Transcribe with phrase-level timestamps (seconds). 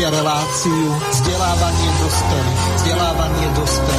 [0.00, 2.62] Reláciu vzdelávanie dospelých.
[2.80, 3.60] Vzdelávanie dospelých.
[3.60, 3.89] Vzdelávanie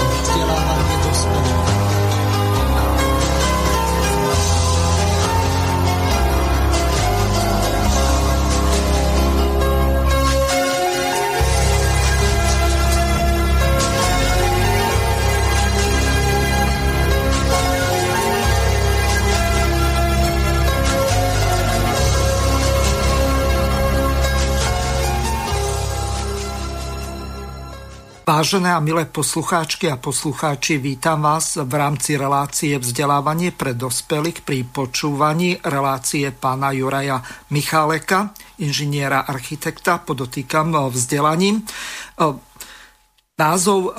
[28.41, 34.65] Vážené a milé poslucháčky a poslucháči, vítam vás v rámci relácie vzdelávanie pre dospelých pri
[34.65, 37.21] počúvaní relácie pána Juraja
[37.53, 41.61] Micháleka, inžiniera architekta, podotýkam vzdelaním.
[43.37, 43.93] Názov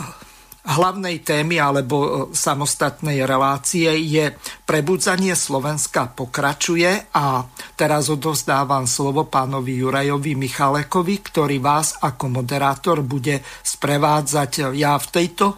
[0.63, 4.31] hlavnej témy alebo e, samostatnej relácie je
[4.63, 7.43] Prebudzanie Slovenska pokračuje a
[7.75, 14.71] teraz odovzdávam slovo pánovi Jurajovi Michalekovi, ktorý vás ako moderátor bude sprevádzať.
[14.79, 15.57] Ja v tejto e,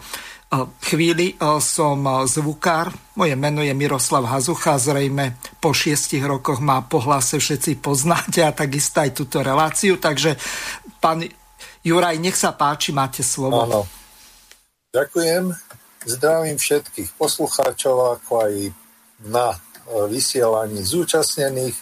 [0.89, 2.89] chvíli e, som zvukár.
[3.21, 8.57] Moje meno je Miroslav Hazucha, zrejme po šiestich rokoch má po hlase všetci poznáte a
[8.57, 10.01] takisto aj túto reláciu.
[10.01, 10.41] Takže
[10.97, 11.29] pán
[11.85, 13.69] Juraj, nech sa páči, máte slovo.
[13.69, 14.04] Áno.
[14.95, 15.51] Ďakujem.
[16.07, 18.55] Zdravím všetkých poslucháčov, ako aj
[19.27, 19.59] na e,
[20.07, 21.75] vysielaní zúčastnených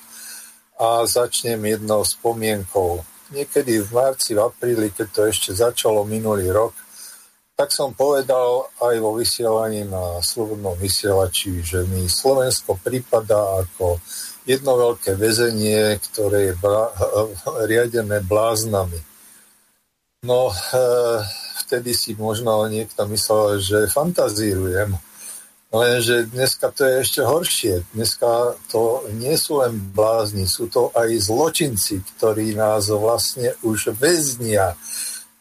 [0.81, 3.05] a začnem jednou spomienkou.
[3.37, 6.73] Niekedy v marci, v apríli, keď to ešte začalo minulý rok,
[7.53, 14.01] tak som povedal aj vo vysielaní na Slobodnom vysielači, že mi Slovensko prípada ako
[14.49, 16.97] jedno veľké väzenie, ktoré je bra-
[17.69, 19.05] riadené bláznami.
[20.25, 24.99] No, e- vtedy si možno niekto myslel, že fantazírujem.
[25.73, 27.75] Lenže dneska to je ešte horšie.
[27.97, 34.77] Dneska to nie sú len blázni, sú to aj zločinci, ktorí nás vlastne už väznia.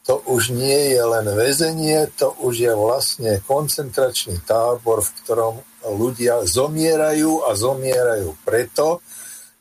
[0.07, 6.47] To už nie je len väzenie, to už je vlastne koncentračný tábor, v ktorom ľudia
[6.47, 9.03] zomierajú a zomierajú preto,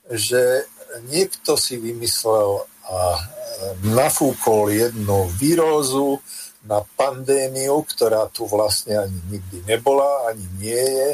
[0.07, 0.71] že
[1.11, 3.19] niekto si vymyslel a
[3.85, 6.23] nafúkol jednu výrozu,
[6.65, 11.11] na pandémiu, ktorá tu vlastne ani nikdy nebola, ani nie je.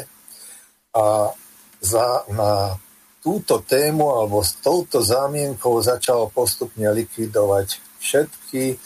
[0.97, 1.31] A
[1.79, 2.75] za, na
[3.23, 8.79] túto tému alebo s touto zámienkou začal postupne likvidovať všetky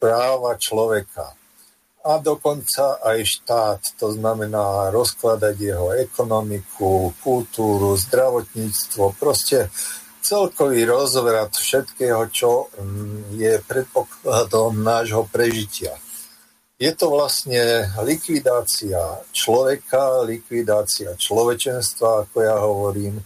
[0.00, 1.34] práva človeka.
[2.00, 9.68] A dokonca aj štát, to znamená rozkladať jeho ekonomiku, kultúru, zdravotníctvo, proste
[10.20, 15.96] celkový rozvrat všetkého, čo mm, je predpokladom nášho prežitia.
[16.80, 23.20] Je to vlastne likvidácia človeka, likvidácia človečenstva, ako ja hovorím.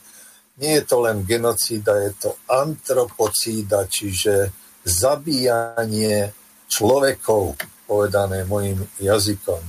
[0.59, 4.51] Nie je to len genocída, je to antropocída, čiže
[4.83, 6.35] zabíjanie
[6.67, 7.55] človekov,
[7.87, 9.63] povedané mojim jazykom.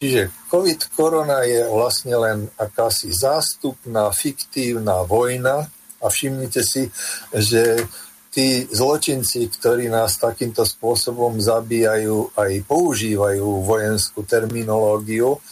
[0.00, 5.68] Čiže COVID-korona je vlastne len akási zástupná, fiktívna vojna,
[6.00, 6.88] a všimnite si,
[7.32, 7.84] že
[8.30, 15.42] tí zločinci, ktorí nás takýmto spôsobom zabíjajú, aj používajú vojenskú terminológiu,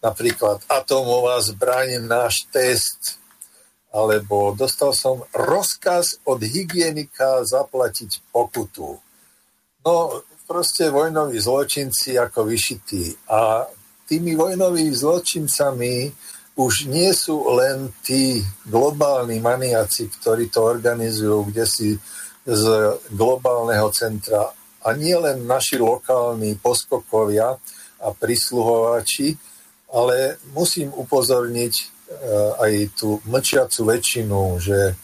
[0.00, 3.20] napríklad atomová zbraň, náš test,
[3.90, 9.02] alebo dostal som rozkaz od hygienika zaplatiť pokutu.
[9.82, 9.94] No,
[10.46, 13.26] proste vojnoví zločinci ako vyšití.
[13.30, 13.66] A
[14.06, 16.10] tými vojnovými zločincami
[16.58, 21.88] už nie sú len tí globálni maniaci, ktorí to organizujú kde si
[22.44, 22.64] z
[23.14, 27.54] globálneho centra a nie len naši lokálni poskokovia
[28.00, 29.36] a prisluhovači,
[29.92, 31.84] ale musím upozorniť e,
[32.56, 34.96] aj tú mlčiacu väčšinu, že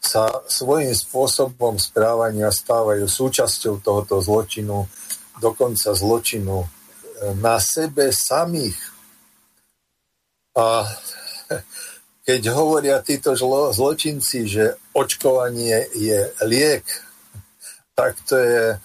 [0.00, 4.88] sa svojím spôsobom správania stávajú súčasťou tohoto zločinu,
[5.36, 6.68] dokonca zločinu e,
[7.36, 8.89] na sebe samých
[10.60, 10.84] a
[12.28, 16.84] keď hovoria títo zlo, zločinci, že očkovanie je liek,
[17.96, 18.78] tak to je e,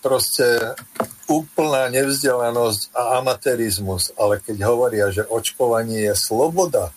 [0.00, 0.76] proste
[1.28, 4.12] úplná nevzdelanosť a amatérizmus.
[4.16, 6.92] Ale keď hovoria, že očkovanie je sloboda,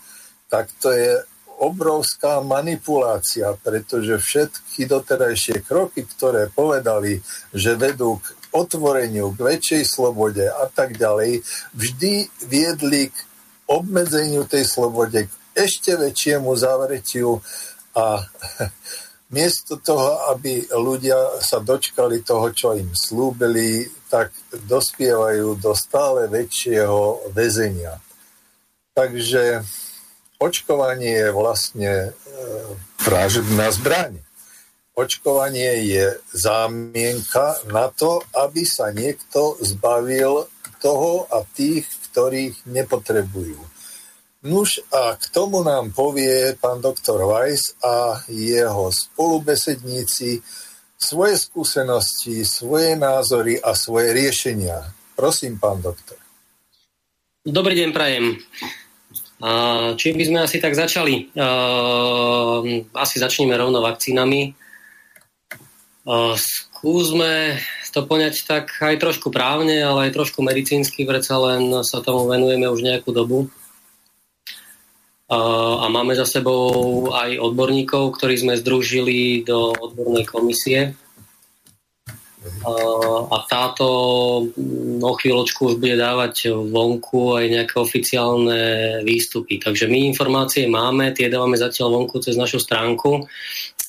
[0.48, 1.24] tak to je
[1.58, 7.18] obrovská manipulácia, pretože všetky doterajšie kroky, ktoré povedali,
[7.50, 11.44] že vedú k otvoreniu, k väčšej slobode a tak ďalej,
[11.76, 13.16] vždy viedli k
[13.68, 17.42] obmedzeniu tej slobode, k ešte väčšiemu zavretiu
[17.98, 18.22] a
[19.36, 24.32] miesto toho, aby ľudia sa dočkali toho, čo im slúbili, tak
[24.64, 28.00] dospievajú do stále väčšieho väzenia.
[28.96, 29.62] Takže
[30.40, 32.10] očkovanie je vlastne e,
[33.04, 34.27] vražedná zbraň
[34.98, 40.50] očkovanie je zámienka na to, aby sa niekto zbavil
[40.82, 43.62] toho a tých, ktorých nepotrebujú.
[44.42, 50.42] Nuž a k tomu nám povie pán doktor Weiss a jeho spolubesedníci
[50.98, 54.82] svoje skúsenosti, svoje názory a svoje riešenia.
[55.14, 56.18] Prosím, pán doktor.
[57.46, 58.38] Dobrý deň, prajem.
[59.94, 61.30] Čím by sme asi tak začali?
[62.94, 64.54] Asi začneme rovno vakcínami.
[66.38, 67.60] Skúsme
[67.98, 72.70] to poňať tak aj trošku právne, ale aj trošku medicínsky, predsa len sa tomu venujeme
[72.70, 73.50] už nejakú dobu.
[75.28, 80.94] A máme za sebou aj odborníkov, ktorí sme združili do odbornej komisie.
[83.28, 83.86] A táto
[84.56, 88.60] mm, o chvíľočku už bude dávať vonku aj nejaké oficiálne
[89.04, 89.60] výstupy.
[89.60, 93.28] Takže my informácie máme, tie dávame zatiaľ vonku cez našu stránku.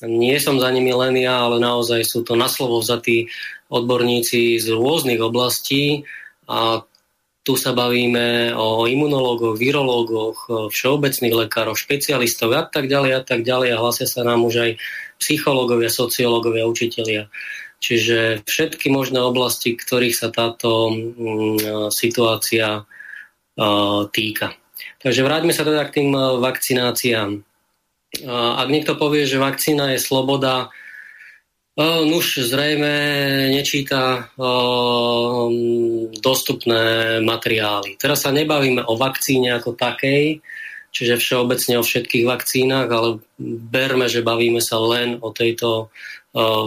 [0.05, 3.27] Nie som za nimi len ja, ale naozaj sú to na slovo vzatí
[3.67, 6.07] odborníci z rôznych oblastí
[6.47, 6.83] a
[7.43, 13.73] tu sa bavíme o imunológoch, virológoch, všeobecných lekároch, špecialistoch a tak ďalej a tak ďalej
[13.73, 14.71] a hlasia sa nám už aj
[15.17, 17.31] psychológovia, sociológovia, učitelia.
[17.79, 22.83] Čiže všetky možné oblasti, ktorých sa táto mm, situácia
[24.11, 24.55] týka.
[24.99, 27.48] Takže vráťme sa teda k tým vakcináciám.
[28.27, 30.73] Ak niekto povie, že vakcína je sloboda,
[31.79, 32.91] Nuž zrejme
[33.55, 34.27] nečíta
[36.19, 36.83] dostupné
[37.23, 37.95] materiály.
[37.95, 40.43] Teraz sa nebavíme o vakcíne ako takej,
[40.91, 43.23] čiže všeobecne o všetkých vakcínach, ale
[43.71, 45.87] berme, že bavíme sa len o tejto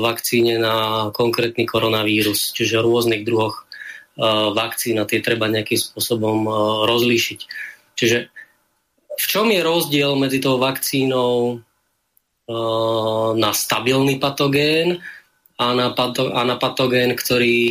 [0.00, 3.68] vakcíne na konkrétny koronavírus, čiže o rôznych druhoch
[4.56, 6.48] vakcín a tie treba nejakým spôsobom
[6.88, 7.40] rozlíšiť.
[8.00, 8.32] Čiže
[9.12, 11.60] v čom je rozdiel medzi tou vakcínou
[12.42, 14.98] Eh, na stabilný patogén
[15.62, 17.62] a na, pato, a na patogén, ktorý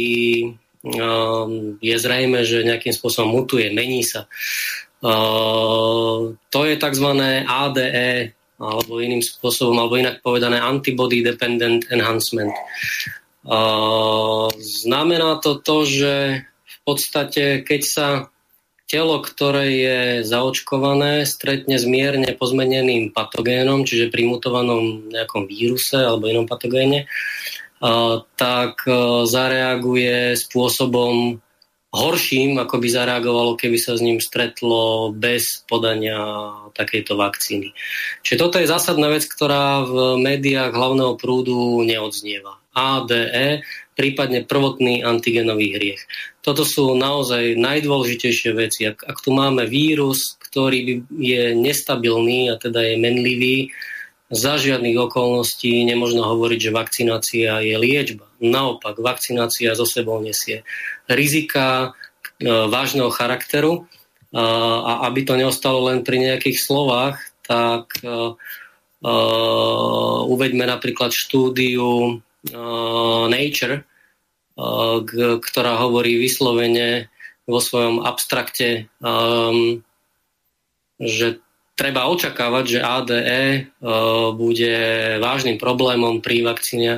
[0.48, 1.46] eh,
[1.84, 4.32] je zrejme, že nejakým spôsobom mutuje, mení sa.
[5.04, 7.08] Eh, to je tzv.
[7.44, 12.54] ADE, alebo iným spôsobom, alebo inak povedané Antibody Dependent Enhancement.
[14.54, 18.08] Znamená to to, že v podstate, keď sa
[18.92, 26.28] telo, ktoré je zaočkované, stretne s mierne pozmeneným patogénom, čiže pri mutovanom nejakom víruse alebo
[26.28, 27.08] inom patogéne,
[28.36, 28.84] tak
[29.32, 31.40] zareaguje spôsobom
[31.92, 37.76] horším, ako by zareagovalo, keby sa s ním stretlo bez podania takejto vakcíny.
[38.24, 42.64] Čiže toto je zásadná vec, ktorá v médiách hlavného prúdu neodznieva.
[42.72, 43.68] ADE,
[44.00, 46.08] prípadne prvotný antigenový hriech.
[46.42, 48.90] Toto sú naozaj najdôležitejšie veci.
[48.90, 53.58] Ak, ak tu máme vírus, ktorý je nestabilný a teda je menlivý,
[54.32, 58.32] za žiadnych okolností nemožno hovoriť, že vakcinácia je liečba.
[58.40, 60.64] Naopak, vakcinácia zo sebou nesie
[61.12, 61.92] rizika
[62.40, 63.92] e, vážneho charakteru
[64.32, 69.14] a aby to neostalo len pri nejakých slovách, tak e, e,
[70.32, 72.24] uveďme napríklad štúdiu
[72.56, 73.84] uh, Nature,
[74.56, 77.08] ktorá hovorí vyslovene
[77.48, 79.82] vo svojom abstrakte, um,
[81.02, 81.42] že
[81.74, 83.42] treba očakávať, že ADE
[83.82, 84.76] uh, bude
[85.18, 86.46] vážnym problémom pri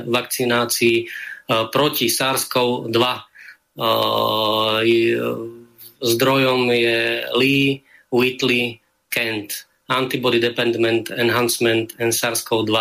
[0.04, 3.00] vakcinácii uh, proti SARS-CoV-2.
[3.74, 4.84] Uh,
[6.04, 7.00] zdrojom je
[7.34, 7.82] Lee,
[8.12, 9.66] Whitley, Kent.
[9.88, 12.72] Antibody Dependent Enhancement and SARS-CoV-2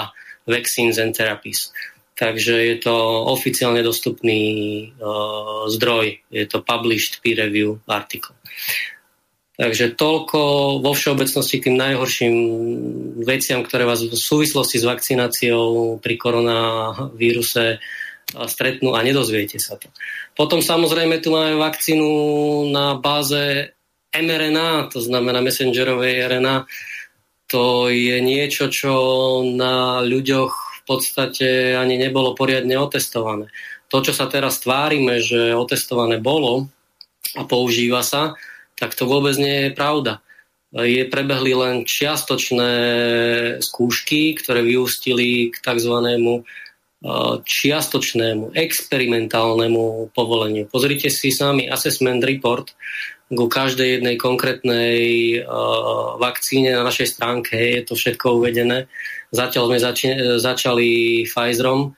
[0.47, 1.71] Vaccines and Therapies.
[2.13, 2.93] Takže je to
[3.33, 4.41] oficiálne dostupný
[5.01, 8.37] uh, zdroj, je to published peer review article.
[9.53, 10.39] Takže toľko
[10.81, 12.35] vo všeobecnosti tým najhorším
[13.21, 17.77] veciam, ktoré vás v súvislosti s vakcináciou pri koronavíruse
[18.33, 19.93] stretnú a nedozviete sa to.
[20.33, 22.09] Potom samozrejme tu máme vakcínu
[22.73, 23.73] na báze
[24.09, 26.65] mRNA, to znamená messengerovej RNA.
[27.53, 28.93] To je niečo, čo
[29.53, 30.53] na ľuďoch
[30.85, 33.49] podstate ani nebolo poriadne otestované.
[33.93, 36.67] To, čo sa teraz tvárime, že otestované bolo
[37.37, 38.33] a používa sa,
[38.73, 40.19] tak to vôbec nie je pravda.
[40.73, 42.71] Je prebehli len čiastočné
[43.61, 46.41] skúšky, ktoré vyústili k tzv e,
[47.45, 50.65] čiastočnému experimentálnemu povoleniu.
[50.65, 52.73] Pozrite si sami assessment report
[53.31, 54.97] ku každej jednej konkrétnej
[55.41, 58.91] uh, vakcíne na našej stránke, je to všetko uvedené.
[59.31, 60.89] Zatiaľ sme zači- začali
[61.23, 61.95] Pfizerom.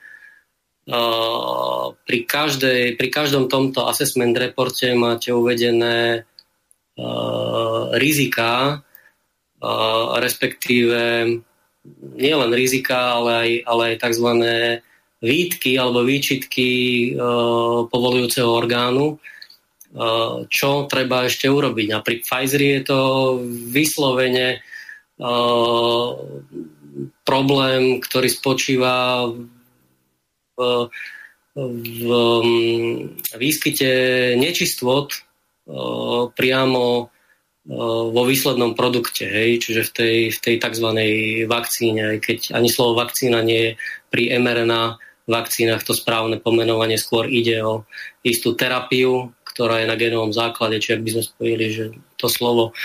[0.86, 11.26] Uh, pri, každej, pri každom tomto assessment reporte máte uvedené uh, rizika, uh, respektíve
[12.14, 14.28] nielen rizika, ale aj, ale aj tzv.
[15.22, 16.70] výtky alebo výčitky
[17.86, 19.22] povolujúceho orgánu,
[20.52, 21.88] čo treba ešte urobiť.
[21.96, 23.00] A pri je to
[23.72, 24.60] vyslovene
[27.24, 29.24] problém, ktorý spočíva
[30.56, 30.58] v,
[31.56, 32.08] v
[33.40, 33.90] výskyte
[34.36, 35.08] nečistôt
[36.36, 36.84] priamo
[37.66, 40.88] vo výslednom produkte, hej, čiže v tej, v tej tzv.
[41.50, 43.70] vakcíne, aj keď ani slovo vakcína nie je
[44.06, 47.82] pri mRNA vakcínach to správne pomenovanie, skôr ide o
[48.22, 51.84] istú terapiu, ktorá je na genovom základe, čiže ak by sme spojili, že
[52.20, 52.76] to slovo,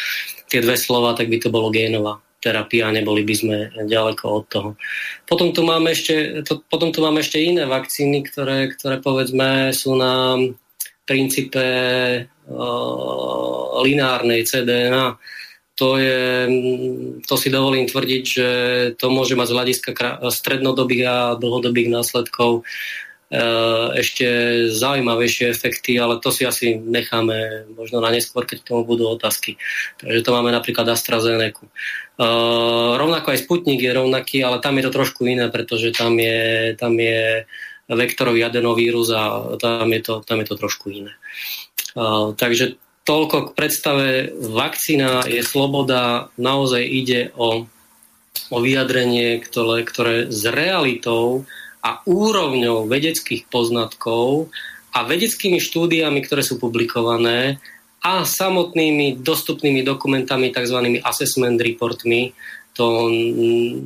[0.47, 4.69] tie dve slova, tak by to bolo génová terapia, neboli by sme ďaleko od toho.
[5.29, 9.93] Potom tu máme ešte, to, potom tu máme ešte iné vakcíny, ktoré, ktoré povedzme sú
[9.93, 10.39] na
[11.05, 11.65] princípe
[12.25, 15.21] uh, lineárnej CDNA.
[15.77, 16.49] To, je,
[17.25, 18.47] to si dovolím tvrdiť, že
[18.97, 19.91] to môže mať z hľadiska
[20.29, 22.65] strednodobých a dlhodobých následkov
[23.95, 24.27] ešte
[24.75, 29.55] zaujímavejšie efekty, ale to si asi necháme možno na neskôr, keď k tomu budú otázky.
[30.03, 31.63] Takže to máme napríklad AstraZeneca.
[32.21, 36.75] Uh, rovnako aj Sputnik je rovnaký, ale tam je to trošku iné, pretože tam je,
[36.75, 37.47] tam je
[37.88, 41.15] vektorový adenovírus a tam je to, tam je to trošku iné.
[41.95, 42.75] Uh, takže
[43.07, 44.07] toľko k predstave.
[44.38, 47.65] Vakcína je sloboda, naozaj ide o,
[48.51, 51.47] o vyjadrenie, ktoré, ktoré s realitou
[51.81, 54.53] a úrovňou vedeckých poznatkov
[54.93, 57.57] a vedeckými štúdiami, ktoré sú publikované
[58.01, 61.01] a samotnými dostupnými dokumentami, tzv.
[61.05, 62.33] assessment reportmi,
[62.73, 63.11] to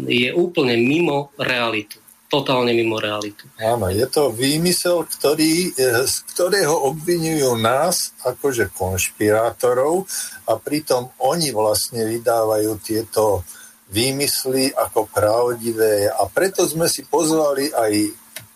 [0.07, 1.99] je úplne mimo realitu
[2.35, 3.47] totálne mimo realitu.
[3.61, 10.09] Áno, je to výmysel, ktorý, e, z ktorého obvinujú nás akože konšpirátorov
[10.49, 13.45] a pritom oni vlastne vydávajú tieto
[13.89, 17.93] výmysly ako pravdivé a preto sme si pozvali aj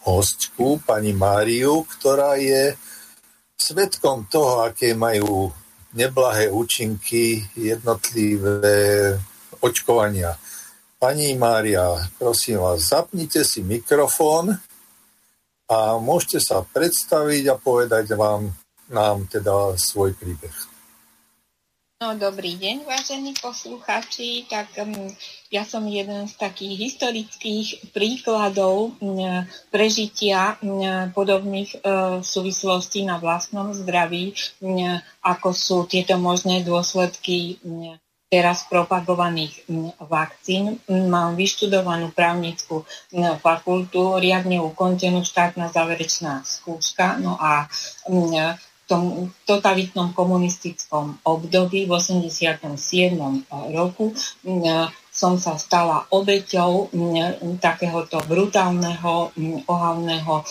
[0.05, 2.73] hostku, pani Máriu, ktorá je
[3.59, 5.51] svetkom toho, aké majú
[5.93, 9.13] neblahé účinky jednotlivé
[9.61, 10.37] očkovania.
[10.99, 14.55] Pani Mária, prosím vás, zapnite si mikrofón
[15.69, 18.51] a môžete sa predstaviť a povedať vám,
[18.89, 20.68] nám teda svoj príbeh.
[21.99, 24.47] No, dobrý deň, vážení poslucháči.
[24.47, 25.11] Tak um,
[25.51, 30.79] ja som jeden z takých historických príkladov um, prežitia um,
[31.11, 34.31] podobných uh, súvislostí na vlastnom zdraví,
[35.19, 37.59] ako sú tieto možné dôsledky
[38.31, 39.67] teraz propagovaných
[39.99, 40.79] vakcín.
[40.87, 42.87] Mám vyštudovanú právnickú
[43.43, 47.67] fakultu, riadne ukončenú štátna záverečná skúška, no a
[48.89, 52.73] tom totalitnom komunistickom období v 87.
[53.77, 54.17] roku
[55.19, 56.87] som sa stala obeťou
[57.59, 59.35] takéhoto brutálneho,
[59.67, 60.47] ohavného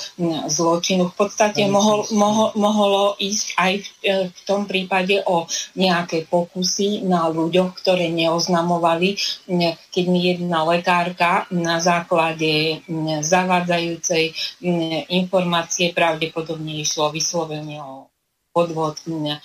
[0.51, 1.09] zločinu.
[1.09, 7.07] V podstate mohol, mohol, mohlo ísť aj v, e, v tom prípade o nejaké pokusy
[7.09, 9.17] na ľuďoch, ktoré neoznamovali,
[9.89, 12.85] keď mi jedna lekárka na základe
[13.25, 14.37] zavádzajúcej
[15.09, 18.11] informácie pravdepodobne išlo vyslovene o
[18.59, 19.39] podvod, e,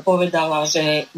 [0.00, 1.12] povedala, že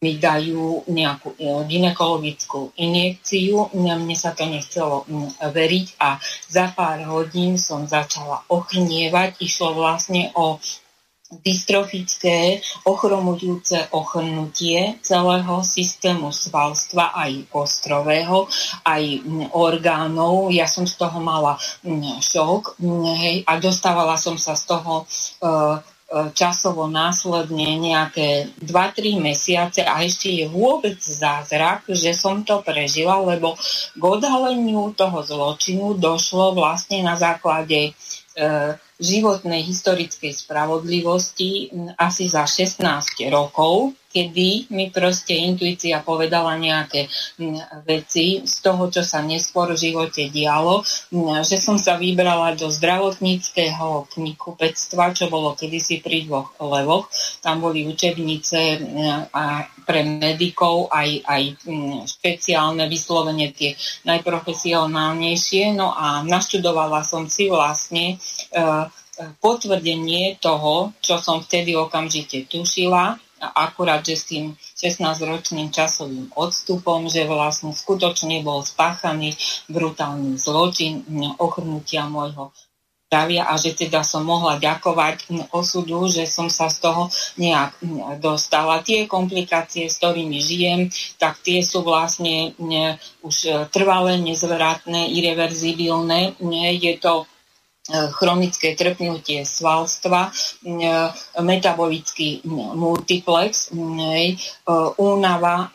[0.00, 3.72] mi dajú nejakú e, ginekologickú injekciu.
[3.76, 5.04] Mne sa to nechcelo
[5.40, 6.16] veriť a
[6.48, 9.40] za pár hodín som začala ochrnievať.
[9.40, 10.60] Išlo vlastne o
[11.26, 18.46] dystrofické, ochromujúce ochrnutie celého systému svalstva, aj ostrového,
[18.86, 20.54] aj orgánov.
[20.54, 21.58] Ja som z toho mala
[22.22, 22.78] šok
[23.18, 25.02] hej, a dostávala som sa z toho
[25.36, 25.48] E,
[26.06, 33.58] časovo následne nejaké 2-3 mesiace a ešte je vôbec zázrak, že som to prežila, lebo
[33.98, 37.92] k odhaleniu toho zločinu došlo vlastne na základe e,
[39.02, 42.86] životnej historickej spravodlivosti asi za 16
[43.26, 47.04] rokov kedy mi proste intuícia povedala nejaké
[47.84, 50.80] veci z toho, čo sa neskôr v živote dialo,
[51.44, 57.12] že som sa vybrala do zdravotníckého knihkupectva, čo bolo kedysi pri dvoch levoch.
[57.44, 58.80] Tam boli učebnice
[59.36, 61.42] a pre medikov aj, aj
[62.08, 63.76] špeciálne vyslovene tie
[64.08, 65.76] najprofesionálnejšie.
[65.76, 68.16] No a naštudovala som si vlastne
[68.56, 68.88] uh,
[69.40, 74.44] potvrdenie toho, čo som vtedy okamžite tušila, akurát, že s tým
[74.76, 79.36] 16-ročným časovým odstupom, že vlastne skutočne bol spáchaný
[79.68, 81.04] brutálny zločin
[81.36, 82.52] ochrnutia môjho
[83.06, 87.06] zdravia a že teda som mohla ďakovať osudu, že som sa z toho
[87.38, 87.78] nejak
[88.18, 88.82] dostala.
[88.82, 96.34] Tie komplikácie, s ktorými žijem, tak tie sú vlastne ne, už trvalé, nezvratné, irreverzibilné.
[96.82, 97.35] Je to E,
[97.86, 100.90] chronické trpnutie svalstva, e,
[101.38, 104.36] metabolický multiplex, e,
[104.98, 105.70] únava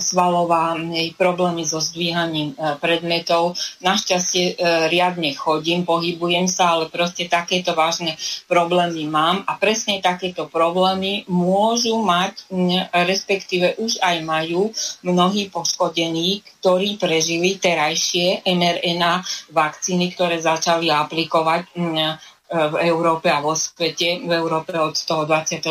[0.00, 0.72] svalová,
[1.20, 3.58] problémy so zdvíhaním predmetov.
[3.84, 4.56] Našťastie
[4.88, 8.16] riadne chodím, pohybujem sa, ale proste takéto vážne
[8.48, 12.48] problémy mám a presne takéto problémy môžu mať,
[12.94, 14.72] respektíve už aj majú
[15.04, 22.10] mnohí poškodení, ktorí prežili terajšie mRNA vakcíny, ktoré začali aplikovať fungovať mm,
[22.50, 25.70] v Európe a vo svete, v Európe od toho 27.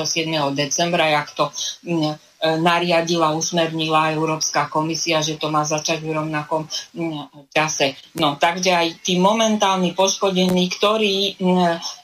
[0.56, 1.52] decembra, jak to
[1.84, 2.16] mm,
[2.64, 6.64] nariadila, usmernila Európska komisia, že to má začať v rovnakom
[6.96, 8.00] mm, čase.
[8.16, 11.36] No, takže aj tí momentálni poškodení, ktorí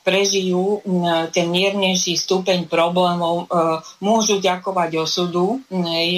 [0.05, 0.85] prežijú
[1.33, 3.57] ten miernejší stupeň problémov, e,
[4.05, 5.65] môžu ďakovať osudu,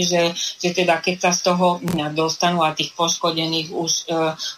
[0.03, 1.79] že, že teda keď sa z toho
[2.11, 4.03] dostanú a tých poškodených už e,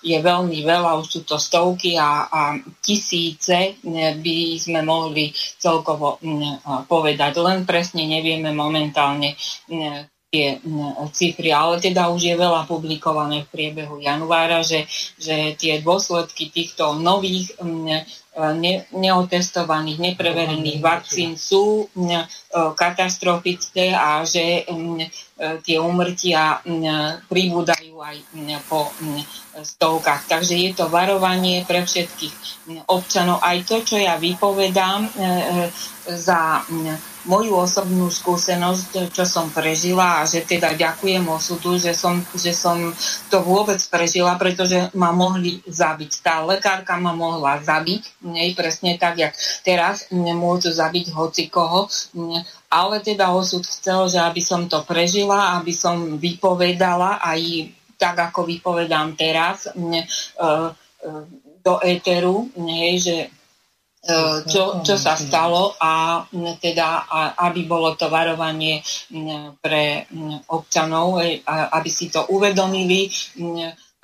[0.01, 2.41] je veľmi veľa, už sú to stovky a, a
[2.81, 3.77] tisíce
[4.17, 5.29] by sme mohli
[5.61, 6.17] celkovo
[6.89, 7.37] povedať.
[7.37, 9.37] Len presne nevieme momentálne
[10.29, 10.61] tie
[11.09, 14.85] cifry, ale teda už je veľa publikované v priebehu januára, že,
[15.17, 17.57] že tie dôsledky týchto nových
[18.55, 21.91] ne, neotestovaných, nepreverených vakcín sú
[22.51, 24.65] katastrofické a že
[25.63, 26.59] tie umrtia
[27.29, 28.17] pribúdajú aj
[28.65, 28.89] po
[29.53, 30.25] stovkách.
[30.25, 33.39] Takže je to varovanie pre všetkých občanov.
[33.45, 35.07] Aj to, čo ja vypovedám
[36.09, 36.65] za
[37.29, 42.89] moju osobnú skúsenosť, čo som prežila a že teda ďakujem osudu, že som, že som
[43.29, 46.23] to vôbec prežila, pretože ma mohli zabiť.
[46.25, 51.91] Tá lekárka ma mohla zabiť, nie presne tak, jak teraz môžu zabiť hoci koho,
[52.69, 58.47] ale teda osud chcel, že aby som to prežila, aby som vypovedala aj tak, ako
[58.47, 60.03] vypovedám teraz e, e,
[61.59, 63.27] do éteru, nie, že
[63.99, 66.23] E, čo, čo sa stalo a
[66.63, 67.03] teda
[67.35, 68.79] aby bolo to varovanie
[69.59, 70.07] pre
[70.55, 73.11] občanov, aby si to uvedomili e,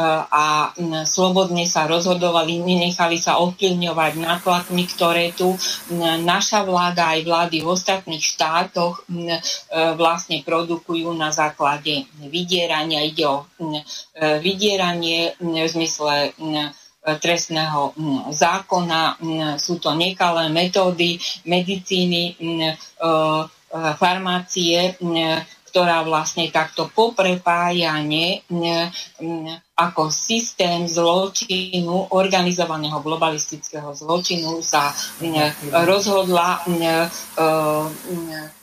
[0.04, 0.76] a
[1.08, 5.56] slobodne sa rozhodovali, nenechali sa ovplyvňovať nátlakmi, ktoré tu
[6.20, 9.08] naša vláda aj vlády v ostatných štátoch
[9.96, 13.08] vlastne produkujú na základe vydierania.
[13.08, 13.48] Ide o
[14.20, 16.36] vydieranie v zmysle
[17.06, 19.22] trestného mm, zákona.
[19.22, 22.74] Mm, sú to nekalé metódy medicíny, mm, e, e,
[23.96, 24.98] farmácie,
[25.76, 28.48] ktorá vlastne takto poprepájanie
[29.76, 34.96] ako systém zločinu, organizovaného globalistického zločinu sa
[35.84, 36.64] rozhodla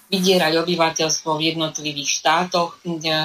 [0.09, 3.17] vydierať obyvateľstvo v jednotlivých štátoch, e,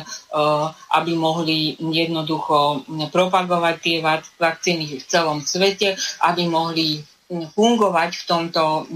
[0.96, 3.98] aby mohli jednoducho propagovať tie
[4.40, 8.88] vakcíny v celom svete, aby mohli fungovať v tomto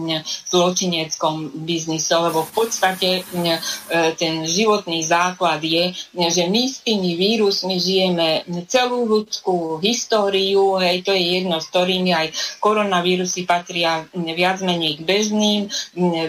[0.47, 3.51] zločineckom biznise, lebo v podstate e,
[4.15, 11.11] ten životný základ je, že my s tými vírusmi žijeme celú ľudskú históriu, hej, to
[11.11, 12.27] je jedno, s ktorými aj
[12.63, 15.61] koronavírusy patria viac menej k bežným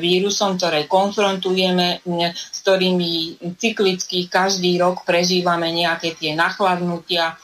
[0.02, 7.38] vírusom, ktoré konfrontujeme, s ktorými cyklicky každý rok prežívame nejaké tie nachladnutia,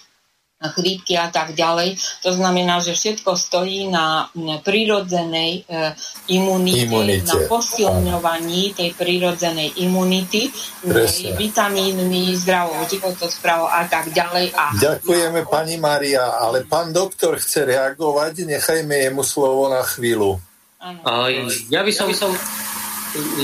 [0.58, 1.94] chrípky a tak ďalej.
[2.26, 4.26] To znamená, že všetko stojí na
[4.66, 5.94] prírodzenej e,
[6.34, 10.50] imunite, imunite, na posilňovaní tej prírodzenej imunity,
[10.82, 11.38] Presne.
[11.38, 14.50] vitamínmi, zdravou životosprávou a tak ďalej.
[14.58, 20.42] A Ďakujeme pani Maria, ale pán doktor chce reagovať, nechajme jemu slovo na chvíľu.
[20.82, 21.30] A,
[21.70, 22.10] ja, by som,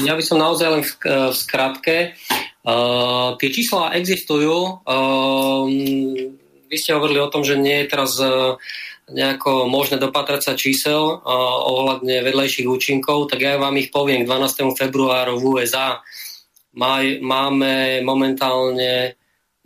[0.02, 0.92] ja by som naozaj len v,
[1.30, 1.96] v skratke.
[2.64, 4.82] Uh, tie čísla existujú.
[4.88, 8.26] Uh, vy ste hovorili o tom, že nie je teraz e,
[9.12, 11.14] nejako možné dopatrať sa čísel e,
[11.70, 14.74] ohľadne vedlejších účinkov, tak ja vám ich poviem k 12.
[14.74, 16.00] februáru v USA.
[16.74, 19.10] Máme momentálne e,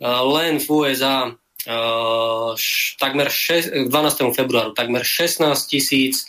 [0.05, 1.33] len v USA
[2.97, 4.31] takmer 6, 12.
[4.33, 6.25] februáru takmer 16 tisíc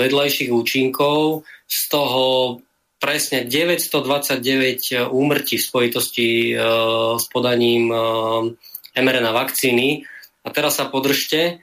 [0.00, 2.58] vedlejších účinkov, z toho
[2.98, 6.28] presne 929 úmrtí v spojitosti
[7.14, 7.92] s podaním
[8.96, 10.08] mRNA vakcíny.
[10.42, 11.54] A teraz sa podržte, e,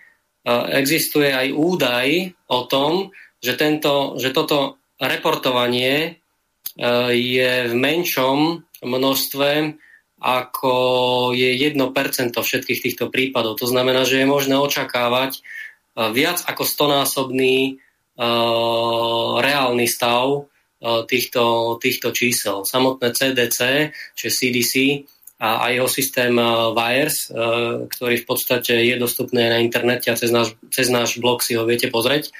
[0.77, 2.07] existuje aj údaj
[2.47, 3.11] o tom,
[3.43, 6.11] že, tento, že toto reportovanie e,
[7.11, 9.79] je v menšom množstve
[10.23, 10.73] ako
[11.35, 11.75] je 1%
[12.31, 13.59] všetkých týchto prípadov.
[13.59, 15.43] To znamená, že je možné očakávať,
[16.15, 17.83] viac ako stonásobný
[19.43, 20.47] reálny stav
[21.11, 22.63] týchto, týchto čísel.
[22.63, 24.73] Samotné CDC, čiže CDC
[25.43, 26.31] a, a jeho systém
[26.71, 27.27] Wires,
[27.91, 31.67] ktorý v podstate je dostupný na internete a cez náš, cez náš blog si ho
[31.67, 32.31] viete pozrieť,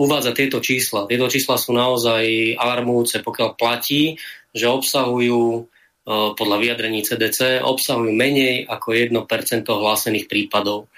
[0.00, 1.04] uvádza tieto čísla.
[1.04, 4.16] Tieto čísla sú naozaj alarmujúce, pokiaľ platí,
[4.56, 5.68] že obsahujú
[6.08, 10.88] podľa vyjadrení CDC obsahujú menej ako 1% hlásených prípadov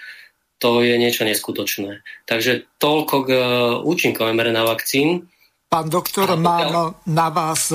[0.60, 2.04] to je niečo neskutočné.
[2.28, 3.40] Takže toľko k e,
[3.80, 5.24] účinkom mRNA vakcín.
[5.72, 7.72] Pán doktor, mám na vás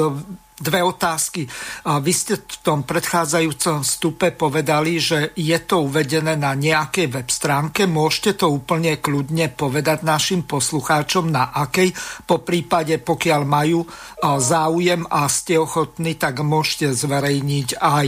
[0.56, 1.44] dve otázky.
[1.84, 7.84] Vy ste v tom predchádzajúcom stupe povedali, že je to uvedené na nejakej web stránke.
[7.84, 11.92] Môžete to úplne kľudne povedať našim poslucháčom na akej.
[12.24, 13.84] Po prípade, pokiaľ majú
[14.24, 18.08] záujem a ste ochotní, tak môžete zverejniť aj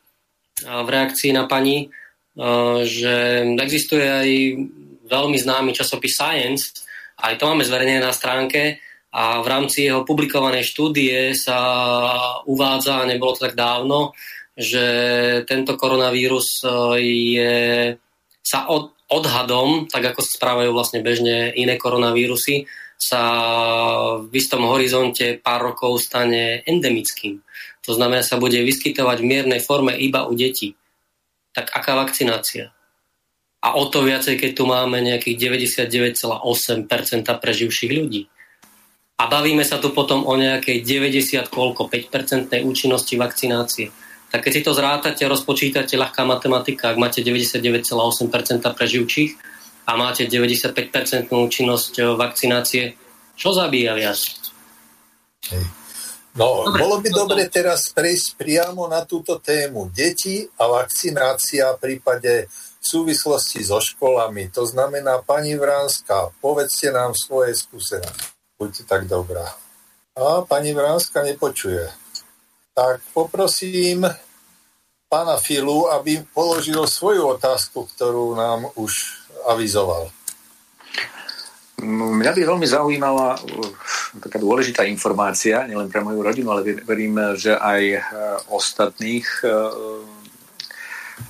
[0.65, 1.87] v reakcii na pani,
[2.83, 4.27] že existuje aj
[5.07, 6.85] veľmi známy časopis Science,
[7.17, 8.77] aj to máme zverejnené na stránke
[9.09, 11.57] a v rámci jeho publikovanej štúdie sa
[12.45, 14.13] uvádza, a nebolo to tak dávno,
[14.53, 14.85] že
[15.49, 16.61] tento koronavírus
[17.01, 17.95] je,
[18.45, 22.67] sa od, odhadom, tak ako sa správajú vlastne bežne iné koronavírusy,
[22.97, 23.21] sa
[24.17, 27.41] v istom horizonte pár rokov stane endemickým.
[27.85, 30.73] To znamená, sa bude vyskytovať v miernej forme iba u detí.
[31.53, 32.76] Tak aká vakcinácia?
[33.63, 35.37] A o to viacej, keď tu máme nejakých
[35.89, 36.33] 99,8%
[37.25, 38.29] preživších ľudí.
[39.17, 43.89] A bavíme sa tu potom o nejakej 90 koľko, 5% účinnosti vakcinácie
[44.27, 48.27] tak keď si to zrátate, rozpočítate ľahká matematika, ak máte 99,8%
[48.75, 49.31] preživčích
[49.87, 52.83] a máte 95% účinnosť e, vakcinácie,
[53.39, 54.19] čo zabíja viac?
[55.47, 55.63] Hej.
[56.37, 59.89] No, dobre, bolo by dobre teraz prejsť priamo na túto tému.
[59.89, 62.51] Deti a vakcinácia v prípade
[62.87, 64.47] súvislosti so školami.
[64.55, 68.31] To znamená, pani Vránska, povedzte nám svoje skúsenosti.
[68.55, 69.51] Buďte tak dobrá.
[70.15, 72.07] A pani Vránska nepočuje
[72.77, 74.05] tak poprosím
[75.09, 79.17] pána Filu, aby položil svoju otázku, ktorú nám už
[79.49, 80.13] avizoval.
[81.81, 83.41] Mňa by veľmi zaujímala uh,
[84.21, 88.01] taká dôležitá informácia, nielen pre moju rodinu, ale verím, že aj uh,
[88.53, 89.49] ostatných uh,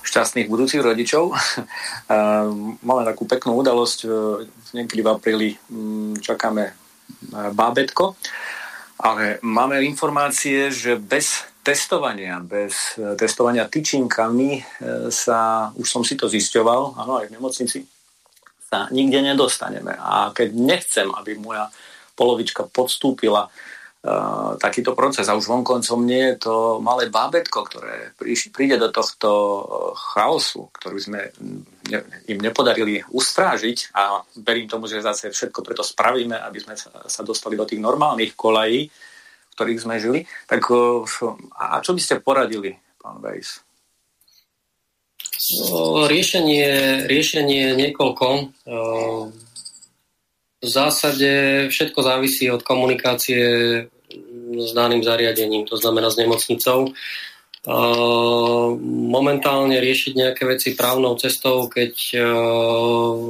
[0.04, 1.32] šťastných budúcich rodičov.
[2.88, 3.98] Máme takú peknú udalosť,
[4.76, 6.72] niekedy v apríli mm, čakáme
[7.32, 8.16] bábetko
[8.98, 14.62] ale máme informácie, že bez testovania, bez e, testovania tyčinkami e,
[15.14, 17.78] sa, už som si to zisťoval, áno, aj v nemocnici,
[18.66, 19.94] sa nikde nedostaneme.
[19.94, 21.70] A keď nechcem, aby moja
[22.18, 23.46] polovička podstúpila
[24.04, 28.12] uh, takýto proces a už vonkoncom nie je to malé bábetko, ktoré
[28.52, 29.30] príde do tohto
[29.94, 31.20] chaosu, ktorý sme
[31.90, 36.90] ne, im nepodarili ustrážiť a verím tomu, že zase všetko preto spravíme, aby sme sa,
[37.08, 40.20] sa dostali do tých normálnych kolají, v ktorých sme žili.
[40.46, 40.62] Tak
[41.58, 43.66] a čo by ste poradili, pán Vejs?
[45.38, 48.26] No, riešenie, riešenie niekoľko.
[50.58, 53.46] V zásade všetko závisí od komunikácie
[54.58, 56.90] s daným zariadením, to znamená s nemocnicou.
[58.82, 61.94] Momentálne riešiť nejaké veci právnou cestou, keď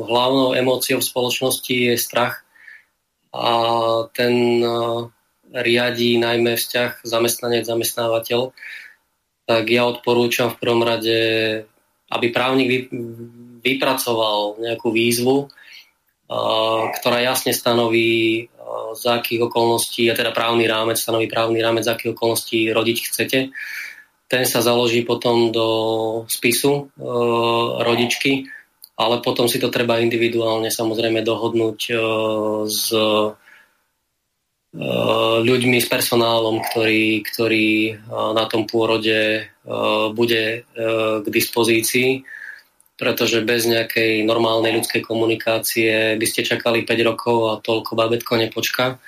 [0.09, 2.49] hlavnou emóciou v spoločnosti je strach
[3.35, 3.51] a
[4.17, 4.65] ten
[5.53, 8.41] riadí najmä vzťah zamestnanec-zamestnávateľ,
[9.49, 11.19] tak ja odporúčam v prvom rade,
[12.09, 12.89] aby právnik
[13.61, 15.53] vypracoval nejakú výzvu,
[16.29, 18.53] ktorá jasne stanoví,
[18.95, 23.39] za akých okolností, a teda právny rámec, stanoví právny rámec, za akých okolností rodiť chcete.
[24.29, 25.67] Ten sa založí potom do
[26.29, 27.07] spisu e,
[27.81, 28.45] rodičky,
[28.99, 31.95] ale potom si to treba individuálne samozrejme dohodnúť e,
[32.69, 33.09] s e,
[35.49, 37.97] ľuďmi, s personálom, ktorý, ktorý
[38.37, 39.49] na tom pôrode
[40.13, 40.69] bude
[41.25, 42.21] k dispozícii,
[42.99, 48.99] pretože bez nejakej normálnej ľudskej komunikácie by ste čakali 5 rokov a toľko babetko nepočka,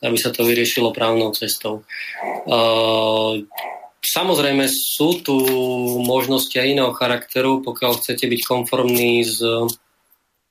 [0.00, 1.82] aby sa to vyriešilo právnou cestou
[4.00, 5.36] samozrejme sú tu
[6.00, 9.40] možnosti aj iného charakteru, pokiaľ chcete byť konformní s...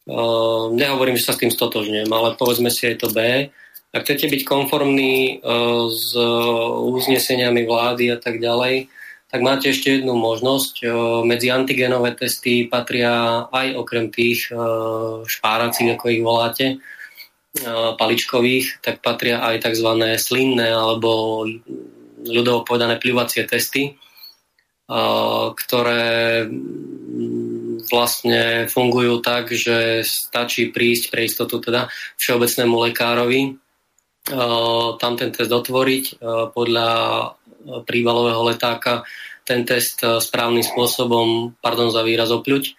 [0.10, 3.50] Uh, nehovorím, že sa s tým stotožňujem, ale povedzme si aj to B.
[3.94, 6.14] Ak chcete byť konformní uh, s
[6.98, 8.90] uzneseniami vlády a tak ďalej,
[9.30, 10.90] tak máte ešte jednu možnosť.
[11.22, 14.50] Medzi antigenové testy patria aj okrem tých
[15.30, 16.82] špáracích, ako ich voláte,
[17.98, 19.90] paličkových, tak patria aj tzv.
[20.18, 21.46] slinné alebo
[22.26, 23.94] ľudovo povedané pľúvacie testy,
[25.54, 26.46] ktoré
[27.90, 33.58] vlastne fungujú tak, že stačí prísť pre istotu teda všeobecnému lekárovi,
[35.00, 36.22] tam ten test otvoriť
[36.54, 36.90] podľa
[37.86, 39.04] príbalového letáka
[39.50, 42.78] ten test e, správnym spôsobom, pardon za výraz, opľuť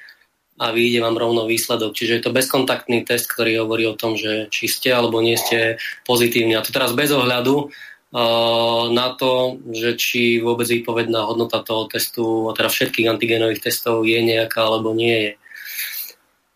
[0.62, 1.99] a vyjde vám rovno výsledok.
[1.99, 5.83] Čiže je to bezkontaktný test, ktorý hovorí o tom, že či ste alebo nie ste
[6.07, 6.55] pozitívni.
[6.55, 12.53] A to teraz bez ohľadu uh, na to, že či vôbec výpovedná hodnota toho testu,
[12.53, 15.33] teda všetkých antigenových testov je nejaká alebo nie je.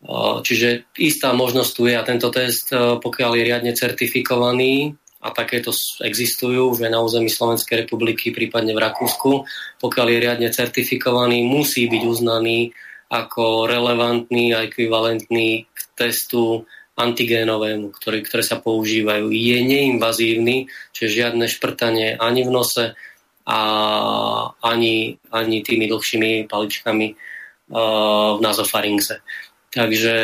[0.05, 5.73] Uh, čiže istá možnosť tu je a tento test, pokiaľ je riadne certifikovaný, a takéto
[6.05, 9.49] existujú že na území Slovenskej republiky, prípadne v Rakúsku.
[9.81, 12.77] Pokiaľ je riadne certifikovaný, musí byť uznaný
[13.09, 19.33] ako relevantný a ekvivalentný k testu antigénovému, ktorý, ktoré sa používajú.
[19.33, 22.85] Je neinvazívny, čiže žiadne šprtanie ani v nose
[23.45, 23.61] a
[24.63, 29.21] ani, ani tými dlhšími paličkami uh, v nazofarinxe.
[29.75, 30.15] Takže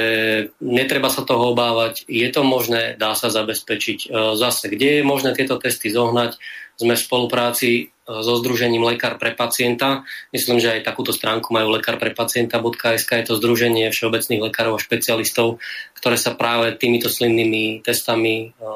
[0.63, 2.07] netreba sa toho obávať.
[2.07, 3.99] Je to možné, dá sa zabezpečiť.
[4.07, 4.09] E,
[4.39, 6.39] zase, kde je možné tieto testy zohnať?
[6.79, 10.07] Sme v spolupráci e, so Združením Lekár pre pacienta.
[10.31, 13.11] Myslím, že aj takúto stránku majú lekár pre pacienta.sk.
[13.11, 15.59] Je to Združenie všeobecných lekárov a špecialistov,
[15.99, 18.69] ktoré sa práve týmito slinnými testami e,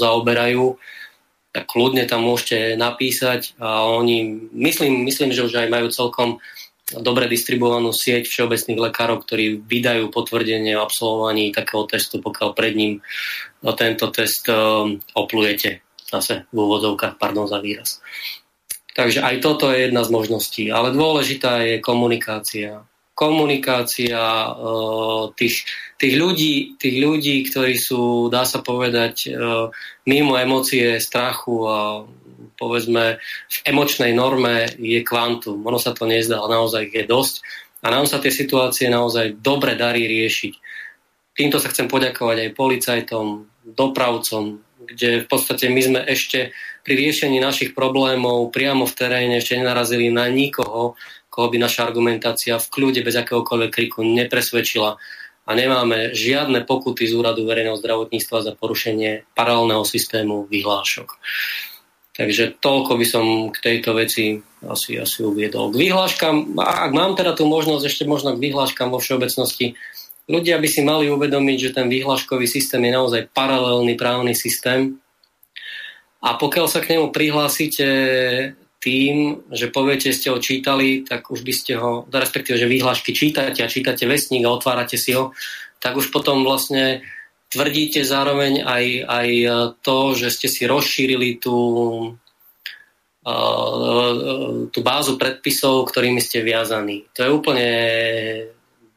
[0.00, 0.80] zaoberajú.
[1.52, 6.40] Tak kľudne tam môžete napísať a oni, myslím, myslím, že už aj majú celkom
[6.92, 12.92] dobre distribuovanú sieť všeobecných lekárov, ktorí vydajú potvrdenie o absolvovaní takého testu, pokiaľ pred ním
[13.72, 15.80] tento test um, oplujete.
[16.04, 18.04] Zase v úvodzovkách, pardon za výraz.
[18.94, 20.64] Takže aj toto je jedna z možností.
[20.68, 22.84] Ale dôležitá je komunikácia.
[23.16, 25.64] Komunikácia uh, tých,
[25.96, 29.72] tých, ľudí, tých ľudí, ktorí sú, dá sa povedať, uh,
[30.04, 31.78] mimo emócie, strachu a
[32.58, 35.60] povedzme v emočnej norme je kvantum.
[35.66, 37.34] Ono sa to nezdá, ale naozaj je dosť.
[37.84, 40.54] A nám sa tie situácie naozaj dobre darí riešiť.
[41.34, 43.26] Týmto sa chcem poďakovať aj policajtom,
[43.64, 46.52] dopravcom, kde v podstate my sme ešte
[46.84, 50.94] pri riešení našich problémov priamo v teréne ešte nenarazili na nikoho,
[51.32, 54.94] koho by naša argumentácia v kľude bez akéhokoľvek kriku nepresvedčila
[55.44, 61.18] a nemáme žiadne pokuty z úradu verejného zdravotníctva za porušenie paralelného systému vyhlášok.
[62.14, 65.74] Takže toľko by som k tejto veci asi, asi uviedol.
[65.74, 69.74] K vyhláškam, ak mám teda tú možnosť ešte možno k vyhláškam vo všeobecnosti,
[70.30, 75.02] ľudia by si mali uvedomiť, že ten vyhláškový systém je naozaj paralelný právny systém
[76.24, 77.86] a pokiaľ sa k nemu prihlásite
[78.80, 83.60] tým, že poviete, ste ho čítali, tak už by ste ho, respektíve, že vyhlášky čítate
[83.60, 85.36] a čítate vesník a otvárate si ho,
[85.80, 87.04] tak už potom vlastne
[87.54, 91.58] tvrdíte zároveň aj, aj e, to, že ste si rozšírili tú,
[93.22, 93.30] e,
[94.74, 97.06] tú bázu predpisov, ktorými ste viazaní.
[97.14, 97.68] To je úplne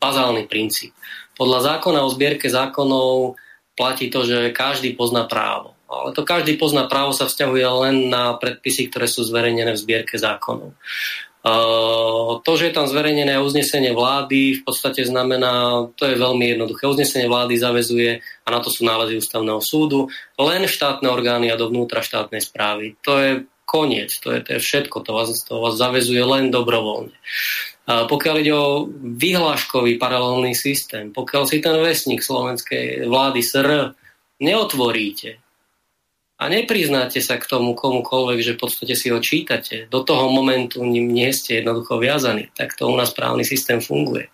[0.02, 0.98] bazálny princíp.
[1.38, 3.38] Podľa zákona o zbierke zákonov
[3.78, 5.78] platí to, že každý pozná právo.
[5.88, 10.20] Ale to každý pozná právo sa vzťahuje len na predpisy, ktoré sú zverejnené v zbierke
[10.20, 10.76] zákonov.
[12.44, 16.90] To, že je tam zverejnené uznesenie vlády, v podstate znamená, to je veľmi jednoduché.
[16.90, 22.02] Uznesenie vlády zavezuje, a na to sú nálezy ústavného súdu, len štátne orgány a dovnútra
[22.04, 22.98] štátnej správy.
[23.06, 23.32] To je
[23.68, 27.16] koniec, to je, to je všetko, to vás, to vás zavezuje len dobrovoľne.
[27.88, 33.96] A pokiaľ ide o vyhláškový paralelný systém, pokiaľ si ten vesník slovenskej vlády SR
[34.44, 35.40] neotvoríte,
[36.38, 39.90] a nepriznáte sa k tomu komukoľvek, že v podstate si ho čítate.
[39.90, 42.54] Do toho momentu ním nie ste jednoducho viazaní.
[42.54, 44.30] Tak to u nás právny systém funguje.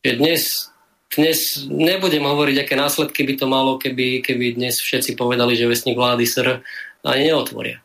[0.00, 0.72] Dnes,
[1.12, 6.00] dnes nebudem hovoriť, aké následky by to malo, keby, keby dnes všetci povedali, že vesník
[6.00, 6.64] vlády SR
[7.04, 7.84] ani neotvoria.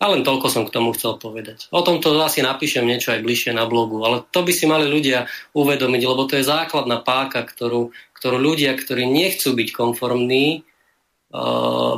[0.00, 1.68] A len toľko som k tomu chcel povedať.
[1.70, 5.28] O tomto asi napíšem niečo aj bližšie na blogu, ale to by si mali ľudia
[5.52, 10.64] uvedomiť, lebo to je základná páka, ktorú, ktorú ľudia, ktorí nechcú byť konformní,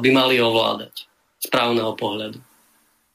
[0.03, 1.09] by mali ovládať
[1.41, 2.39] z právneho pohľadu.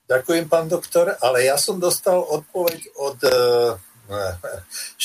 [0.08, 3.76] Ďakujem, pán doktor, ale ja som dostal odpoveď od uh,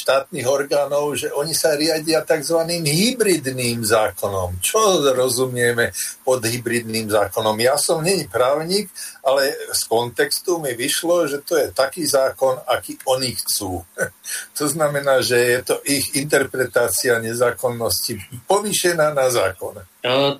[0.02, 2.62] štátnych orgánov, že oni sa riadia tzv.
[2.70, 4.62] hybridným zákonom.
[4.62, 5.90] Čo rozumieme
[6.22, 7.58] pod hybridným zákonom?
[7.58, 8.94] Ja som není právnik,
[9.26, 13.82] ale z kontextu mi vyšlo, že to je taký zákon, aký oni chcú.
[14.58, 19.82] to znamená, že je to ich interpretácia nezákonnosti povýšená na zákon.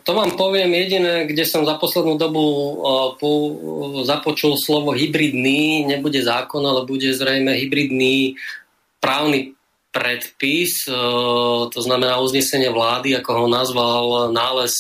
[0.02, 2.42] To vám poviem jediné, kde som za poslednú dobu
[4.02, 8.34] započul slovo hybridný, nebude zákon, ale bude zrejme hybridný
[8.98, 9.54] právny
[9.94, 10.90] predpis,
[11.70, 14.74] to znamená uznesenie vlády, ako ho nazval nález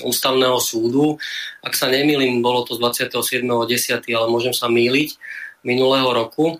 [0.00, 1.20] ústavného súdu.
[1.60, 5.12] Ak sa nemýlim, bolo to z 27.10., ale môžem sa mýliť,
[5.60, 6.56] minulého roku,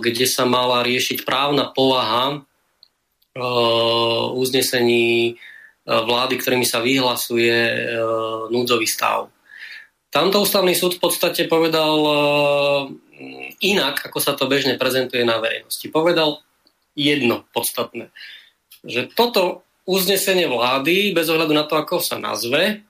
[0.00, 2.40] kde sa mala riešiť právna povaha
[4.32, 5.36] uznesení
[5.90, 7.90] vlády, ktorými sa vyhlasuje
[8.54, 9.26] núdzový stav.
[10.14, 11.98] Tamto ústavný súd v podstate povedal
[13.58, 15.82] inak, ako sa to bežne prezentuje na verejnosti.
[15.90, 16.38] Povedal
[16.94, 18.14] jedno podstatné,
[18.86, 22.86] že toto uznesenie vlády, bez ohľadu na to, ako sa nazve,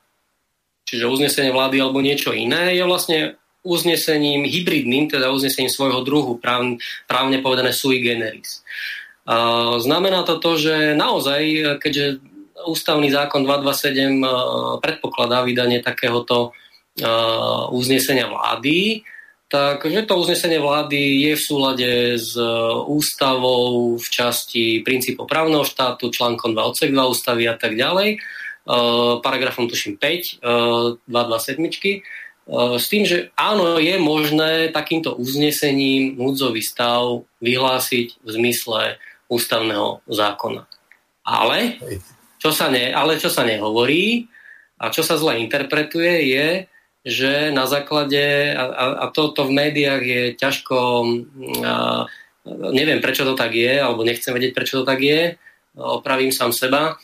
[0.85, 3.19] čiže uznesenie vlády alebo niečo iné, je vlastne
[3.61, 8.65] uznesením hybridným, teda uznesením svojho druhu, práv, právne povedané sui generis.
[9.85, 11.41] Znamená to to, že naozaj,
[11.79, 12.25] keďže
[12.67, 16.53] ústavný zákon 227 predpokladá vydanie takéhoto
[17.71, 19.05] uznesenia vlády,
[19.51, 22.47] Takže to uznesenie vlády je v súlade s e,
[22.87, 28.19] ústavou v časti princípov právneho štátu, článkom 2 odsek 2 ústavy a tak ďalej, e,
[29.19, 30.39] paragrafom tuším 5,
[31.03, 32.07] 227
[32.79, 40.67] s tým, že áno, je možné takýmto uznesením núdzový stav vyhlásiť v zmysle ústavného zákona.
[41.27, 41.79] Ale
[42.41, 44.27] čo sa, ne, ale čo sa nehovorí
[44.81, 46.49] a čo sa zle interpretuje je,
[47.05, 50.79] že na základe, a, a to, to v médiách je ťažko,
[51.65, 52.09] a,
[52.73, 55.37] neviem prečo to tak je, alebo nechcem vedieť prečo to tak je,
[55.77, 56.97] opravím sám seba,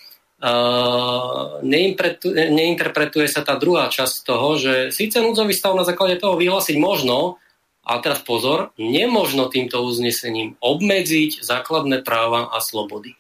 [1.64, 7.40] neinterpretuje sa tá druhá časť toho, že síce núdzový stav na základe toho vyhlásiť možno,
[7.87, 13.16] ale teraz pozor, nemožno týmto uznesením obmedziť základné práva a slobody.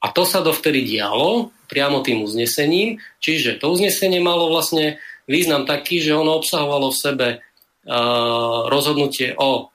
[0.00, 4.96] A to sa dovtedy dialo priamo tým uznesením, čiže to uznesenie malo vlastne
[5.28, 9.70] význam taký, že ono obsahovalo v sebe uh, rozhodnutie o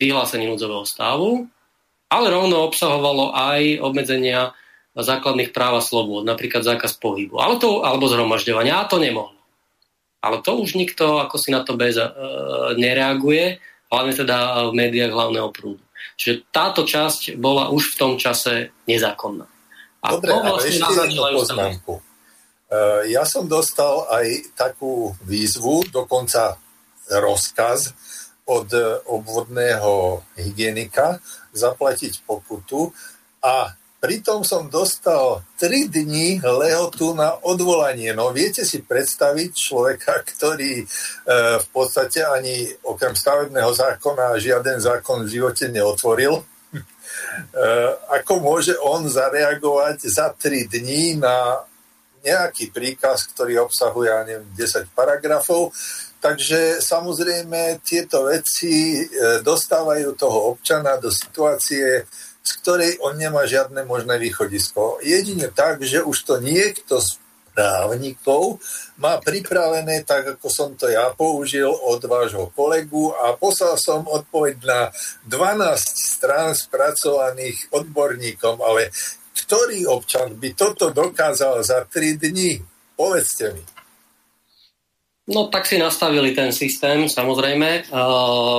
[0.00, 1.46] vyhlásení núdzového stavu,
[2.10, 4.56] ale rovno obsahovalo aj obmedzenia
[4.96, 9.36] základných práv a slobôd, napríklad zákaz pohybu, ale to, alebo zhromažďovania, a to nemohlo.
[10.24, 12.10] Ale to už nikto ako si na to bez uh,
[12.74, 15.85] nereaguje, hlavne teda v médiách hlavného prúdu.
[16.16, 19.44] Čiže táto časť bola už v tom čase nezákonná.
[20.00, 21.94] A Dobre, to vlastne ešte jednu poznámku.
[22.66, 26.58] Eh, ja som dostal aj takú výzvu, dokonca
[27.06, 27.94] rozkaz
[28.46, 28.70] od
[29.06, 31.18] obvodného hygienika
[31.50, 32.90] zaplatiť pokutu
[33.42, 38.12] a pritom som dostal 3 dní lehotu na odvolanie.
[38.12, 40.86] No viete si predstaviť človeka, ktorý e,
[41.60, 46.38] v podstate ani okrem stavebného zákona žiaden zákon v živote neotvoril.
[46.38, 46.44] E,
[48.12, 51.64] ako môže on zareagovať za 3 dní na
[52.26, 55.70] nejaký príkaz, ktorý obsahuje, ja neviem, 10 paragrafov.
[56.18, 59.02] Takže samozrejme tieto veci e,
[59.46, 62.02] dostávajú toho občana do situácie,
[62.46, 65.02] z ktorej on nemá žiadne možné východisko.
[65.02, 67.18] Jedine tak, že už to niekto z
[67.56, 68.62] právnikov
[69.00, 74.56] má pripravené, tak ako som to ja použil od vášho kolegu a poslal som odpoveď
[74.62, 74.80] na
[75.24, 78.92] 12 strán spracovaných odborníkom, ale
[79.32, 82.60] ktorý občan by toto dokázal za 3 dní?
[82.92, 83.64] Povedzte mi.
[85.26, 87.90] No tak si nastavili ten systém, samozrejme.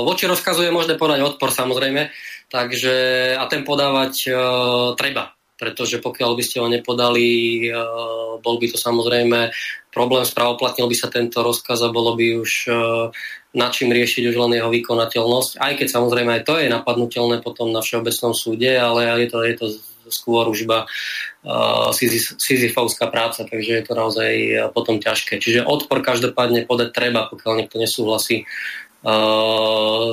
[0.03, 2.11] Voči rozkazu je možné podať odpor, samozrejme.
[2.47, 2.95] Takže,
[3.35, 7.27] a ten podávať uh, treba, pretože pokiaľ by ste ho nepodali,
[7.67, 9.51] uh, bol by to samozrejme
[9.91, 13.11] problém, spravoplatnil by sa tento rozkaz a bolo by už uh,
[13.51, 17.75] na čím riešiť už len jeho vykonateľnosť, aj keď samozrejme aj to je napadnutelné potom
[17.75, 19.65] na Všeobecnom súde, ale je to, je to
[20.07, 21.91] skôr už iba uh,
[22.39, 24.31] sizifovská práca, takže je to naozaj
[24.71, 25.35] potom ťažké.
[25.35, 28.47] Čiže odpor každopádne podať treba, pokiaľ niekto nesúhlasí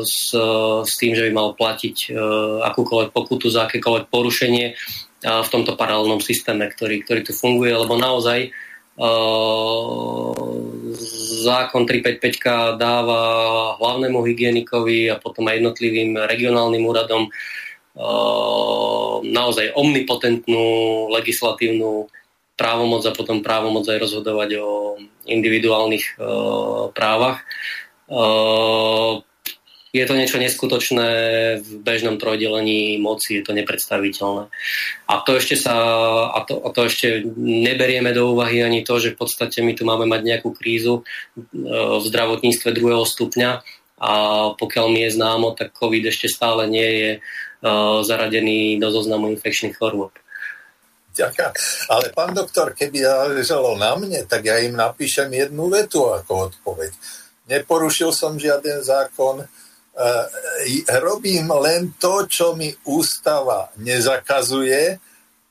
[0.05, 0.31] s,
[0.87, 4.67] s tým, že by mal platiť uh, akúkoľvek pokutu za akékoľvek porušenie
[5.25, 8.53] v tomto paralelnom systéme, ktorý, ktorý tu funguje, lebo naozaj
[11.49, 13.21] zákon 355 dáva
[13.81, 17.33] hlavnému hygienikovi a potom aj jednotlivým regionálnym úradom
[19.25, 20.67] naozaj omnipotentnú
[21.11, 22.07] legislatívnu
[22.55, 24.95] právomoc a potom právomoc aj rozhodovať o
[25.27, 26.19] individuálnych
[26.95, 27.43] právach.
[28.11, 29.25] Uh,
[29.95, 31.09] je to niečo neskutočné
[31.63, 34.51] v bežnom trojdelení moci, je to nepredstaviteľné.
[35.07, 35.77] A to ešte sa,
[36.35, 39.87] a to, a to ešte neberieme do úvahy ani to, že v podstate my tu
[39.87, 41.07] máme mať nejakú krízu
[41.39, 41.43] e,
[41.95, 43.63] v zdravotníctve druhého stupňa
[44.03, 44.13] a
[44.59, 49.79] pokiaľ mi je známo, tak COVID ešte stále nie je uh, zaradený do zoznamu infekčných
[49.79, 50.13] chorôb.
[51.15, 51.53] Ďakujem.
[51.95, 56.91] Ale pán doktor, keby záležalo na mne, tak ja im napíšem jednu vetu ako odpoveď.
[57.45, 59.47] Neporušil som žiaden zákon, e,
[61.05, 64.97] robím len to, čo mi ústava nezakazuje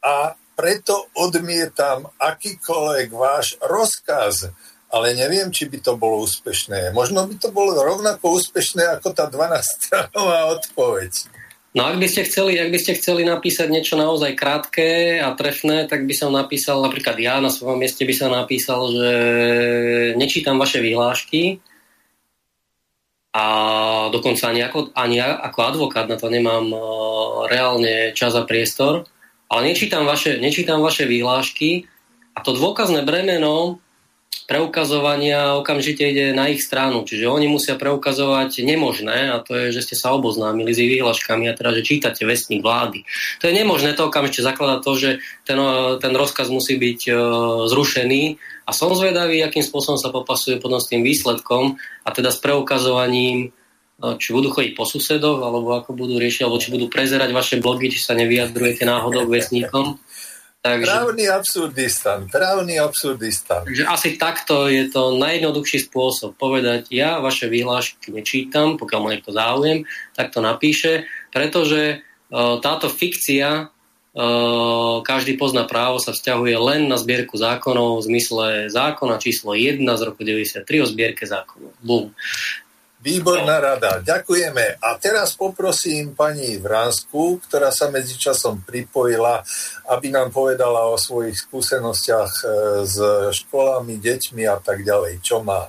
[0.02, 4.50] a preto odmietam akýkoľvek váš rozkaz.
[4.94, 6.94] Ale neviem, či by to bolo úspešné.
[6.94, 11.10] Možno by to bolo rovnako úspešné ako tá 12-stranová odpoveď.
[11.74, 15.90] No ak by ste chceli, ak by ste chceli napísať niečo naozaj krátke a trefné,
[15.90, 19.12] tak by som napísal, napríklad ja na svojom mieste by som napísal, že
[20.14, 21.58] nečítam vaše vyhlášky
[23.34, 23.46] a
[24.14, 26.80] dokonca ani ako, ani ako advokát na to nemám uh,
[27.50, 29.10] reálne čas a priestor,
[29.50, 31.90] ale nečítam vaše, nečítam vaše vyhlášky
[32.38, 33.82] a to dôkazné bremeno
[34.44, 37.08] preukazovania okamžite ide na ich stranu.
[37.08, 41.48] Čiže oni musia preukazovať nemožné a to je, že ste sa oboznámili s ich výhľaškami
[41.48, 43.08] a teda, že čítate vestník vlády.
[43.40, 45.10] To je nemožné to okamžite zakladať to, že
[45.48, 45.60] ten,
[46.04, 47.18] ten rozkaz musí byť uh,
[47.72, 52.40] zrušený a som zvedavý, akým spôsobom sa popasuje potom s tým výsledkom a teda s
[52.40, 57.30] preukazovaním uh, či budú chodiť po susedoch, alebo ako budú riešiť, alebo či budú prezerať
[57.36, 60.00] vaše blogy, či sa nevyjadrujete náhodou k vesníkom.
[60.64, 63.68] Takže, právny absurdistan, právny absurdistan.
[63.68, 69.36] Takže asi takto je to najjednoduchší spôsob povedať, ja vaše vyhlášky nečítam, pokiaľ ma niekto
[69.36, 69.84] záujem,
[70.16, 71.04] tak to napíše,
[71.36, 73.73] pretože uh, táto fikcia
[75.02, 80.02] každý pozná právo sa vzťahuje len na zbierku zákonov v zmysle zákona číslo 1 z
[80.06, 81.74] roku 93 o zbierke zákonov.
[81.82, 82.14] Bum.
[83.04, 84.80] Výborná rada, ďakujeme.
[84.80, 89.44] A teraz poprosím pani Vransku, ktorá sa medzičasom pripojila,
[89.92, 92.46] aby nám povedala o svojich skúsenostiach e,
[92.88, 92.96] s
[93.44, 95.20] školami, deťmi a tak ďalej.
[95.20, 95.68] Čo má?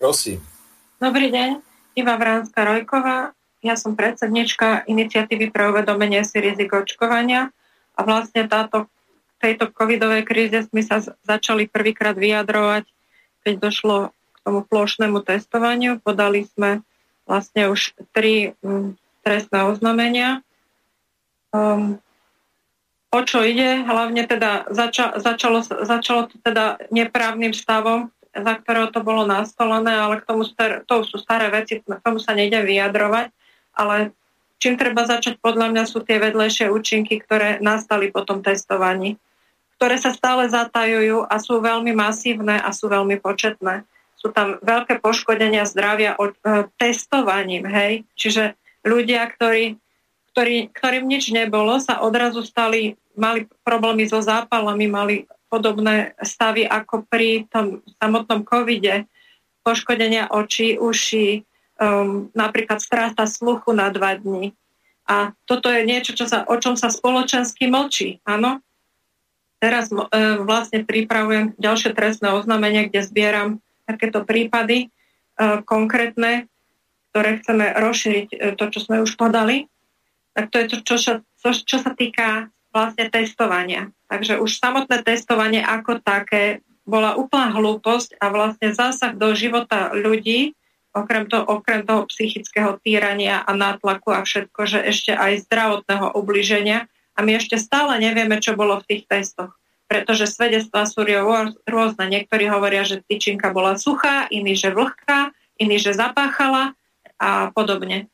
[0.00, 0.40] Prosím.
[0.96, 1.60] Dobrý deň,
[2.00, 3.36] Iva Vránska Rojková.
[3.60, 7.52] Ja som predsednička iniciatívy pre uvedomenie si rizik očkovania
[7.94, 8.90] a vlastne táto,
[9.38, 12.84] tejto covidovej kríze sme sa začali prvýkrát vyjadrovať,
[13.46, 13.96] keď došlo
[14.44, 16.02] tomu plošnému testovaniu.
[16.02, 16.84] Podali sme
[17.24, 20.44] vlastne už tri um, trestné oznámenia.
[21.54, 22.02] Um,
[23.08, 23.84] o čo ide?
[23.86, 30.20] Hlavne teda zača, začalo, začalo to teda neprávnym stavom, za ktorého to bolo nastolené, ale
[30.20, 30.44] k tomu
[30.84, 33.30] to sú staré veci, k tomu sa nejde vyjadrovať,
[33.78, 34.12] ale
[34.64, 39.20] čím treba začať, podľa mňa sú tie vedlejšie účinky, ktoré nastali po tom testovaní,
[39.76, 43.84] ktoré sa stále zatajujú a sú veľmi masívne a sú veľmi početné
[44.24, 48.08] sú tam veľké poškodenia zdravia od, e, testovaním, hej.
[48.16, 49.76] Čiže ľudia, ktorí,
[50.32, 57.04] ktorí, ktorým nič nebolo, sa odrazu stali, mali problémy so zápalami, mali podobné stavy ako
[57.04, 59.04] pri tom samotnom covide,
[59.60, 61.44] poškodenia očí, uší,
[61.84, 64.56] um, napríklad stráta sluchu na dva dní.
[65.04, 68.64] A toto je niečo, čo sa, o čom sa spoločensky mlčí, áno?
[69.60, 69.96] Teraz e,
[70.44, 73.48] vlastne pripravujem ďalšie trestné oznámenie, kde zbieram
[73.84, 76.48] takéto prípady e, konkrétne,
[77.12, 79.68] ktoré chceme rozšíriť, e, to, čo sme už podali,
[80.32, 83.92] tak to je to, čo, čo, čo sa týka vlastne testovania.
[84.08, 90.52] Takže už samotné testovanie ako také bola úplná hlúposť a vlastne zásah do života ľudí,
[90.94, 96.86] okrem toho, okrem toho psychického týrania a nátlaku a všetko, že ešte aj zdravotného ubliženia.
[97.14, 101.04] A my ešte stále nevieme, čo bolo v tých testoch pretože svedectvá sú
[101.68, 102.04] rôzne.
[102.08, 105.30] Niektorí hovoria, že tyčinka bola suchá, iní, že vlhká,
[105.60, 106.74] iní, že zapáchala
[107.20, 108.10] a podobne.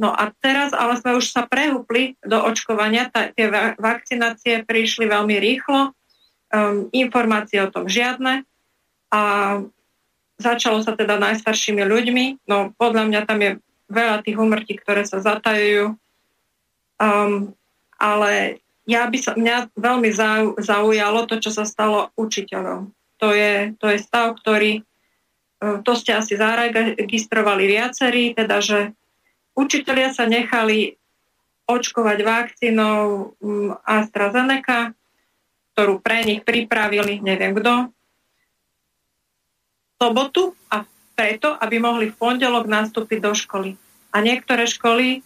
[0.00, 3.46] No a teraz ale sme už sa prehúpli do očkovania, tá, tie
[3.78, 8.42] vakcinácie prišli veľmi rýchlo, um, informácie o tom žiadne
[9.12, 9.20] a
[10.42, 13.50] začalo sa teda najstaršími ľuďmi, no podľa mňa tam je
[13.86, 15.94] veľa tých umrtí, ktoré sa zatajujú,
[16.98, 17.54] um,
[18.02, 20.10] ale ja by sa, mňa veľmi
[20.58, 22.90] zaujalo to, čo sa stalo učiteľom.
[23.22, 28.90] To je, to je stav, ktorý, e, to ste asi zaregistrovali viacerí, teda, že
[29.54, 30.98] učiteľia sa nechali
[31.70, 34.98] očkovať vakcínou mm, AstraZeneca,
[35.72, 37.94] ktorú pre nich pripravili, neviem kto,
[40.02, 40.82] sobotu a
[41.14, 43.78] preto, aby mohli v pondelok nastúpiť do školy.
[44.10, 45.22] A niektoré školy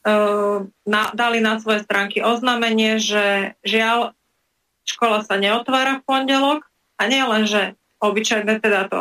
[0.00, 4.16] Ehm, na, dali na svoje stránky oznámenie, že žiaľ,
[4.88, 6.64] škola sa neotvára v pondelok
[6.96, 9.00] a nie len, že obyčajné teda to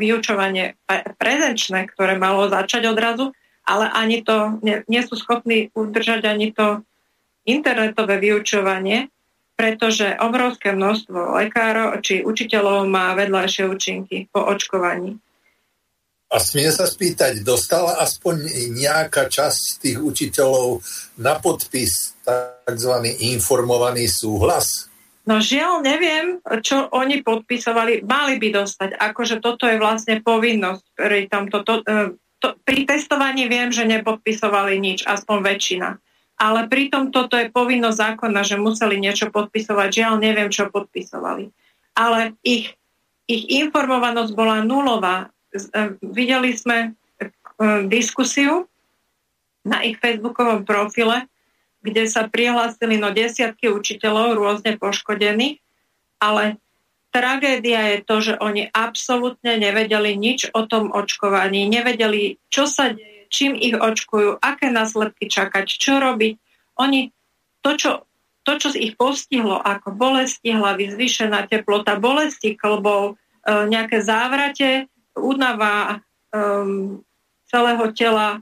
[0.00, 0.80] vyučovanie
[1.20, 3.36] prezenčné, ktoré malo začať odrazu,
[3.68, 6.80] ale ani to nie, nie sú schopní udržať ani to
[7.44, 9.12] internetové vyučovanie,
[9.58, 15.18] pretože obrovské množstvo lekárov či učiteľov má vedľajšie účinky po očkovaní.
[16.28, 20.84] A smie sa spýtať, dostala aspoň nejaká časť tých učiteľov
[21.18, 22.94] na podpis tzv.
[23.34, 24.92] informovaný súhlas?
[25.24, 28.04] No žiaľ, neviem, čo oni podpisovali.
[28.04, 28.96] Mali by dostať.
[28.96, 30.84] Akože toto je vlastne povinnosť.
[30.96, 35.88] Pri, tomto, to, e, to, pri testovaní viem, že nepodpisovali nič, aspoň väčšina.
[36.38, 39.88] Ale pritom toto je povinnosť zákona, že museli niečo podpisovať.
[39.90, 41.50] Žiaľ, neviem, čo podpisovali.
[41.98, 42.78] Ale ich,
[43.26, 45.34] ich informovanosť bola nulová.
[45.50, 46.88] E, videli sme e,
[47.90, 48.70] diskusiu
[49.66, 51.26] na ich facebookovom profile,
[51.82, 55.58] kde sa prihlásili no desiatky učiteľov rôzne poškodených,
[56.22, 56.62] ale
[57.10, 63.17] tragédia je to, že oni absolútne nevedeli nič o tom očkovaní, nevedeli, čo sa deje,
[63.28, 66.34] čím ich očkujú, aké následky čakať, čo robiť.
[66.80, 67.12] Oni
[67.60, 67.90] to, čo,
[68.42, 76.00] to, čo ich postihlo, ako bolesti hlavy, zvýšená teplota, bolesti klbov, e, nejaké závrate, únava
[76.30, 77.02] um,
[77.50, 78.38] celého tela,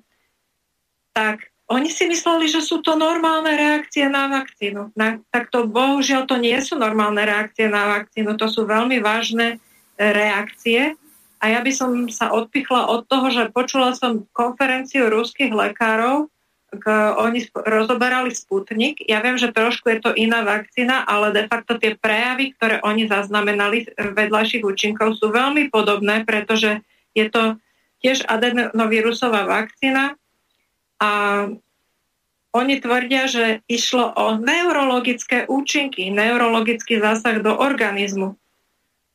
[1.16, 4.94] tak oni si mysleli, že sú to normálne reakcie na vakcínu.
[4.94, 9.58] Na, tak to bohužiaľ to nie sú normálne reakcie na vakcínu, to sú veľmi vážne
[9.98, 10.94] reakcie.
[11.40, 16.32] A ja by som sa odpichla od toho, že počula som konferenciu ruských lekárov,
[16.66, 18.98] k, oni rozoberali Sputnik.
[19.06, 23.06] Ja viem, že trošku je to iná vakcína, ale de facto tie prejavy, ktoré oni
[23.06, 26.82] zaznamenali vedľajších účinkov sú veľmi podobné, pretože
[27.14, 27.56] je to
[28.02, 30.18] tiež adenovírusová vakcína,
[30.96, 31.10] a
[32.56, 38.32] oni tvrdia, že išlo o neurologické účinky, neurologický zásah do organizmu.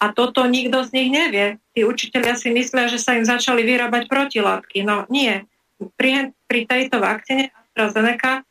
[0.01, 1.61] A toto nikto z nich nevie.
[1.77, 4.81] Tí učiteľia si myslia, že sa im začali vyrábať protilátky.
[4.81, 5.45] No nie.
[5.77, 8.43] Pri, pri tejto vakcíne AstraZeneca e,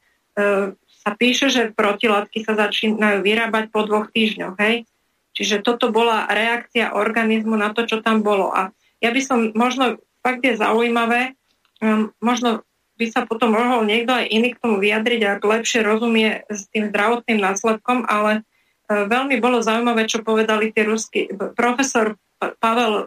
[0.78, 4.54] sa píše, že protilátky sa začínajú vyrábať po dvoch týždňoch.
[4.62, 4.86] Hej?
[5.34, 8.54] Čiže toto bola reakcia organizmu na to, čo tam bolo.
[8.54, 8.70] A
[9.02, 11.34] ja by som možno, fakt je zaujímavé,
[11.82, 12.62] um, možno
[13.00, 16.92] by sa potom mohol niekto aj iný k tomu vyjadriť, ak lepšie rozumie s tým
[16.92, 18.44] zdravotným následkom, ale
[18.90, 21.30] veľmi bolo zaujímavé, čo povedali tie rusky.
[21.54, 23.06] Profesor Pavel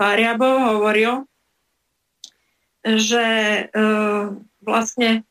[0.00, 1.28] Variabov hovoril,
[2.80, 3.26] že
[3.68, 3.84] e,
[4.64, 5.28] vlastne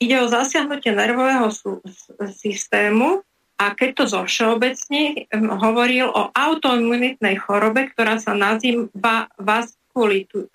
[0.00, 1.52] ide o zasiahnutie nervového
[2.32, 3.20] systému
[3.60, 10.50] a keď to zo všeobecní, hovoril o autoimunitnej chorobe, ktorá sa nazýva vaskulitída.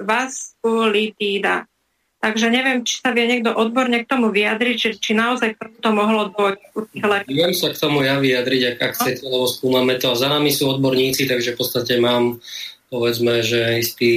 [2.18, 5.90] Takže neviem, či sa vie niekto odborne k tomu vyjadriť, či, či naozaj k to
[5.94, 7.30] mohlo dôjsť.
[7.30, 10.10] Viem sa k tomu ja vyjadriť, ak, ak chcete, lebo skúmame to.
[10.10, 12.42] A za nami sú odborníci, takže v podstate mám,
[12.90, 14.12] povedzme, že istý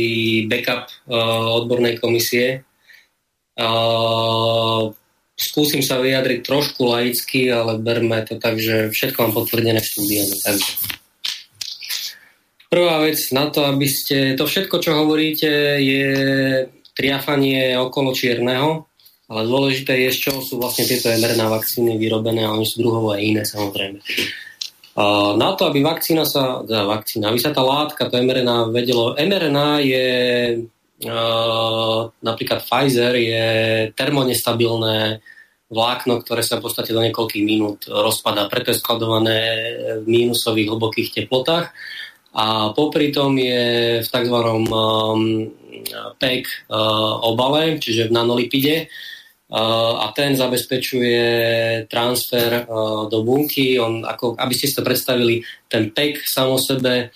[0.49, 2.65] backup uh, odbornej komisie.
[3.61, 4.97] Uh,
[5.37, 10.37] skúsim sa vyjadriť trošku laicky, ale berme to tak, že všetko mám potvrdené štúdiami.
[10.41, 10.73] Takže.
[12.73, 14.41] Prvá vec na to, aby ste...
[14.41, 16.09] To všetko, čo hovoríte, je
[17.01, 18.85] triafanie okolo čierneho,
[19.33, 23.17] ale dôležité je, z čoho sú vlastne tieto mRNA vakcíny vyrobené a oni sú druhovo
[23.17, 24.05] aj iné samozrejme.
[25.41, 29.69] Na to, aby vakcína sa, teda vakcína, aby sa tá látka, to mRNA vedelo, mRNA
[29.81, 30.07] je
[32.21, 33.47] napríklad Pfizer je
[33.97, 35.25] termonestabilné
[35.71, 38.51] vlákno, ktoré sa v podstate do niekoľkých minút rozpadá.
[38.53, 39.41] Preto je skladované
[40.03, 41.73] v mínusových hlbokých teplotách.
[42.37, 44.37] A popri tom je v tzv.
[44.69, 45.49] Um,
[46.17, 51.23] PEG uh, obale, čiže v nanolipide uh, a ten zabezpečuje
[51.89, 53.81] transfer uh, do bunky.
[53.81, 57.11] On, ako, aby ste si to predstavili, ten PEG samo sebe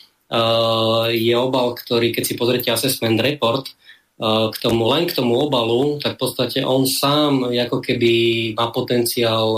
[1.14, 3.70] je obal, ktorý, keď si pozrite assessment report,
[4.18, 8.12] k tomu, len k tomu obalu, tak v podstate on sám ako keby
[8.58, 9.50] má potenciál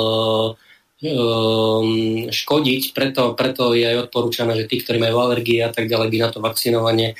[1.03, 6.09] um, škodiť, preto, preto je aj odporúčané, že tí, ktorí majú alergie a tak ďalej,
[6.09, 7.13] by na to vakcinovanie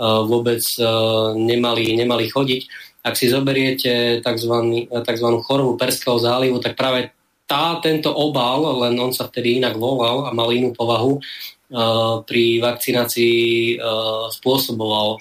[0.00, 0.60] vôbec
[1.38, 2.62] nemali, nemali chodiť.
[3.04, 4.54] Ak si zoberiete tzv.
[4.88, 5.28] tzv.
[5.44, 7.12] chorobu Perského zálivu, tak práve
[7.44, 11.20] tá, tento obal, len on sa vtedy inak volal a mal inú povahu,
[12.24, 13.76] pri vakcinácii
[14.32, 15.20] spôsoboval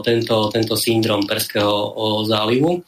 [0.00, 2.80] tento, tento syndrom Perského zálivu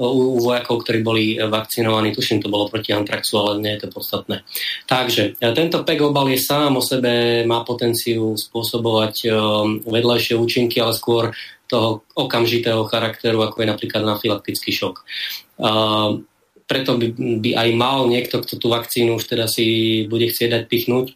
[0.00, 4.40] u vojakov, ktorí boli vakcinovaní, tuším, to bolo proti antraxu, ale nie je to podstatné.
[4.88, 9.28] Takže e, tento PEG obal je sám o sebe, má potenciu spôsobovať e,
[9.84, 11.36] vedľajšie účinky, ale skôr
[11.68, 15.06] toho okamžitého charakteru, ako je napríklad anafylaktický šok.
[16.66, 17.06] Preto by,
[17.38, 21.14] by aj mal niekto, kto tú vakcínu už teda si bude chcieť dať pichnúť,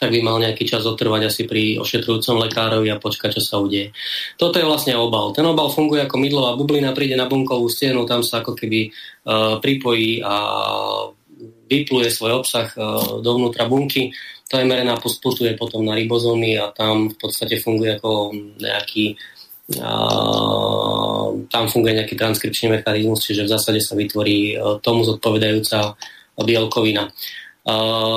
[0.00, 3.92] tak by mal nejaký čas otrvať asi pri ošetrujúcom lekárovi a počkať, čo sa udeje.
[4.40, 5.36] Toto je vlastne obal.
[5.36, 9.60] Ten obal funguje ako mydlová bublina, príde na bunkovú stenu, tam sa ako keby uh,
[9.60, 10.34] pripojí a
[11.68, 14.08] vypluje svoj obsah uh, dovnútra bunky.
[14.48, 19.20] To mRNA posputuje potom na ribozómy a tam v podstate funguje ako nejaký
[19.84, 25.94] uh, tam funguje nejaký transkripčný mechanizmus, čiže v zásade sa vytvorí tomu zodpovedajúca
[26.40, 27.12] bielkovina.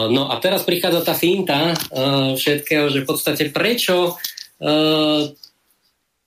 [0.10, 5.22] No a teraz prichádza tá finta uh, všetkého, že v podstate prečo uh,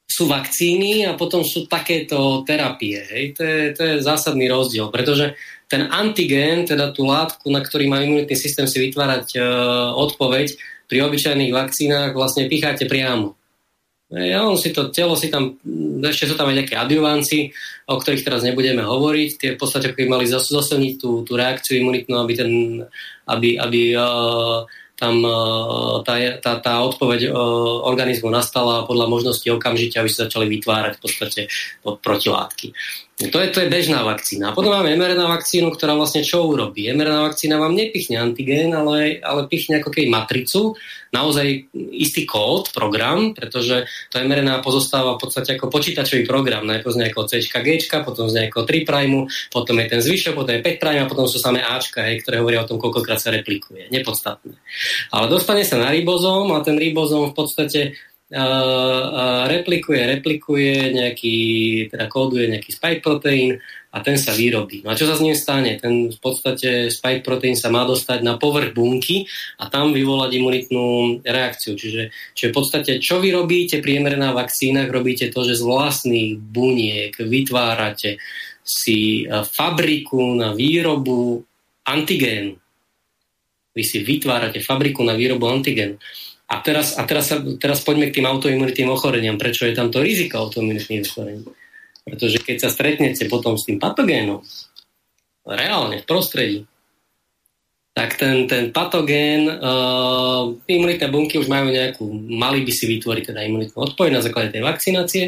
[0.06, 3.04] sú vakcíny a potom sú takéto terapie.
[3.04, 3.24] Hej?
[3.36, 8.00] To, je, to je zásadný rozdiel, pretože ten antigen, teda tú látku, na ktorý má
[8.00, 9.44] imunitný systém si vytvárať uh,
[9.98, 10.56] odpoveď,
[10.86, 13.34] pri obyčajných vakcínach vlastne picháte priamo.
[14.06, 15.58] Ja, on si to, telo si tam,
[16.06, 17.50] ešte sú tam aj nejaké adjuvanci,
[17.90, 19.30] o ktorých teraz nebudeme hovoriť.
[19.34, 22.50] Tie v podstate mali zosilniť tú, tú reakciu imunitnú, aby, ten,
[23.26, 24.62] aby, aby uh,
[24.94, 27.34] tam uh, tá, tá, tá odpoveď uh,
[27.82, 31.40] organizmu nastala podľa možnosti okamžite, aby sa začali vytvárať v podstate
[31.82, 32.78] protilátky.
[33.16, 34.52] To je, to je bežná vakcína.
[34.52, 36.84] A potom máme mRNA vakcínu, ktorá vlastne čo urobí?
[36.92, 40.76] mRNA vakcína vám nepichne antigén, ale, ale pichne ako keby matricu,
[41.16, 47.00] naozaj istý kód, program, pretože to mRNA pozostáva v podstate ako počítačový program, najprv z
[47.08, 47.68] nejakého C, G,
[48.04, 51.24] potom z nejakého 3 primu, potom je ten zvyšok, potom je 5 prime a potom
[51.24, 53.88] sú samé Ačka, hej, ktoré hovoria o tom, koľkokrát sa replikuje.
[53.88, 54.60] Nepodstatné.
[55.08, 57.96] Ale dostane sa na ribozóm a ten ribozóm v podstate
[59.46, 61.38] replikuje, replikuje nejaký,
[61.94, 63.62] teda kóduje nejaký spike proteín
[63.94, 64.82] a ten sa vyrobí.
[64.82, 65.78] No a čo sa s ním stane?
[65.78, 69.30] Ten v podstate spike proteín sa má dostať na povrch bunky
[69.62, 71.78] a tam vyvolať imunitnú reakciu.
[71.78, 76.34] Čiže, čiže v podstate, čo vy robíte pri mRNA vakcínach, robíte to, že z vlastných
[76.34, 78.18] buniek vytvárate
[78.66, 81.46] si fabriku na výrobu
[81.86, 82.58] antigénu.
[83.70, 85.94] Vy si vytvárate fabriku na výrobu antigénu.
[86.46, 89.34] A teraz, a teraz, teraz poďme k tým autoimunitným ochoreniam.
[89.34, 91.42] Prečo je tam to riziko autoimunitných ochorení?
[92.06, 94.46] Pretože keď sa stretnete potom s tým patogénom,
[95.42, 96.60] reálne v prostredí,
[97.96, 103.40] tak ten, ten patogén, uh, imunitné bunky už majú nejakú, mali by si vytvoriť teda
[103.48, 105.24] imunitnú odpoveď na základe tej vakcinácie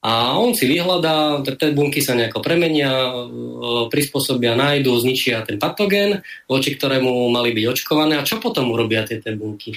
[0.00, 6.24] a on si vyhľadá, tie bunky sa nejako premenia, uh, prispôsobia, nájdu, zničia ten patogén,
[6.48, 9.76] voči ktorému mali byť očkované a čo potom urobia tie, tie bunky?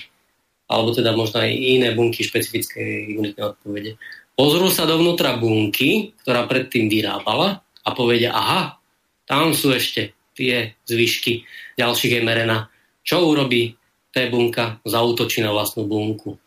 [0.67, 3.99] Alebo teda možno aj iné bunky špecifické imunitné odpovede.
[4.33, 8.81] Pozrú sa dovnútra bunky, ktorá predtým vyrábala a povedia, aha,
[9.29, 11.45] tam sú ešte tie zvyšky
[11.77, 12.69] ďalších mRNA.
[13.05, 13.77] Čo urobí
[14.09, 14.81] tá bunka?
[14.81, 16.37] Zautočí na vlastnú bunku.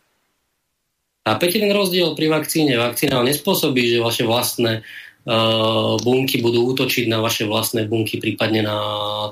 [1.27, 2.79] Chápete ten rozdiel pri vakcíne?
[2.79, 4.83] Vakcína nespôsobí, že vaše vlastné
[5.27, 8.77] uh, bunky budú útočiť na vaše vlastné bunky, prípadne na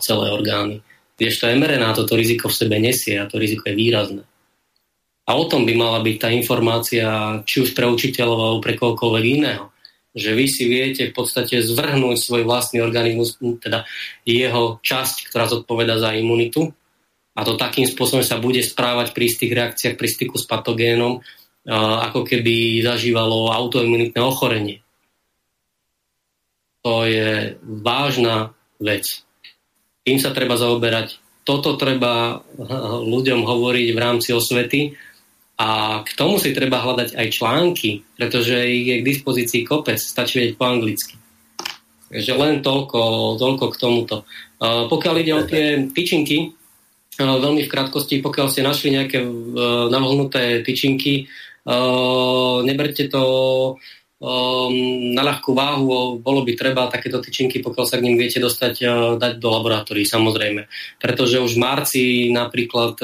[0.04, 0.84] celé orgány.
[1.16, 4.24] Vieš, to mRNA toto riziko v sebe nesie a to riziko je výrazné.
[5.26, 7.06] A o tom by mala byť tá informácia,
[7.50, 9.74] či už pre učiteľov alebo pre kohokoľvek iného.
[10.14, 13.90] Že vy si viete v podstate zvrhnúť svoj vlastný organizmus, teda
[14.24, 16.72] jeho časť, ktorá zodpoveda za imunitu.
[17.36, 21.20] A to takým spôsobom sa bude správať pri istých reakciách, pri styku s patogénom,
[21.68, 24.86] ako keby zažívalo autoimunitné ochorenie.
[26.86, 29.26] To je vážna vec.
[30.06, 31.18] Tým sa treba zaoberať.
[31.44, 32.46] Toto treba
[33.04, 34.94] ľuďom hovoriť v rámci osvety,
[35.56, 40.44] a k tomu si treba hľadať aj články, pretože ich je k dispozícii kopec, stačí
[40.44, 41.16] vedieť po anglicky.
[42.12, 44.16] Takže len toľko, toľko k tomuto.
[44.62, 46.52] Pokiaľ ide o tie tyčinky,
[47.16, 51.32] veľmi v krátkosti, pokiaľ ste našli nejaké uh, navlhnuté tyčinky,
[51.64, 53.24] uh, neberte to
[54.20, 54.76] um,
[55.16, 58.84] na ľahkú váhu, bolo by treba takéto tyčinky, pokiaľ sa k ním viete dostať,
[59.16, 60.68] dať do laboratórií, samozrejme.
[61.00, 62.04] Pretože už v marci
[62.36, 63.00] napríklad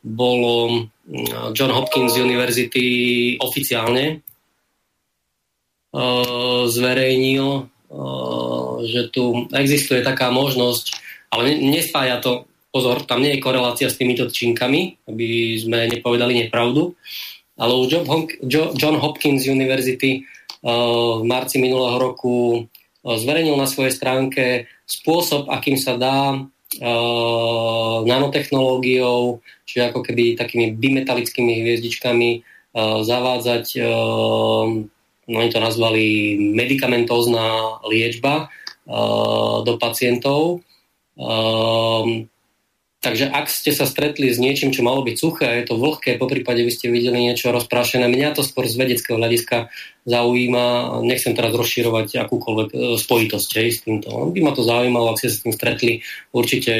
[0.00, 0.88] bolo
[1.56, 2.86] John Hopkins University
[3.40, 4.20] oficiálne
[5.96, 11.00] uh, zverejnil, uh, že tu existuje taká možnosť,
[11.32, 16.92] ale nespája to, pozor, tam nie je korelácia s týmito činkami, aby sme nepovedali nepravdu,
[17.56, 18.04] ale už
[18.76, 22.68] John Hopkins University uh, v marci minulého roku
[23.00, 26.36] zverejnil na svojej stránke spôsob, akým sa dá
[26.76, 34.64] uh, nanotechnológiou, čiže ako keby takými bimetalickými hviezdičkami uh, zavádzať, uh,
[35.28, 38.48] no oni to nazvali medikamentózna liečba
[38.88, 40.60] uh, do pacientov.
[41.18, 42.28] Uh,
[42.98, 46.18] Takže ak ste sa stretli s niečím, čo malo byť suché a je to vlhké,
[46.18, 49.70] po prípade by ste videli niečo rozprášené, mňa to skôr z vedeckého hľadiska
[50.02, 54.10] zaujíma, nechcem teraz rozširovať akúkoľvek e, spojitosť hej, s týmto.
[54.34, 55.92] By ma to zaujímalo, ak ste sa s tým stretli,
[56.34, 56.74] určite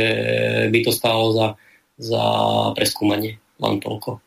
[0.75, 1.47] by to stálo za
[1.99, 2.25] za
[2.79, 3.43] preskúmanie.
[3.59, 4.23] Len toľko.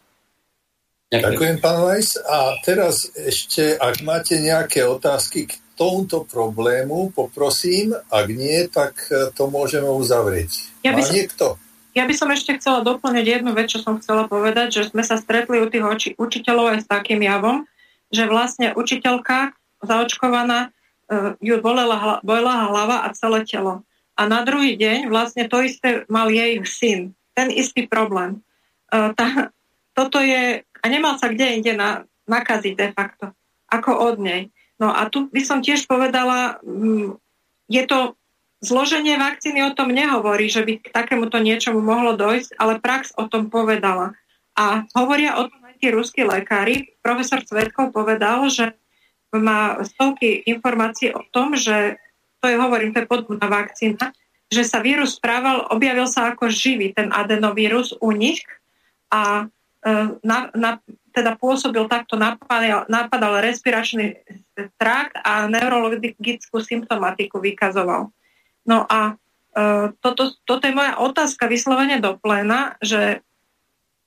[1.12, 1.24] Ďakujem.
[1.24, 2.10] Ďakujem, pán Vajs.
[2.24, 7.96] A teraz ešte, ak máte nejaké otázky k tomuto problému, poprosím.
[8.12, 10.52] Ak nie, tak e, to môžeme uzavrieť.
[10.84, 11.46] Ja Má som, niekto?
[11.92, 15.20] Ja by som ešte chcela doplniť jednu vec, čo som chcela povedať, že sme sa
[15.20, 17.68] stretli u tých oči, učiteľov aj s takým javom,
[18.12, 19.52] že vlastne učiteľka
[19.84, 23.84] zaočkovaná uh, ju bolela, bolela hlava a celé telo.
[24.16, 27.12] A na druhý deň vlastne to isté mal jej syn.
[27.36, 28.40] Ten istý problém.
[28.88, 29.52] Uh, tá,
[29.92, 33.26] toto je, a nemal sa kde inde na, nakaziť de facto,
[33.68, 34.42] ako od nej.
[34.80, 37.20] No a tu by som tiež povedala, mm,
[37.68, 38.16] je to
[38.62, 43.26] zloženie vakcíny o tom nehovorí, že by k takémuto niečomu mohlo dojsť, ale prax o
[43.26, 44.14] tom povedala.
[44.54, 46.94] A hovoria o tom tí ruskí lekári.
[47.02, 48.78] Profesor Cvetkov povedal, že
[49.34, 51.98] má stovky informácií o tom, že
[52.38, 54.06] to je, hovorím, to je podľa vakcína,
[54.52, 58.44] že sa vírus správal, objavil sa ako živý ten adenovírus u nich
[59.10, 59.48] a
[59.82, 60.84] e, na, na,
[61.16, 64.20] teda pôsobil takto, napadal, napadal respiračný
[64.76, 68.12] trakt a neurologickú symptomatiku vykazoval.
[68.66, 69.14] No a
[69.56, 73.26] e, toto, toto je moja otázka vyslovene do pléna, že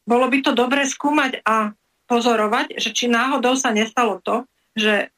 [0.04, 1.72] bolo by to dobre skúmať a
[2.04, 4.44] pozorovať, že či náhodou sa nestalo to,
[4.76, 5.08] že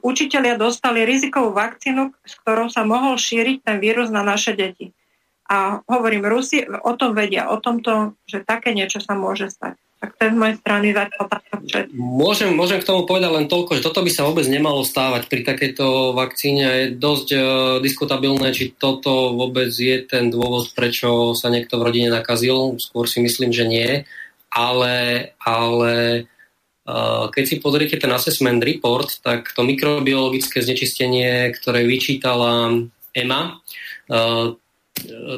[0.00, 4.94] učitelia dostali rizikovú vakcínu, s ktorou sa mohol šíriť ten vírus na naše deti.
[5.48, 9.80] A hovorím, Rusi o tom vedia, o tomto, že také niečo sa môže stať.
[9.98, 11.26] Tak to je z mojej strany zatiaľ
[11.92, 15.40] môžem, môžem k tomu povedať len toľko, že toto by sa vôbec nemalo stávať pri
[15.44, 16.64] takejto vakcíne.
[16.64, 17.42] Je dosť uh,
[17.82, 22.78] diskutabilné, či toto vôbec je ten dôvod, prečo sa niekto v rodine nakazil.
[22.80, 23.90] Skôr si myslím, že nie.
[24.48, 26.24] Ale, ale
[26.88, 32.72] uh, keď si pozriete ten assessment report, tak to mikrobiologické znečistenie, ktoré vyčítala
[33.12, 33.60] EMA,
[34.08, 34.56] uh,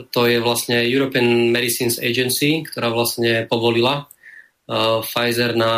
[0.08, 4.08] to je vlastne European Medicines Agency, ktorá vlastne povolila
[5.02, 5.72] Pfizer na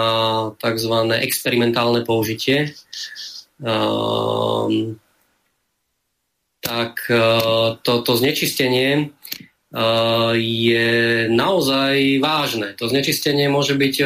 [0.60, 0.94] tzv.
[1.24, 2.76] experimentálne použitie.
[6.62, 9.16] Tak uh, to, to znečistenie
[10.36, 10.92] je
[11.32, 12.76] naozaj vážne.
[12.76, 14.04] To znečistenie môže byť,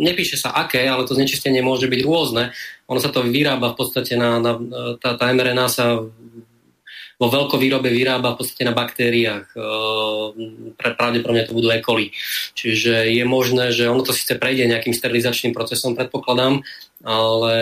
[0.00, 2.56] nepíše sa aké, ale to znečistenie môže byť rôzne.
[2.88, 4.56] Ono sa to vyrába v podstate na, na
[4.96, 6.00] tá, tá mRNA sa
[7.20, 9.52] vo veľkovýrobe vyrába v podstate na baktériách.
[9.52, 11.84] Ehm, pravdepodobne to budú E.
[12.56, 16.64] Čiže je možné, že ono to síce prejde nejakým sterilizačným procesom, predpokladám,
[17.00, 17.56] ale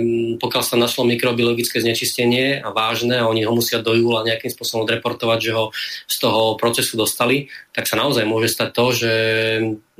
[0.00, 4.48] mm, pokiaľ sa našlo mikrobiologické znečistenie a vážne a oni ho musia do júla nejakým
[4.48, 5.64] spôsobom odreportovať, že ho
[6.08, 9.12] z toho procesu dostali, tak sa naozaj môže stať to, že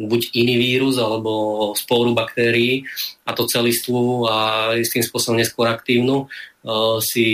[0.01, 2.89] buď iný vírus alebo spóru baktérií
[3.29, 4.37] a to celistvú a
[4.81, 7.27] istým spôsobom neskôr aktívnu Eh, si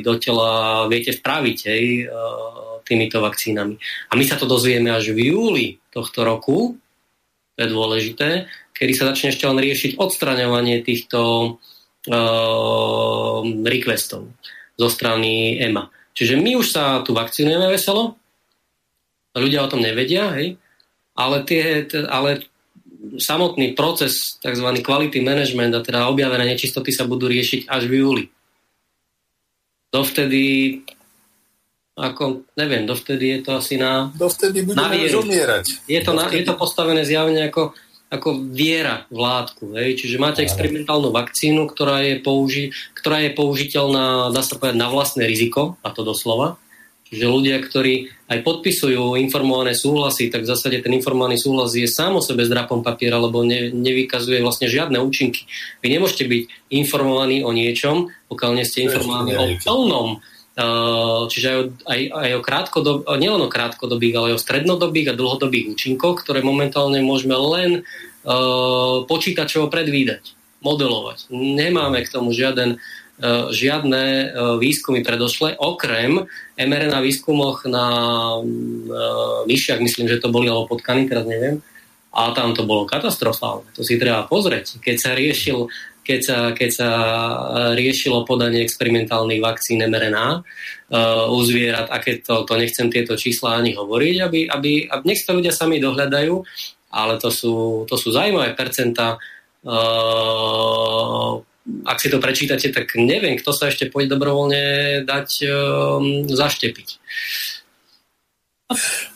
[0.00, 2.12] do tela viete vpraviť hej, eh,
[2.88, 3.76] týmito vakcínami.
[4.08, 6.80] A my sa to dozvieme až v júli tohto roku,
[7.52, 8.28] to je dôležité,
[8.72, 11.20] kedy sa začne ešte len riešiť odstraňovanie týchto
[12.08, 14.32] uh, requestov
[14.76, 15.92] zo strany EMA.
[16.12, 18.16] Čiže my už sa tu vakcinujeme veselo,
[19.32, 20.60] ľudia o tom nevedia, hej,
[21.16, 22.44] ale, tie, ale
[23.16, 24.68] samotný proces tzv.
[24.84, 28.24] quality management a teda objavené nečistoty sa budú riešiť až v júli
[29.92, 30.42] dovtedy
[31.92, 34.08] ako, neviem, dovtedy je to asi na...
[34.16, 35.84] Dovtedy budeme na zomierať.
[35.84, 37.76] Je to, na, je to postavené zjavne ako,
[38.12, 39.72] ako viera v látku.
[39.72, 40.04] Hej?
[40.04, 45.24] Čiže máte experimentálnu vakcínu, ktorá je, použi- ktorá je použiteľná, dá sa povedať, na vlastné
[45.24, 46.60] riziko, a to doslova.
[47.08, 52.16] Čiže ľudia, ktorí aj podpisujú informované súhlasy, tak v zásade ten informovaný súhlas je sám
[52.16, 55.44] o sebe zdrapom papiera, lebo ne, nevykazuje vlastne žiadne účinky.
[55.84, 56.42] Vy nemôžete byť
[56.72, 60.24] informovaní o niečom, pokiaľ nie ste informovaní o plnom
[61.32, 65.18] čiže aj o, aj, aj o krátkodob, nielen o krátkodobých, ale aj o strednodobých a
[65.18, 71.32] dlhodobých účinkoch, ktoré momentálne môžeme len uh, počítačovo predvídať, modelovať.
[71.32, 72.76] Nemáme k tomu žiaden
[73.22, 74.26] E, žiadne e,
[74.58, 76.26] výskumy predošle, okrem
[76.58, 77.86] mRNA výskumoch na
[79.46, 81.62] myšiach, myslím, že to boli alebo potkany, teraz neviem,
[82.10, 83.68] a tam to bolo katastrofálne.
[83.78, 84.82] To si treba pozrieť.
[84.82, 85.70] Keď sa riešil
[86.02, 86.90] keď sa, keď sa
[87.78, 93.62] riešilo podanie experimentálnych vakcín mRNA uh, u zvierat, a keď to, to nechcem tieto čísla
[93.62, 96.34] ani hovoriť, aby, aby, aby nech to ľudia sami dohľadajú,
[96.92, 99.16] ale to sú, to sú zaujímavé percentá
[99.64, 104.62] uh, ak si to prečítate, tak neviem, kto sa ešte pôjde dobrovoľne
[105.06, 105.28] dať
[106.26, 106.88] zaštepiť.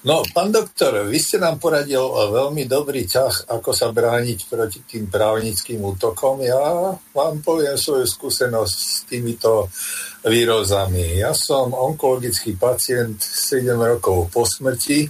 [0.06, 5.10] No, pán doktor, vy ste nám poradil veľmi dobrý ťah, ako sa brániť proti tým
[5.10, 6.40] právnickým útokom.
[6.44, 9.68] Ja vám poviem svoju skúsenosť s týmito
[10.26, 11.22] výrozami.
[11.22, 15.06] Ja som onkologický pacient 7 rokov po smrti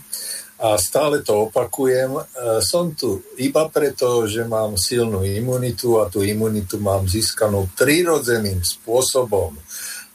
[0.56, 2.16] a stále to opakujem.
[2.16, 2.22] E,
[2.64, 9.52] som tu iba preto, že mám silnú imunitu a tú imunitu mám získanú prirodzeným spôsobom.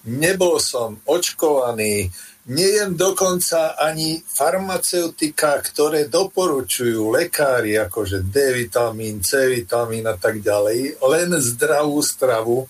[0.09, 2.09] Nebol som očkovaný,
[2.49, 10.97] nejem dokonca ani farmaceutika, ktoré doporučujú lekári, akože D vitamín, C vitamín a tak ďalej,
[11.01, 12.65] len zdravú stravu.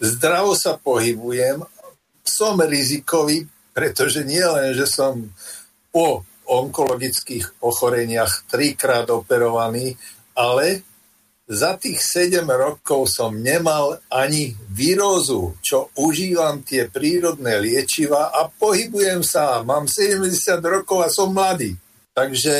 [0.00, 1.60] Zdravo sa pohybujem,
[2.24, 3.44] som rizikový,
[3.76, 5.28] pretože nie len, že som
[5.92, 9.94] po onkologických ochoreniach trikrát operovaný,
[10.34, 10.89] ale
[11.50, 19.26] za tých 7 rokov som nemal ani výrozu, čo užívam tie prírodné liečiva a pohybujem
[19.26, 19.66] sa.
[19.66, 20.30] Mám 70
[20.62, 21.74] rokov a som mladý.
[22.14, 22.54] Takže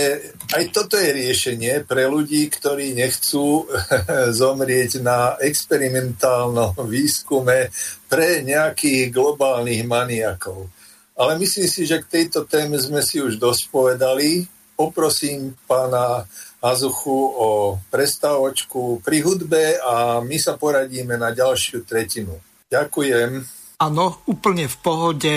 [0.59, 3.71] aj toto je riešenie pre ľudí, ktorí nechcú
[4.43, 7.71] zomrieť na experimentálnom výskume
[8.11, 10.67] pre nejakých globálnych maniakov.
[11.15, 14.51] Ale myslím si, že k tejto téme sme si už dosť povedali.
[14.75, 16.27] Poprosím pána
[16.61, 22.37] Azuchu o prestávočku pri hudbe a my sa poradíme na ďalšiu tretinu.
[22.69, 23.41] Ďakujem.
[23.81, 25.33] Áno, úplne v pohode.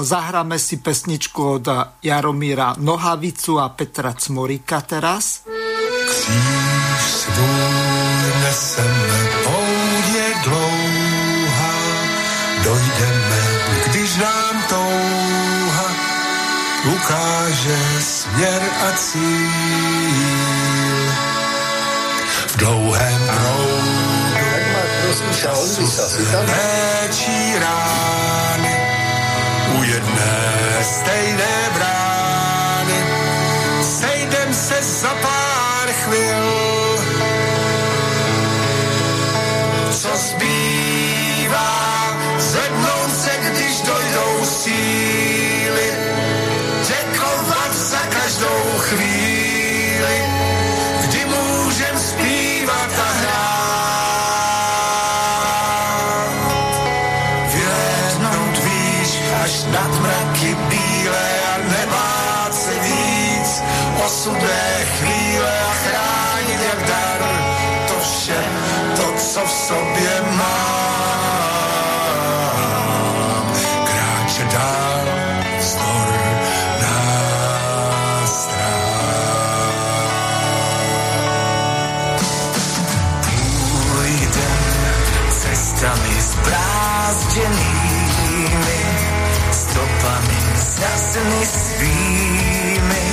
[0.00, 1.66] Zahráme si pesničku od
[2.00, 5.44] Jaromíra Nohavicu a Petra Cmorika teraz.
[6.08, 11.76] Kříž svůj neseme, poudě dlouhá,
[12.64, 13.42] dojdeme,
[13.86, 15.88] když nám touha
[16.88, 20.03] ukáže směr a cíl.
[22.64, 23.20] Dlouhém
[25.42, 25.86] proudu
[26.46, 28.76] léčí rány
[29.78, 31.73] u jedné stejné
[91.24, 93.06] sny svými,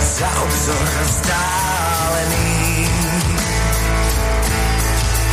[0.00, 2.88] za obzor vzdálený.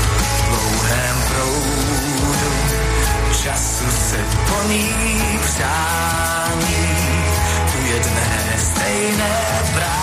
[0.08, 2.52] V dlouhém proudu
[3.44, 6.90] času se plní přání
[7.80, 9.40] u jedné stejné
[9.74, 10.01] brány.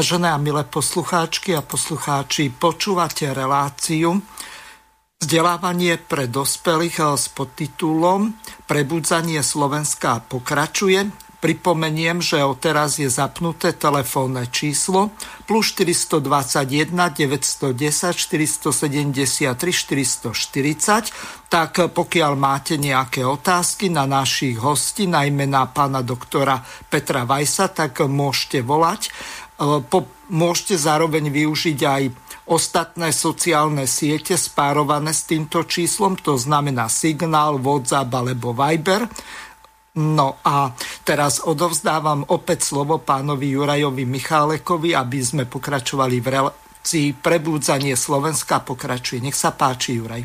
[0.00, 4.16] Vážené a milé poslucháčky a poslucháči, počúvate reláciu
[5.20, 8.32] Vzdelávanie pre dospelých s podtitulom
[8.64, 11.04] Prebudzanie Slovenska pokračuje.
[11.40, 15.08] Pripomeniem, že teraz je zapnuté telefónne číslo
[15.48, 21.48] plus 421 910 473 440.
[21.48, 26.60] Tak pokiaľ máte nejaké otázky na našich hostí, najmä na pána doktora
[26.92, 29.08] Petra Vajsa, tak môžete volať.
[29.60, 32.02] Po, môžete zároveň využiť aj
[32.50, 39.06] ostatné sociálne siete spárované s týmto číslom, to znamená Signál, WhatsApp alebo Viber.
[39.98, 40.70] No a
[41.02, 46.54] teraz odovzdávam opäť slovo pánovi Jurajovi Michálekovi, aby sme pokračovali v, re-
[46.86, 49.18] v Prebúdzanie Slovenska pokračuje.
[49.18, 50.22] Nech sa páči, Juraj.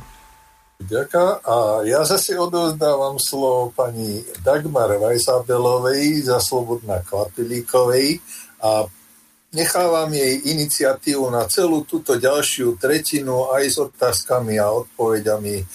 [0.76, 1.34] Ďakujem.
[1.48, 1.56] A
[1.88, 8.20] ja zase odozdávam slovo pani Dagmar Vajsabelovej za Slobodná Kvapilíkovej
[8.62, 8.86] a
[9.56, 15.66] nechávam jej iniciatívu na celú túto ďalšiu tretinu aj s otázkami a odpovediami e,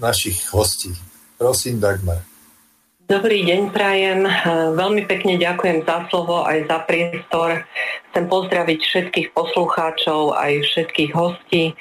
[0.00, 0.90] našich hostí.
[1.36, 2.35] Prosím, Dagmar.
[3.06, 4.26] Dobrý deň, Prajem.
[4.74, 7.62] Veľmi pekne ďakujem za slovo aj za priestor.
[8.10, 11.78] Chcem pozdraviť všetkých poslucháčov, aj všetkých hostí.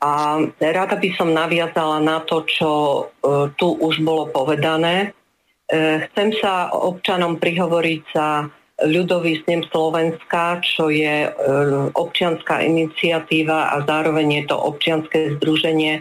[0.00, 3.00] A rada by som naviazala na to, čo e,
[3.60, 5.12] tu už bolo povedané.
[5.68, 8.48] E, chcem sa občanom prihovoriť za
[8.88, 11.28] ľudový snem Slovenska, čo je
[11.92, 16.00] občianská iniciatíva a zároveň je to občianské združenie,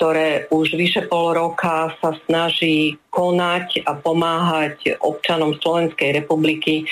[0.00, 6.88] ktoré už vyše pol roka sa snaží konať a pomáhať občanom Slovenskej republiky,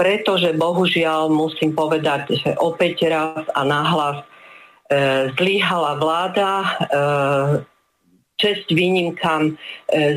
[0.00, 4.26] pretože bohužiaľ musím povedať, že opäť raz a nahlas e,
[5.36, 6.68] zlyhala vláda, e,
[8.40, 9.54] čest výnimkám e,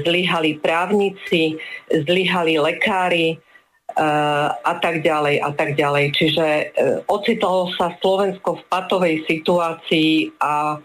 [0.08, 1.60] zlyhali právnici,
[1.92, 3.38] zlyhali lekári, e,
[4.64, 6.16] a tak ďalej a tak ďalej.
[6.16, 6.64] Čiže e,
[7.12, 10.80] ocitlo sa Slovensko v patovej situácii a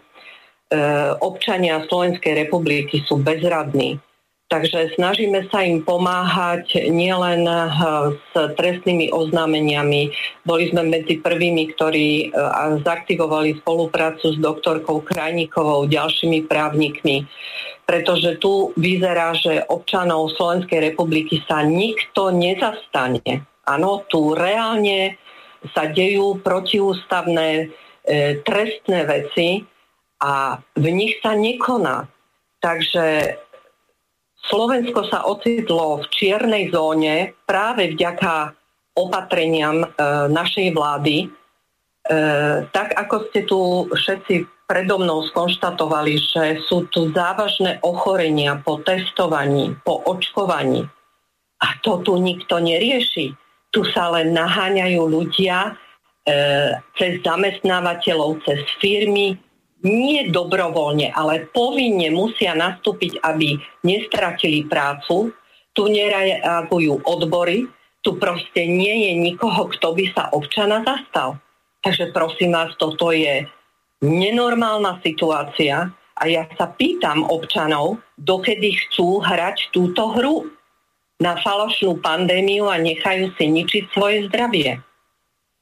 [1.19, 3.97] občania Slovenskej republiky sú bezradní.
[4.49, 7.53] Takže snažíme sa im pomáhať nielen e,
[8.17, 10.09] s trestnými oznámeniami.
[10.41, 12.27] Boli sme medzi prvými, ktorí e,
[12.81, 17.29] zaktivovali spoluprácu s doktorkou Krajníkovou, ďalšími právnikmi,
[17.85, 23.45] pretože tu vyzerá, že občanov Slovenskej republiky sa nikto nezastane.
[23.69, 25.13] Áno, tu reálne
[25.77, 27.69] sa dejú protiústavné
[28.01, 29.61] e, trestné veci,
[30.19, 32.07] a v nich sa nekoná.
[32.59, 33.39] Takže
[34.47, 38.55] Slovensko sa ocitlo v čiernej zóne práve vďaka
[38.99, 39.87] opatreniam e,
[40.27, 41.17] našej vlády.
[41.23, 41.27] E,
[42.71, 49.73] tak ako ste tu všetci predo mnou skonštatovali, že sú tu závažné ochorenia po testovaní,
[49.81, 50.85] po očkovaní.
[51.59, 53.33] A to tu nikto nerieši.
[53.69, 55.71] Tu sa len naháňajú ľudia e,
[56.97, 59.37] cez zamestnávateľov, cez firmy,
[59.83, 63.55] nie dobrovoľne, ale povinne musia nastúpiť, aby
[63.87, 65.31] nestratili prácu.
[65.71, 67.69] Tu nereagujú odbory,
[68.03, 71.39] tu proste nie je nikoho, kto by sa občana zastal.
[71.79, 73.47] Takže prosím vás, toto je
[74.03, 75.87] nenormálna situácia
[76.19, 80.51] a ja sa pýtam občanov, dokedy chcú hrať túto hru
[81.19, 84.79] na falošnú pandémiu a nechajú si ničiť svoje zdravie.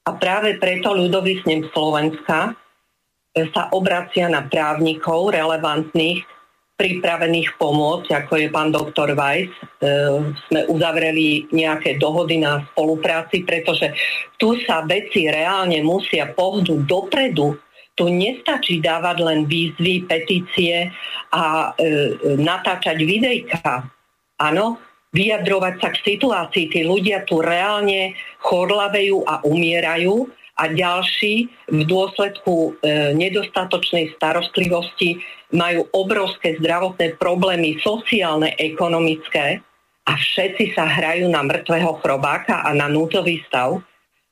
[0.05, 2.57] A práve preto ľudový snem Slovenska
[3.53, 6.25] sa obracia na právnikov relevantných,
[6.77, 9.49] pripravených pomôcť, ako je pán doktor Weiss.
[9.49, 9.65] E,
[10.47, 13.97] sme uzavreli nejaké dohody na spolupráci, pretože
[14.37, 17.57] tu sa veci reálne musia pohnúť dopredu.
[17.97, 20.93] Tu nestačí dávať len výzvy, petície
[21.33, 23.89] a e, natáčať videjka.
[24.37, 24.77] Áno,
[25.17, 26.65] vyjadrovať sa k situácii.
[26.69, 28.13] Tí ľudia tu reálne
[28.45, 35.21] chorlavejú a umierajú a ďalší v dôsledku e, nedostatočnej starostlivosti
[35.53, 39.61] majú obrovské zdravotné problémy sociálne, ekonomické
[40.09, 43.79] a všetci sa hrajú na mŕtvého chrobáka a na núdzový stav.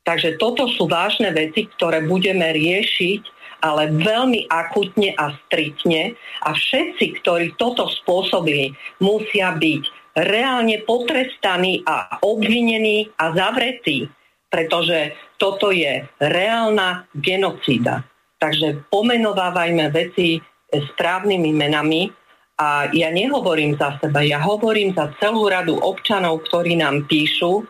[0.06, 3.22] Takže toto sú vážne veci, ktoré budeme riešiť,
[3.66, 6.14] ale veľmi akutne a striktne
[6.46, 9.84] a všetci, ktorí toto spôsobili, musia byť
[10.16, 14.10] reálne potrestaní a obvinení a zavretí
[14.56, 18.04] pretože toto je reálna genocída.
[18.40, 22.12] Takže pomenovávajme veci správnymi menami
[22.56, 27.68] a ja nehovorím za seba, ja hovorím za celú radu občanov, ktorí nám píšu,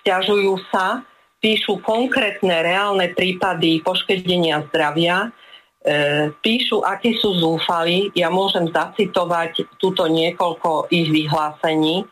[0.00, 1.04] stiažujú sa,
[1.44, 8.08] píšu konkrétne reálne prípady poškodenia zdravia, e, píšu, akí sú zúfali.
[8.16, 12.08] Ja môžem zacitovať túto niekoľko ich vyhlásení.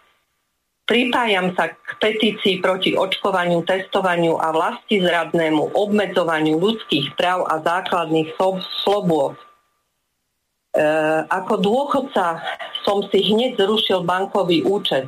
[0.82, 8.34] Pripájam sa k petícii proti očkovaniu, testovaniu a vlasti zradnému obmedzovaniu ľudských práv a základných
[8.82, 9.38] slobôd.
[9.38, 10.82] E,
[11.30, 12.42] ako dôchodca
[12.82, 15.06] som si hneď zrušil bankový účet.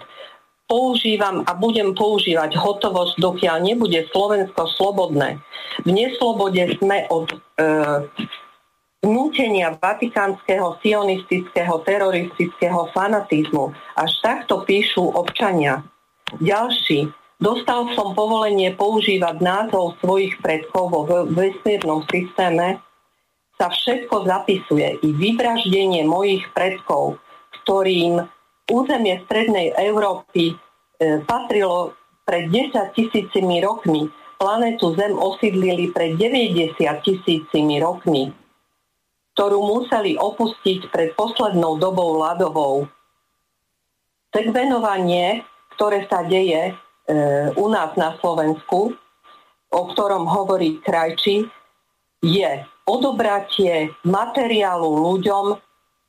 [0.71, 5.43] Používam a budem používať hotovosť, dokiaľ nebude Slovensko slobodné.
[5.83, 7.37] V neslobode sme od e,
[9.05, 13.71] nútenia vatikánskeho sionistického teroristického fanatizmu.
[13.95, 15.85] Až takto píšu občania.
[16.41, 17.13] Ďalší.
[17.39, 22.81] Dostal som povolenie používať názov svojich predkov vo vesmírnom systéme.
[23.61, 24.99] Sa všetko zapisuje.
[25.05, 27.21] I vyvraždenie mojich predkov,
[27.63, 28.25] ktorým
[28.67, 31.95] územie strednej Európy e, patrilo
[32.25, 34.09] pred 10 tisícimi rokmi,
[34.41, 38.33] planetu Zem osídlili pred 90 tisícimi rokmi,
[39.35, 42.87] ktorú museli opustiť pred poslednou dobou ľadovou.
[44.31, 45.43] Segmenovanie,
[45.75, 46.73] ktoré sa deje e,
[47.59, 48.95] u nás na Slovensku,
[49.75, 51.51] o ktorom hovorí Krajči,
[52.23, 52.51] je
[52.87, 55.59] odobratie materiálu ľuďom,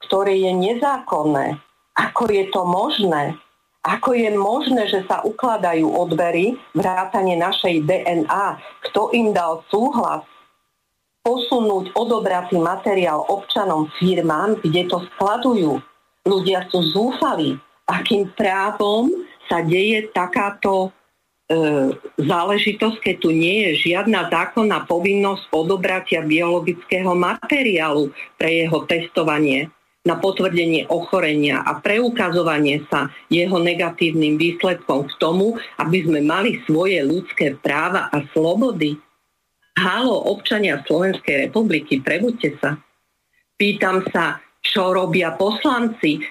[0.05, 1.57] ktoré je nezákonné.
[1.97, 3.33] Ako je to možné?
[3.85, 8.57] Ako je možné, že sa ukladajú odbery, vrátane našej DNA?
[8.89, 10.25] Kto im dal súhlas
[11.25, 15.81] posunúť odobratý materiál občanom firmám, kde to skladujú?
[16.29, 17.57] Ľudia sú zúfali.
[17.89, 19.09] Akým právom
[19.49, 20.89] sa deje takáto e,
[22.21, 29.69] záležitosť, keď tu nie je žiadna zákonná povinnosť odobratia biologického materiálu pre jeho testovanie
[30.05, 37.01] na potvrdenie ochorenia a preukazovanie sa jeho negatívnym výsledkom k tomu, aby sme mali svoje
[37.01, 39.01] ľudské práva a slobody.
[39.75, 42.79] Halo, občania Slovenskej republiky, prebuďte sa.
[43.59, 46.23] Pýtam sa, čo robia poslanci?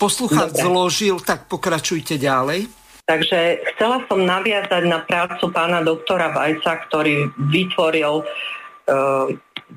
[0.00, 0.64] Poslucháč Dobre.
[0.64, 2.64] zložil, tak pokračujte ďalej.
[3.04, 8.24] Takže chcela som naviazať na prácu pána doktora Vajca, ktorý vytvoril e,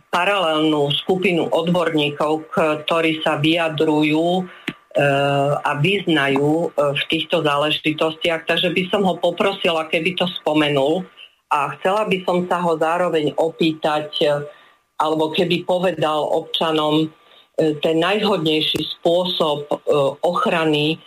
[0.07, 2.47] paralelnú skupinu odborníkov,
[2.88, 4.47] ktorí sa vyjadrujú
[5.65, 8.45] a vyznajú e, v týchto záležitostiach.
[8.45, 11.03] Takže by som ho poprosila, keby to spomenul
[11.54, 14.28] a chcela by som sa ho zároveň opýtať, e,
[14.97, 17.08] alebo keby povedal občanom e,
[17.78, 19.70] ten najhodnejší spôsob
[20.25, 20.97] ochrany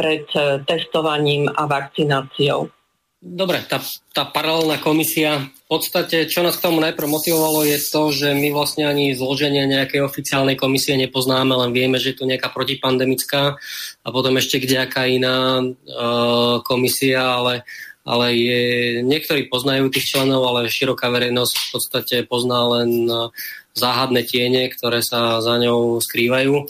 [0.00, 0.24] pred
[0.64, 2.72] testovaním a vakcináciou.
[3.20, 3.76] Dobre, tá,
[4.16, 8.48] tá paralelná komisia, v podstate, čo nás k tomu najprv motivovalo, je to, že my
[8.48, 13.60] vlastne ani zloženie nejakej oficiálnej komisie nepoznáme, len vieme, že je tu nejaká protipandemická
[14.00, 17.68] a potom ešte kdejaká iná uh, komisia, ale,
[18.10, 18.62] ale je,
[19.06, 23.30] niektorí poznajú tých členov, ale široká verejnosť v podstate pozná len uh,
[23.78, 26.66] záhadné tiene, ktoré sa za ňou skrývajú.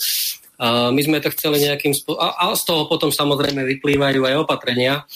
[0.61, 4.35] Uh, my sme to chceli nejakým spôsobom, a, a z toho potom samozrejme vyplývajú aj
[4.45, 5.09] opatrenia,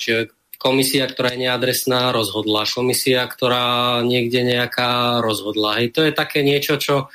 [0.00, 2.68] čiže komisia, ktorá je neadresná, rozhodla.
[2.68, 5.80] Komisia, ktorá niekde nejaká rozhodla.
[5.80, 7.08] Hej, to je také niečo, čo,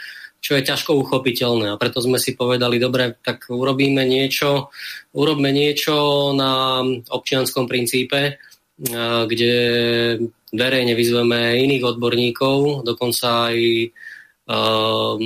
[0.45, 1.73] čo je ťažko uchopiteľné.
[1.73, 4.69] A preto sme si povedali, dobre, tak urobíme niečo,
[5.17, 8.37] urobme niečo na občianskom princípe,
[9.25, 9.55] kde
[10.53, 13.57] verejne vyzveme iných odborníkov, dokonca aj
[14.45, 15.23] um,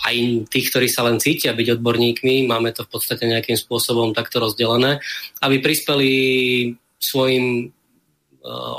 [0.00, 0.16] aj
[0.48, 4.98] tých, ktorí sa len cítia byť odborníkmi, máme to v podstate nejakým spôsobom takto rozdelené,
[5.44, 6.10] aby prispeli
[6.96, 7.68] svojim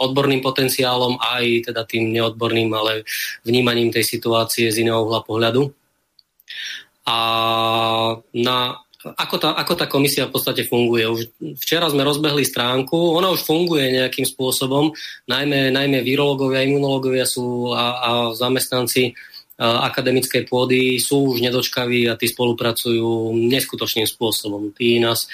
[0.02, 3.06] odborným potenciálom aj teda tým neodborným, ale
[3.46, 5.70] vnímaním tej situácie z iného uhla pohľadu.
[7.06, 7.18] A
[8.38, 8.58] na,
[9.02, 11.06] ako, tá, ako tá komisia v podstate funguje?
[11.10, 11.22] Už
[11.58, 14.94] včera sme rozbehli stránku, ona už funguje nejakým spôsobom,
[15.26, 19.14] najmä, najmä virológovia, imunológovia sú a, a zamestnanci
[19.62, 24.74] akademickej pôdy sú už nedočkaví a tí spolupracujú neskutočným spôsobom.
[24.74, 25.30] Tí nás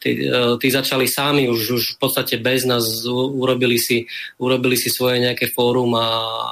[0.00, 4.06] tí, tí začali sami, už, už v podstate bez nás urobili si,
[4.40, 6.06] urobili si svoje nejaké fórum a,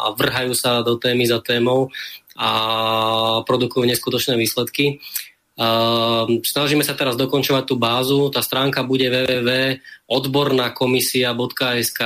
[0.08, 1.90] a vrhajú sa do témy za témou
[2.34, 2.50] a
[3.46, 4.98] produkujú neskutočné výsledky.
[5.54, 8.26] Uh, snažíme sa teraz dokončovať tú bázu.
[8.34, 12.00] Tá stránka bude www.odbornakomisia.sk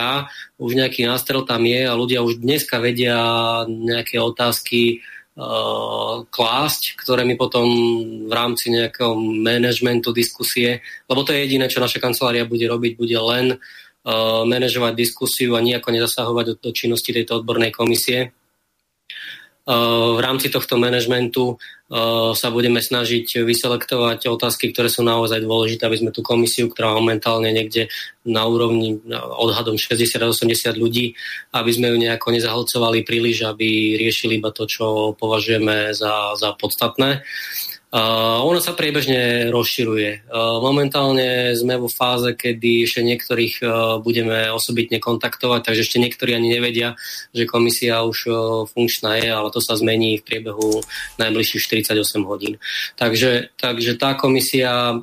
[0.61, 3.17] Už nejaký nástrel tam je a ľudia už dneska vedia
[3.65, 5.01] nejaké otázky
[6.35, 7.67] klásť, ktoré my potom
[8.27, 13.15] v rámci nejakého managementu, diskusie, lebo to je jediné, čo naša kancelária bude robiť, bude
[13.15, 18.35] len uh, manažovať diskusiu a nejako nezasahovať do, do činnosti tejto odbornej komisie
[19.69, 21.61] v rámci tohto manažmentu
[22.33, 27.53] sa budeme snažiť vyselektovať otázky, ktoré sú naozaj dôležité, aby sme tú komisiu, ktorá momentálne
[27.53, 27.93] niekde
[28.25, 31.13] na úrovni odhadom 60-80 ľudí,
[31.53, 37.25] aby sme ju nejako nezahlcovali príliš, aby riešili iba to, čo považujeme za, za podstatné.
[37.89, 40.29] Uh, ono sa priebežne rozširuje.
[40.29, 43.71] Uh, momentálne sme vo fáze, kedy ešte niektorých uh,
[44.05, 47.01] budeme osobitne kontaktovať, takže ešte niektorí ani nevedia,
[47.33, 48.37] že komisia už uh,
[48.69, 50.85] funkčná je, ale to sa zmení v priebehu
[51.17, 52.61] najbližších 48 hodín.
[53.01, 55.01] Takže, takže tá komisia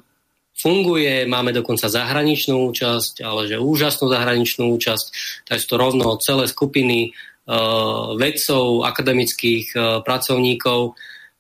[0.53, 5.05] funguje, máme dokonca zahraničnú účasť, ale že úžasnú zahraničnú účasť,
[5.49, 7.17] takže to rovno celé skupiny
[7.49, 10.93] uh, vedcov, akademických uh, pracovníkov,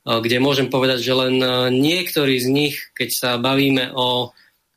[0.05, 1.41] kde môžem povedať, že len
[1.73, 4.29] niektorí z nich, keď sa bavíme o,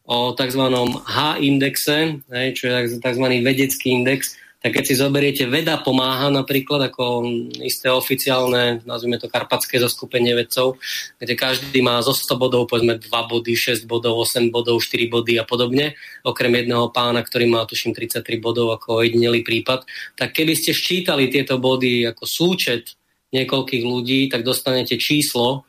[0.08, 0.64] o tzv.
[1.04, 2.24] H-indexe,
[2.56, 3.26] čo je tzv.
[3.44, 7.22] vedecký index, tak keď si zoberiete Veda pomáha napríklad ako
[7.62, 10.82] isté oficiálne, nazvime to karpatské zoskupenie vedcov,
[11.22, 15.38] kde každý má zo 100 bodov, povedzme 2 body, 6 bodov, 8 bodov, 4 body
[15.38, 15.94] a podobne,
[16.26, 19.86] okrem jedného pána, ktorý má tuším 33 bodov ako jedinelý prípad,
[20.18, 22.97] tak keby ste ščítali tieto body ako súčet
[23.32, 25.68] niekoľkých ľudí, tak dostanete číslo,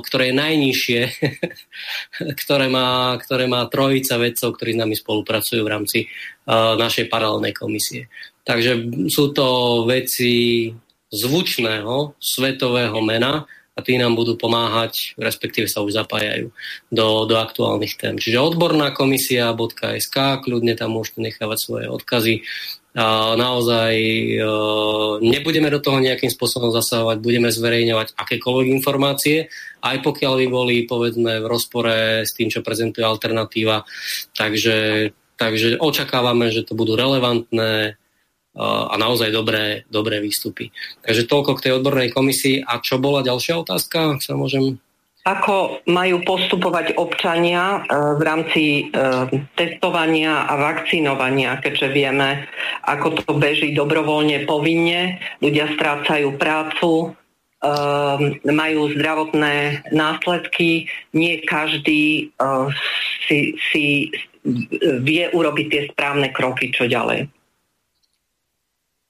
[0.00, 1.00] ktoré je najnižšie,
[2.42, 5.98] ktoré, má, ktoré má trojica vedcov, ktorí s nami spolupracujú v rámci
[6.50, 8.08] našej paralelnej komisie.
[8.46, 10.72] Takže sú to veci
[11.12, 13.44] zvučného svetového mena
[13.76, 16.48] a tí nám budú pomáhať, respektíve sa už zapájajú
[16.88, 18.16] do, do aktuálnych tém.
[18.16, 22.34] Čiže odborná komisia.sk, kľudne tam môžete nechávať svoje odkazy
[23.36, 24.40] naozaj e,
[25.20, 29.52] nebudeme do toho nejakým spôsobom zasahovať, budeme zverejňovať akékoľvek informácie,
[29.84, 33.84] aj pokiaľ by boli povedzme v rozpore s tým, čo prezentuje alternatíva.
[34.32, 37.92] Takže, takže očakávame, že to budú relevantné e,
[38.64, 40.72] a naozaj dobré, dobré výstupy.
[41.04, 42.64] Takže toľko k tej odbornej komisii.
[42.64, 44.24] A čo bola ďalšia otázka?
[44.24, 44.80] Sa môžem
[45.26, 48.82] ako majú postupovať občania e, v rámci e,
[49.58, 52.46] testovania a vakcinovania, keďže vieme,
[52.86, 55.18] ako to beží dobrovoľne, povinne.
[55.42, 57.06] Ľudia strácajú prácu, e,
[58.46, 60.86] majú zdravotné následky.
[61.10, 62.30] Nie každý
[63.26, 64.14] si, si
[65.02, 67.35] vie urobiť tie správne kroky, čo ďalej.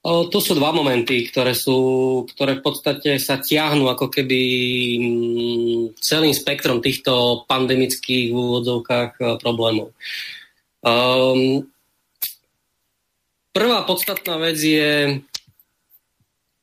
[0.07, 4.39] Tu sú dva momenty, ktoré, sú, ktoré v podstate sa tiahnu ako keby
[5.03, 9.91] mm, celým spektrom týchto pandemických v úvodzovkách e, problémov.
[10.79, 11.67] Um,
[13.51, 15.19] prvá podstatná vec je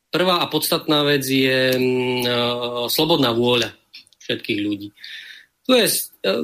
[0.08, 3.76] prvá a podstatná vec je uh, slobodná vôľa
[4.24, 4.88] všetkých ľudí.
[5.68, 6.40] Tu je uh,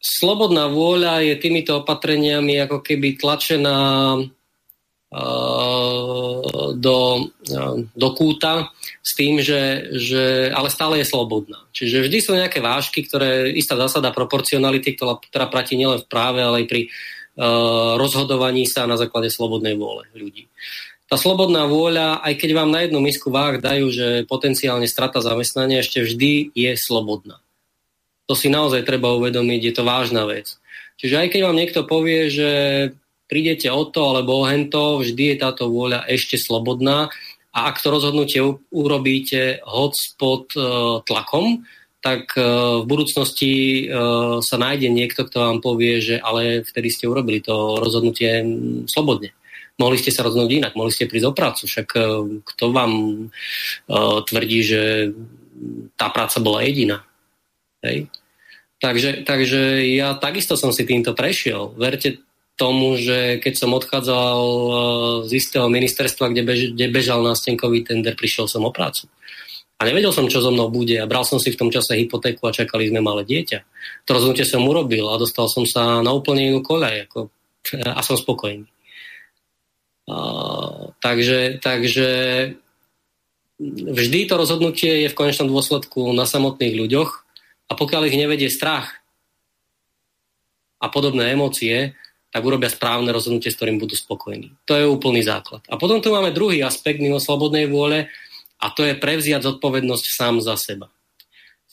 [0.00, 3.76] slobodná vôľa je týmito opatreniami ako keby tlačená
[5.10, 6.98] do,
[7.98, 8.70] do kúta
[9.02, 11.66] s tým, že, že ale stále je slobodná.
[11.74, 16.38] Čiže vždy sú nejaké vážky, ktoré istá zásada proporcionality, ktorá, ktorá platí nielen v práve,
[16.38, 20.46] ale aj pri uh, rozhodovaní sa na základe slobodnej vôle ľudí.
[21.10, 25.82] Tá slobodná vôľa, aj keď vám na jednu misku váh dajú, že potenciálne strata zamestnania
[25.82, 27.42] ešte vždy je slobodná.
[28.30, 30.54] To si naozaj treba uvedomiť, je to vážna vec.
[31.02, 32.50] Čiže aj keď vám niekto povie, že
[33.30, 37.06] prídete o to alebo o hento, vždy je táto vôľa ešte slobodná
[37.54, 38.42] a ak to rozhodnutie
[38.74, 41.62] urobíte hoc pod uh, tlakom,
[42.02, 47.10] tak uh, v budúcnosti uh, sa nájde niekto, kto vám povie, že ale vtedy ste
[47.10, 48.42] urobili to rozhodnutie
[48.90, 49.30] slobodne.
[49.78, 51.88] Mohli ste sa rozhodnúť inak, mohli ste prísť o prácu, však
[52.44, 52.92] kto vám
[54.28, 55.08] tvrdí, že
[55.96, 57.00] tá práca bola jediná.
[57.80, 58.12] Hej?
[58.76, 61.72] Takže, takže ja takisto som si týmto prešiel.
[61.80, 62.20] Verte
[62.60, 64.74] tomu, že keď som odchádzal eh,
[65.24, 69.08] z istého ministerstva, kde, bež, kde bežal nástenkový tender, prišiel som o prácu.
[69.80, 72.44] A nevedel som, čo so mnou bude a bral som si v tom čase hypotéku
[72.44, 73.64] a čakali sme malé dieťa.
[74.04, 77.32] To rozhodnutie som urobil a dostal som sa na úplne inú koľaj ako,
[77.96, 78.68] a som spokojný.
[80.04, 80.16] A,
[81.00, 82.08] takže, takže
[83.88, 87.10] vždy to rozhodnutie je v konečnom dôsledku na samotných ľuďoch
[87.68, 89.00] a pokiaľ ich nevedie strach
[90.76, 91.96] a podobné emócie,
[92.30, 94.54] tak urobia správne rozhodnutie, s ktorým budú spokojní.
[94.70, 95.66] To je úplný základ.
[95.66, 98.06] A potom tu máme druhý aspekt mimo slobodnej vôle
[98.62, 100.86] a to je prevziať zodpovednosť sám za seba.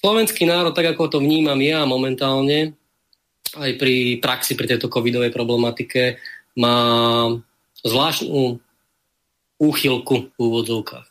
[0.02, 2.74] Slovenský národ, tak ako to vnímam ja momentálne,
[3.58, 6.22] aj pri praxi, pri tejto covidovej problematike,
[6.58, 6.78] má
[7.86, 8.58] zvláštnu
[9.58, 11.08] úchylku v úvodzovkách.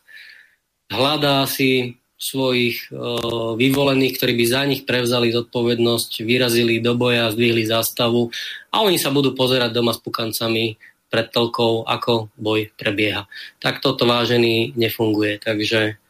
[0.91, 7.69] Hľadá si svojich uh, vyvolených, ktorí by za nich prevzali zodpovednosť, vyrazili do boja, zdvihli
[7.69, 8.33] zástavu
[8.73, 13.29] a oni sa budú pozerať doma s pukancami pred telkou, ako boj prebieha.
[13.63, 15.39] Tak toto vážený nefunguje.
[15.39, 16.01] Takže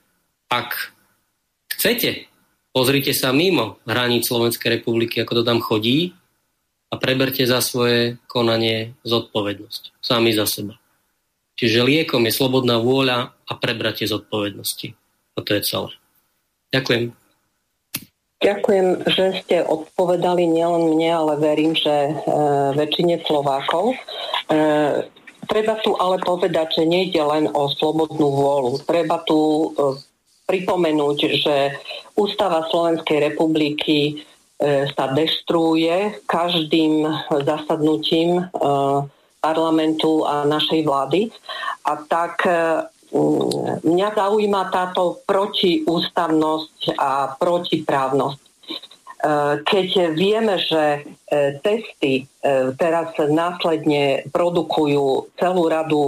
[0.49, 0.95] ak
[1.77, 2.31] chcete,
[2.71, 6.17] pozrite sa mimo hraníc Slovenskej republiky, ako to tam chodí
[6.89, 10.01] a preberte za svoje konanie zodpovednosť.
[10.01, 10.79] Sami za seba.
[11.57, 14.93] Čiže liekom je slobodná vôľa a prebratie zodpovednosti.
[15.37, 15.91] A to je celé.
[16.73, 17.13] Ďakujem.
[18.37, 22.13] Ďakujem, že ste odpovedali nielen mne, ale verím, že e,
[22.77, 23.97] väčšine Slovákov.
[23.97, 23.97] E,
[25.49, 28.85] treba tu ale povedať, že nejde len o slobodnú vôľu.
[28.85, 29.97] Treba tu e,
[30.47, 31.81] pripomenúť, že
[32.15, 34.15] Ústava Slovenskej republiky e,
[34.93, 37.09] sa deštruuje každým
[37.41, 38.43] zasadnutím e,
[39.41, 41.33] parlamentu a našej vlády.
[41.89, 42.53] A tak e,
[43.83, 48.41] mňa zaujíma táto protiústavnosť a protiprávnosť.
[48.41, 48.49] E,
[49.65, 51.01] keď vieme, že e,
[51.65, 52.25] testy e,
[52.77, 56.05] teraz následne produkujú celú radu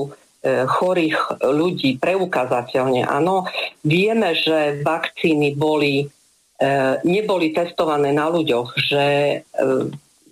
[0.49, 3.43] chorých ľudí preukazateľne, áno,
[3.83, 6.07] vieme, že vakcíny boli,
[7.03, 9.07] neboli testované na ľuďoch, že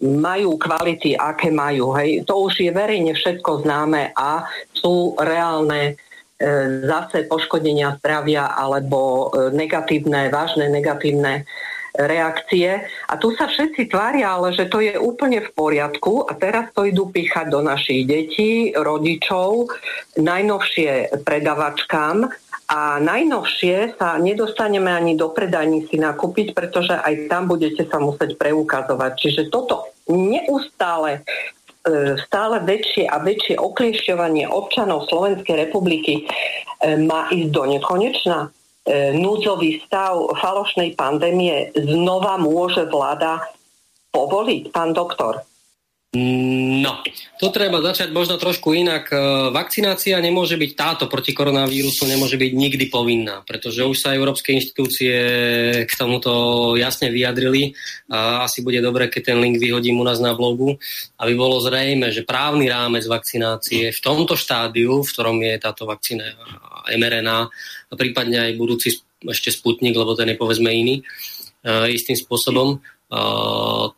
[0.07, 1.90] majú kvality, aké majú.
[1.98, 2.23] Hej.
[2.31, 4.47] To už je verejne všetko známe a
[4.78, 5.98] sú reálne
[6.84, 11.48] zase poškodenia zdravia alebo e, negatívne, vážne negatívne
[11.96, 12.84] reakcie.
[13.08, 16.84] A tu sa všetci tvária, ale že to je úplne v poriadku a teraz to
[16.84, 19.72] idú píchať do našich detí, rodičov,
[20.20, 22.28] najnovšie predavačkám
[22.68, 28.36] a najnovšie sa nedostaneme ani do predajní si nakúpiť, pretože aj tam budete sa musieť
[28.36, 29.12] preukazovať.
[29.16, 31.55] Čiže toto neustále E,
[32.26, 38.38] stále väčšie a väčšie okliešťovanie občanov Slovenskej republiky e, má ísť do nekonečna.
[38.42, 38.48] E,
[39.14, 43.42] núdzový stav falošnej pandémie znova môže vláda
[44.10, 45.42] povoliť, pán doktor?
[46.16, 47.05] No,
[47.36, 49.12] to treba začať možno trošku inak.
[49.12, 49.16] E,
[49.52, 55.14] vakcinácia nemôže byť táto proti koronavírusu, nemôže byť nikdy povinná, pretože už sa európske inštitúcie
[55.84, 57.76] k tomuto jasne vyjadrili
[58.09, 60.80] a asi bude dobre, keď ten link vyhodím u nás na blogu,
[61.20, 66.32] aby bolo zrejme, že právny rámec vakcinácie v tomto štádiu, v ktorom je táto vakcína
[66.97, 67.38] mRNA
[67.90, 71.05] a prípadne aj budúci ešte Sputnik, lebo ten je povedzme iný,
[71.60, 72.80] e, istým spôsobom,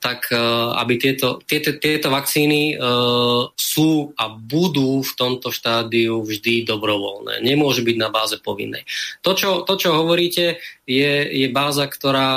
[0.04, 0.28] tak
[0.76, 2.76] aby tieto, tieto, tieto vakcíny
[3.56, 7.40] sú a budú v tomto štádiu vždy dobrovoľné.
[7.40, 8.84] Nemôže byť na báze povinnej.
[9.24, 12.28] To, čo, to, čo hovoríte, je, je báza, ktorá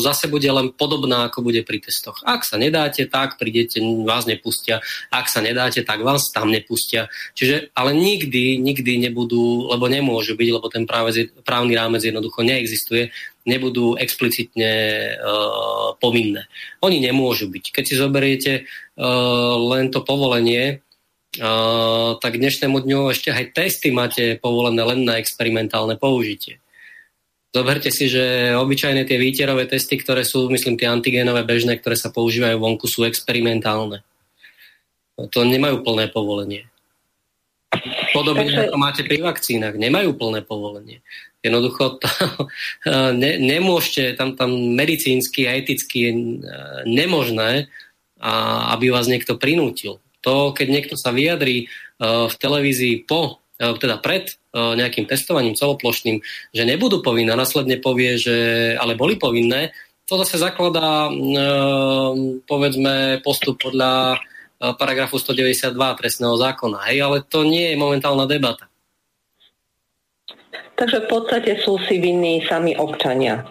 [0.00, 2.18] zase bude len podobná, ako bude pri testoch.
[2.24, 4.80] Ak sa nedáte, tak prídete, vás nepustia.
[5.12, 7.12] Ak sa nedáte, tak vás tam nepustia.
[7.38, 13.12] Čiže, ale nikdy, nikdy nebudú, lebo nemôžu byť, lebo ten práve, právny rámec jednoducho neexistuje,
[13.44, 14.72] nebudú explicitne
[15.20, 16.48] uh, povinné.
[16.80, 17.76] Oni nemôžu byť.
[17.76, 20.80] Keď si zoberiete uh, len to povolenie,
[21.40, 26.63] uh, tak dnešnému dňu ešte aj testy máte povolené len na experimentálne použitie.
[27.54, 32.10] Zoberte si, že obyčajné tie výterové testy, ktoré sú, myslím, tie antigénové bežné, ktoré sa
[32.10, 34.02] používajú vonku, sú experimentálne.
[35.14, 36.66] To nemajú plné povolenie.
[38.10, 41.06] Podobne ako máte pri vakcínach, nemajú plné povolenie.
[41.46, 42.10] Jednoducho to,
[43.22, 46.18] ne, nemôžete, tam, tam medicínsky a eticky je e,
[46.90, 47.70] nemožné,
[48.18, 48.32] a,
[48.74, 50.02] aby vás niekto prinútil.
[50.26, 56.18] To, keď niekto sa vyjadrí uh, v televízii po, teda pred nejakým testovaním celoplošným,
[56.50, 58.36] že nebudú povinné, následne povie, že
[58.78, 59.70] ale boli povinné,
[60.04, 61.08] to zase zakladá
[62.44, 64.20] povedzme postup podľa
[64.76, 66.88] paragrafu 192 trestného zákona.
[66.88, 68.68] Hej, ale to nie je momentálna debata.
[70.74, 73.46] Takže v podstate sú si vinní sami občania.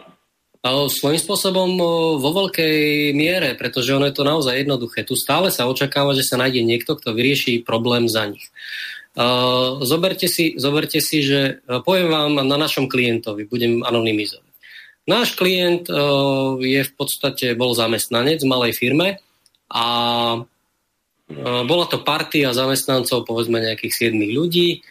[0.63, 1.75] Svojím spôsobom
[2.19, 5.03] vo veľkej miere, pretože ono je to naozaj jednoduché.
[5.03, 8.47] Tu stále sa očakáva, že sa nájde niekto, kto vyrieši problém za nich.
[9.14, 14.49] Uh, zoberte, si, zoberte si, že uh, poviem vám na našom klientovi, budem anonymizovať.
[15.06, 19.22] Náš klient uh, je v podstate, bol zamestnanec v malej firme
[19.69, 19.85] a
[21.65, 24.85] bola to partia zamestnancov, povedzme nejakých 7 ľudí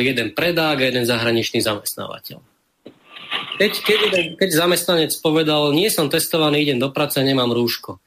[0.00, 2.38] jeden predák a jeden zahraničný zamestnávateľ.
[3.58, 4.00] Keď, keď,
[4.38, 7.98] keď zamestnanec povedal, nie som testovaný, idem do práce, nemám rúško,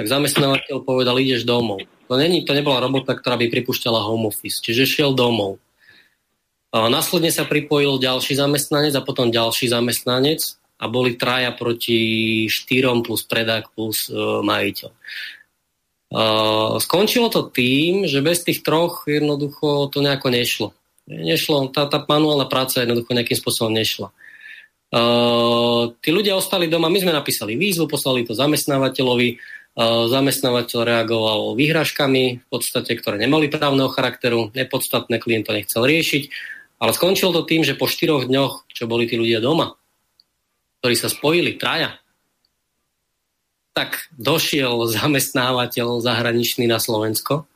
[0.00, 1.84] tak zamestnávateľ povedal, ideš domov.
[2.08, 5.60] To, není, to nebola robota, ktorá by pripúšťala home office, čiže šiel domov.
[6.72, 10.40] A následne sa pripojil ďalší zamestnanec a potom ďalší zamestnanec
[10.80, 14.88] a boli traja proti štyrom plus predák plus uh, majiteľ.
[16.10, 20.68] Uh, skončilo to tým, že bez tých troch jednoducho to nejako nešlo.
[21.12, 24.08] Nešlo, tá, tá manuálna práca jednoducho nejakým spôsobom nešla.
[24.90, 32.24] Uh, tí ľudia ostali doma, my sme napísali výzvu, poslali to zamestnávateľovi, zamestnávateľ reagoval výhražkami,
[32.42, 36.22] v podstate, ktoré nemali právneho charakteru, nepodstatné, klient to nechcel riešiť,
[36.80, 39.78] ale skončilo to tým, že po štyroch dňoch, čo boli tí ľudia doma,
[40.80, 42.00] ktorí sa spojili, traja,
[43.70, 47.46] tak došiel zamestnávateľ zahraničný na Slovensko,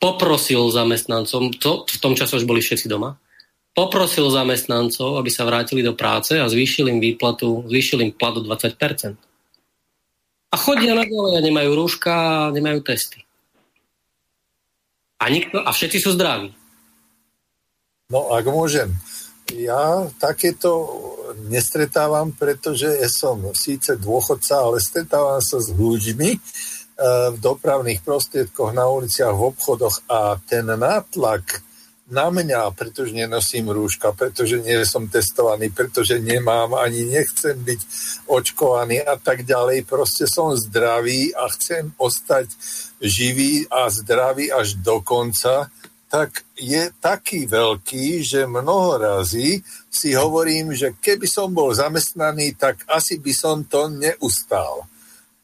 [0.00, 3.16] poprosil zamestnancom, to, v tom čase už boli všetci doma,
[3.72, 8.42] poprosil zamestnancov, aby sa vrátili do práce a zvýšil im výplatu, zvýšil im plat o
[8.42, 9.29] 20%.
[10.50, 13.22] A chodia na a nemajú rúška a nemajú testy.
[15.22, 16.50] A, nikto, a všetci sú zdraví.
[18.10, 18.90] No, ak môžem.
[19.54, 20.90] Ja takéto
[21.46, 26.40] nestretávam, pretože ja som síce dôchodca, ale stretávam sa s ľuďmi eh,
[27.30, 31.62] v dopravných prostriedkoch, na uliciach, v obchodoch a ten nátlak
[32.10, 37.80] na mňa, pretože nenosím rúška, pretože nie som testovaný, pretože nemám ani nechcem byť
[38.26, 39.86] očkovaný a tak ďalej.
[39.86, 42.50] Proste som zdravý a chcem ostať
[43.00, 45.70] živý a zdravý až do konca,
[46.10, 52.82] tak je taký veľký, že mnoho razy si hovorím, že keby som bol zamestnaný, tak
[52.90, 54.90] asi by som to neustál.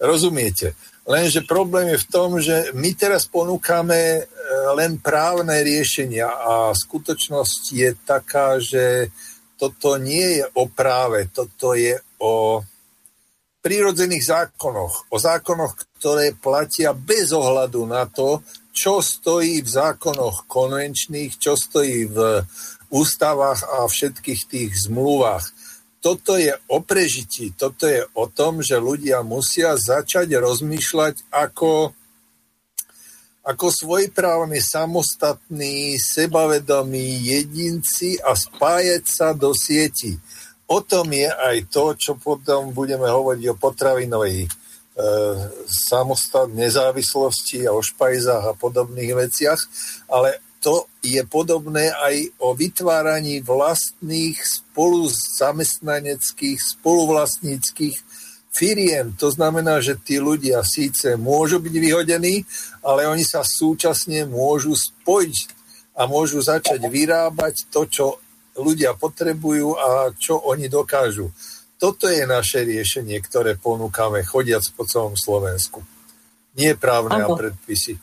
[0.03, 0.75] Rozumiete?
[1.07, 4.27] Lenže problém je v tom, že my teraz ponúkame
[4.75, 9.15] len právne riešenia a skutočnosť je taká, že
[9.55, 12.59] toto nie je o práve, toto je o
[13.63, 18.43] prírodzených zákonoch, o zákonoch, ktoré platia bez ohľadu na to,
[18.75, 22.45] čo stojí v zákonoch konvenčných, čo stojí v
[22.91, 25.51] ústavách a všetkých tých zmluvách.
[26.07, 31.91] Toto je o prežití, toto je o tom, že ľudia musia začať rozmýšľať ako
[33.47, 40.19] ako svojprávne samostatní, sebavedomí jedinci a spájať sa do sieti.
[40.71, 44.49] O tom je aj to, čo potom budeme hovoriť o potravinovej e,
[45.67, 49.59] samostat, nezávislosti a o špajzách a podobných veciach,
[50.11, 55.07] ale to je podobné aj o vytváraní vlastných spolu
[55.39, 57.95] zamestnaneckých, spoluvlastníckých
[58.51, 59.15] firiem.
[59.23, 62.43] To znamená, že tí ľudia síce môžu byť vyhodení,
[62.83, 65.55] ale oni sa súčasne môžu spojiť
[65.95, 68.07] a môžu začať vyrábať to, čo
[68.59, 71.31] ľudia potrebujú a čo oni dokážu.
[71.79, 75.87] Toto je naše riešenie, ktoré ponúkame chodiac po celom Slovensku.
[76.59, 78.03] Nie právne a predpisy.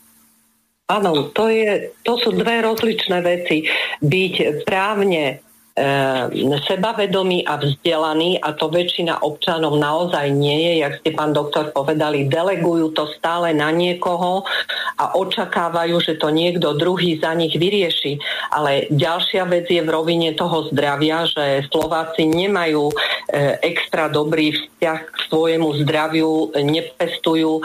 [0.93, 3.65] Áno, to, je, to sú dve rozličné veci.
[4.05, 5.41] Byť právne
[5.73, 11.73] e, sebavedomý a vzdelaný a to väčšina občanov naozaj nie je, jak ste pán doktor
[11.73, 14.45] povedali, delegujú to stále na niekoho
[15.01, 18.21] a očakávajú, že to niekto druhý za nich vyrieši.
[18.53, 22.95] Ale ďalšia vec je v rovine toho zdravia, že Slováci nemajú e,
[23.65, 27.61] extra dobrý vzťah k svojemu zdraviu, nepestujú e,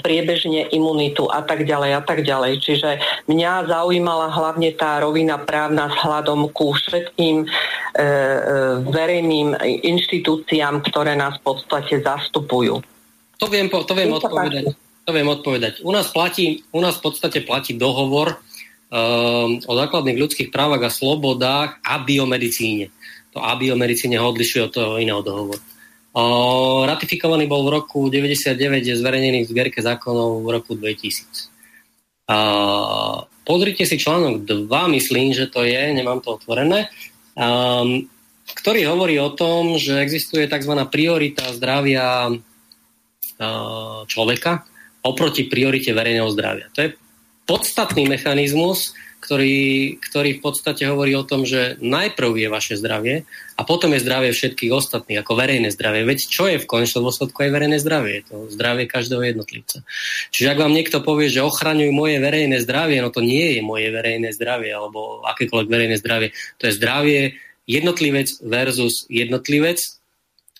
[0.00, 2.64] priebežne imunitu a tak ďalej a tak ďalej.
[2.64, 2.90] Čiže
[3.28, 8.06] mňa zaujímala hlavne tá rovina právna s hľadom ku všetkým e, e,
[8.86, 12.80] verejným inštitúciám, ktoré nás v podstate zastupujú.
[13.42, 14.64] To viem, to viem odpovedať.
[15.02, 15.82] To viem odpovedať.
[15.82, 20.94] U nás, platí, u nás v podstate platí dohovor um, o základných ľudských právach a
[20.94, 22.94] slobodách a biomedicíne.
[23.34, 25.58] To a biomedicíne ho odlišuje od toho iného dohovoru.
[26.12, 28.54] Uh, ratifikovaný bol v roku 99,
[28.84, 31.50] je zverejnený v zbierke zákonov v roku 2000.
[32.28, 34.70] Uh, pozrite si článok 2,
[35.02, 36.92] myslím, že to je, nemám to otvorené
[37.36, 38.08] um,
[38.42, 40.74] ktorý hovorí o tom, že existuje tzv.
[40.90, 44.66] priorita zdravia uh, človeka
[45.02, 46.70] oproti priorite verejného zdravia.
[46.78, 46.94] To je
[47.46, 53.22] podstatný mechanizmus, ktorý, ktorý v podstate hovorí o tom, že najprv je vaše zdravie
[53.54, 56.02] a potom je zdravie všetkých ostatných, ako verejné zdravie.
[56.02, 58.18] Veď čo je v konečnom dôsledku aj verejné zdravie?
[58.18, 59.86] Je to zdravie každého jednotlivca.
[60.34, 63.94] Čiže ak vám niekto povie, že ochraňuj moje verejné zdravie, no to nie je moje
[63.94, 66.34] verejné zdravie alebo akékoľvek verejné zdravie.
[66.58, 67.20] To je zdravie
[67.70, 69.78] jednotlivec versus jednotlivec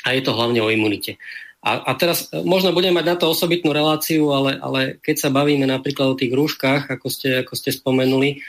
[0.07, 1.19] a je to hlavne o imunite.
[1.63, 5.31] A, a teraz e, možno budeme mať na to osobitnú reláciu, ale, ale keď sa
[5.31, 8.43] bavíme napríklad o tých rúškach, ako ste, ako ste spomenuli,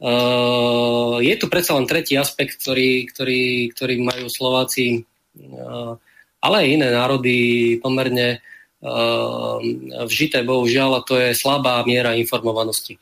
[0.00, 5.04] Uh, je tu predsa len tretí aspekt, ktorý, ktorý, ktorý majú Slováci,
[5.36, 5.92] uh,
[6.40, 7.36] ale aj iné národy
[7.84, 8.40] pomerne
[8.80, 9.60] uh,
[10.08, 12.96] vžité, bohužiaľ, a to je slabá miera informovanosti.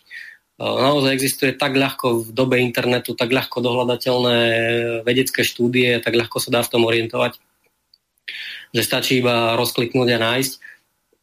[0.58, 4.38] Uh, naozaj existuje tak ľahko v dobe internetu, tak ľahko dohľadateľné
[5.06, 7.38] vedecké štúdie, tak ľahko sa dá v tom orientovať,
[8.72, 10.52] že stačí iba rozkliknúť a nájsť.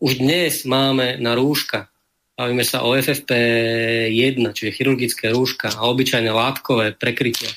[0.01, 1.88] Už dnes máme na rúška
[2.35, 7.47] Bavíme sa o FFP1, čiže chirurgické rúška a obyčajné látkové prekrytia.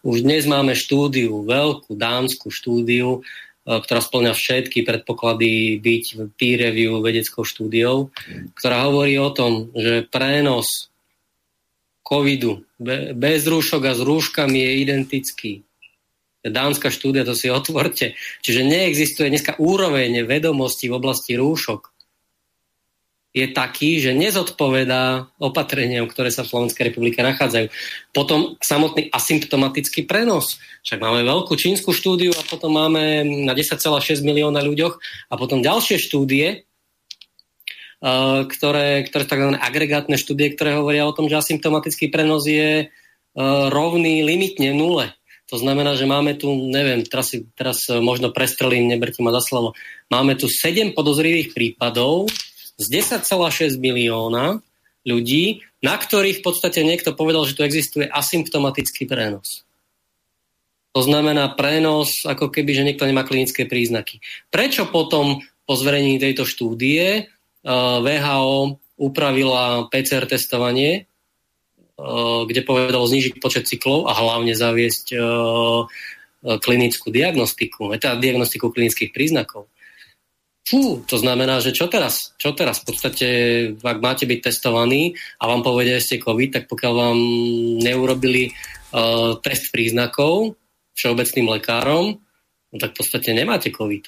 [0.00, 6.04] Už dnes máme štúdiu, veľkú dámskú štúdiu, e, ktorá splňa všetky predpoklady byť
[6.40, 8.08] peer review vedeckou štúdiou,
[8.56, 10.88] ktorá hovorí o tom, že prenos
[12.00, 12.64] covidu
[13.12, 15.52] bez rúšok a s rúškami je identický.
[16.42, 18.18] Dánska štúdia, to si otvorte.
[18.42, 21.92] Čiže neexistuje dneska úroveň vedomosti v oblasti rúšok
[23.32, 27.72] je taký, že nezodpovedá opatreniam, ktoré sa v Slovenskej republike nachádzajú.
[28.12, 30.60] Potom samotný asymptomatický prenos.
[30.84, 33.80] Však máme veľkú čínsku štúdiu a potom máme na 10,6
[34.20, 35.00] milióna ľuďoch
[35.32, 39.56] a potom ďalšie štúdie, eh, ktoré, ktoré tzv.
[39.56, 42.92] agregátne štúdie, ktoré hovoria o tom, že asymptomatický prenos je eh,
[43.72, 45.16] rovný limitne nule.
[45.52, 49.76] To znamená, že máme tu, neviem, teraz, teraz možno prestrelím, neberte ma za slovo,
[50.08, 52.32] máme tu 7 podozrivých prípadov,
[52.80, 54.64] z 10,6 milióna
[55.04, 59.66] ľudí, na ktorých v podstate niekto povedal, že tu existuje asymptomatický prenos.
[60.92, 64.20] To znamená prenos, ako keby, že niekto nemá klinické príznaky.
[64.52, 67.26] Prečo potom po zverejnení tejto štúdie eh,
[68.00, 71.08] VHO upravila PCR testovanie,
[72.48, 75.22] kde povedalo znižiť počet cyklov a hlavne zaviesť eh,
[76.42, 79.70] klinickú diagnostiku, teda diagnostiku klinických príznakov.
[80.62, 82.38] Fú, to znamená, že čo teraz?
[82.38, 82.82] Čo teraz?
[82.82, 83.28] V podstate,
[83.82, 87.18] ak máte byť testovaní a vám povedia, že ste COVID, tak pokiaľ vám
[87.82, 88.54] neurobili
[88.94, 90.54] uh, test príznakov
[90.94, 92.14] všeobecným lekárom,
[92.70, 94.06] no tak v podstate nemáte COVID.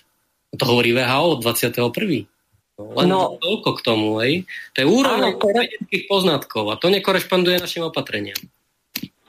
[0.55, 2.34] To hovorí VHO 21.
[2.74, 4.42] Len no, toľko k tomu, hej.
[4.74, 8.38] To je úroveň vedeckých poznatkov a to nekorešponduje našim opatreniam.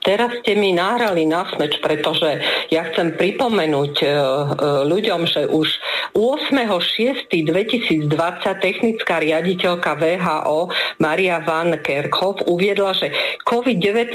[0.06, 2.38] Teraz ste mi nahrali na smeč, pretože
[2.70, 4.12] ja chcem pripomenúť e, e,
[4.86, 5.66] ľuďom, že už
[6.14, 8.06] 8.6.2020
[8.62, 10.70] technická riaditeľka VHO
[11.02, 13.10] Maria Van Kerkhoff uviedla, že
[13.50, 14.14] COVID-19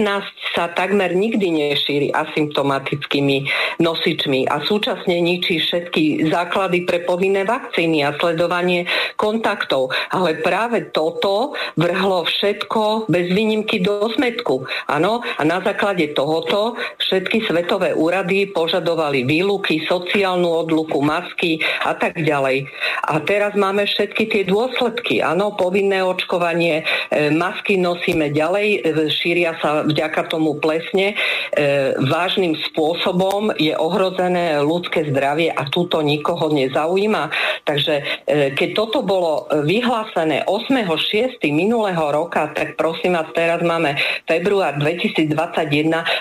[0.55, 3.51] sa takmer nikdy nešíri asymptomatickými
[3.84, 8.88] nosičmi a súčasne ničí všetky základy pre povinné vakcíny a sledovanie
[9.19, 9.91] kontaktov.
[10.15, 14.63] Ale práve toto vrhlo všetko bez výnimky do smetku.
[14.88, 21.97] Áno, a na základe základe tohoto všetky svetové úrady požadovali výluky, sociálnu odluku, masky a
[21.97, 22.69] tak ďalej.
[23.09, 25.25] A teraz máme všetky tie dôsledky.
[25.25, 28.79] Áno, povinné očkovanie, e, masky nosíme ďalej, e,
[29.09, 31.17] šíria sa vďaka tomu plesne.
[31.17, 37.33] E, vážnym spôsobom je ohrozené ľudské zdravie a túto nikoho nezaujíma.
[37.65, 41.41] Takže keď toto bolo vyhlásené 8.6.
[41.49, 43.97] minulého roka, tak prosím vás, teraz máme
[44.29, 45.70] február 2020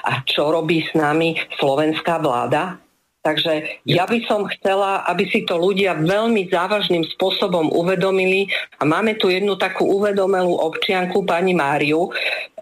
[0.07, 2.79] a čo robí s nami slovenská vláda?
[3.21, 8.49] Takže ja by som chcela, aby si to ľudia veľmi závažným spôsobom uvedomili
[8.81, 12.09] a máme tu jednu takú uvedomelú občianku, pani Máriu,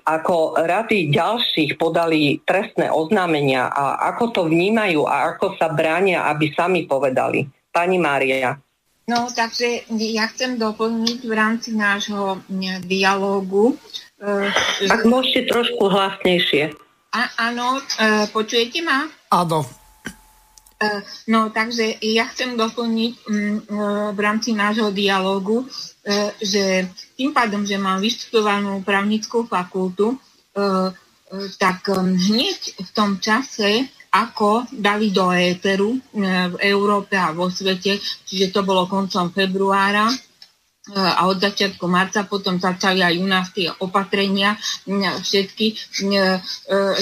[0.03, 6.51] ako rady ďalších podali trestné oznámenia a ako to vnímajú a ako sa bránia, aby
[6.51, 7.47] sami povedali.
[7.71, 8.59] Pani Mária.
[9.07, 12.43] No, takže ja chcem doplniť v rámci nášho
[12.83, 16.75] dialógu Uh, Ak môžete trošku hlasnejšie.
[17.15, 17.21] A,
[17.51, 19.07] áno, uh, počujete ma?
[19.31, 19.63] Áno.
[20.79, 21.01] Uh,
[21.31, 23.63] no, takže ja chcem doplniť um,
[24.15, 25.67] v rámci nášho dialogu,
[26.41, 26.89] že
[27.21, 30.17] tým pádom, že mám vyštudovanú právnickú fakultu,
[31.61, 38.01] tak um, hneď v tom čase, ako dali do éteru v Európe a vo svete,
[38.01, 40.09] čiže to bolo koncom februára,
[40.97, 44.57] a od začiatku marca potom začali aj u nás tie opatrenia
[45.21, 45.77] všetky, e,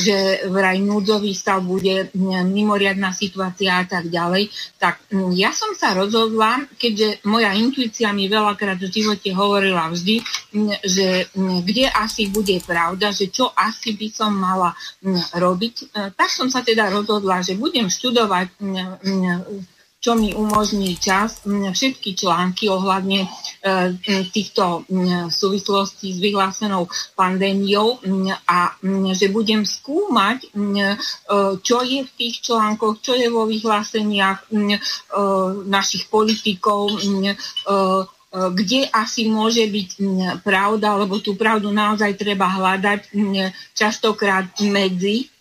[0.00, 0.16] že
[0.50, 2.10] vraj núdzový stav bude
[2.46, 4.50] mimoriadná situácia a tak ďalej.
[4.80, 5.06] Tak
[5.38, 10.22] ja som sa rozhodla, keďže moja intuícia mi veľakrát v živote hovorila vždy,
[10.82, 14.74] že kde asi bude pravda, že čo asi by som mala
[15.34, 15.84] robiť, e,
[16.14, 18.58] tak som sa teda rozhodla, že budem študovať
[20.00, 23.28] čo mi umožní čas všetky články ohľadne e,
[24.30, 24.86] týchto
[25.32, 26.86] súvislostí s vyhlásenou
[27.18, 27.98] pandémiou
[28.46, 28.76] a
[29.16, 30.48] že budem skúmať, e,
[31.58, 34.78] čo je v tých článkoch, čo je vo vyhláseniach e,
[35.66, 37.02] našich politikov,
[38.36, 39.88] kde asi môže byť
[40.44, 43.08] pravda, lebo tú pravdu naozaj treba hľadať
[43.72, 45.32] častokrát medzi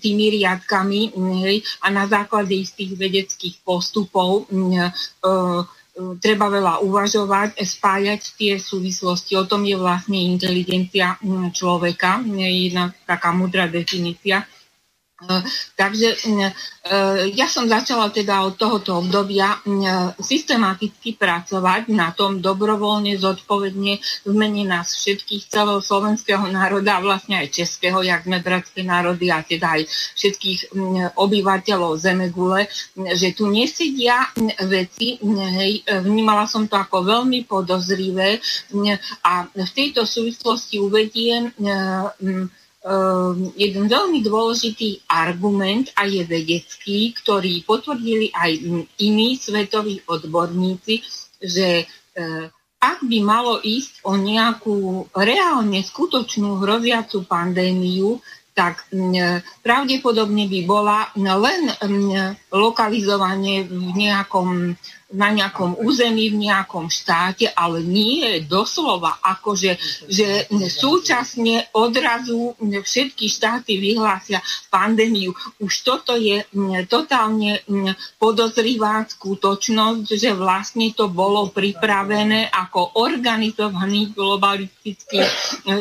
[0.00, 1.12] tými riadkami
[1.82, 4.48] a na základe istých vedeckých postupov
[6.20, 9.32] treba veľa uvažovať, spájať tie súvislosti.
[9.40, 11.16] O tom je vlastne inteligencia
[11.56, 14.44] človeka, jedna taká mudrá definícia.
[15.80, 16.28] Takže
[17.32, 19.56] ja som začala teda od tohoto obdobia
[20.20, 23.96] systematicky pracovať na tom dobrovoľne, zodpovedne
[24.28, 29.32] v mene nás všetkých, celého slovenského národa a vlastne aj českého, jak sme bratské národy
[29.32, 29.88] a teda aj
[30.20, 30.76] všetkých
[31.16, 32.68] obyvateľov Zemegule,
[33.16, 34.20] že tu nesedia
[34.68, 35.16] veci,
[35.56, 38.36] hej, vnímala som to ako veľmi podozrivé
[39.24, 41.56] a v tejto súvislosti uvediem
[42.86, 48.62] Ehm, jeden veľmi dôležitý argument a je vedecký, ktorý potvrdili aj
[49.02, 51.02] iní svetoví odborníci,
[51.42, 52.46] že eh,
[52.78, 58.22] ak by malo ísť o nejakú reálne skutočnú hroziacu pandémiu,
[58.54, 58.88] tak
[59.60, 61.68] pravdepodobne by bola len
[62.48, 69.78] lokalizovanie v nejakom na nejakom území, v nejakom štáte, ale nie doslova, akože
[70.10, 75.30] že súčasne odrazu všetky štáty vyhlásia pandémiu.
[75.62, 76.42] Už toto je
[76.90, 77.62] totálne
[78.18, 85.22] podozrivá skutočnosť, že vlastne to bolo pripravené ako organizovaný globalistický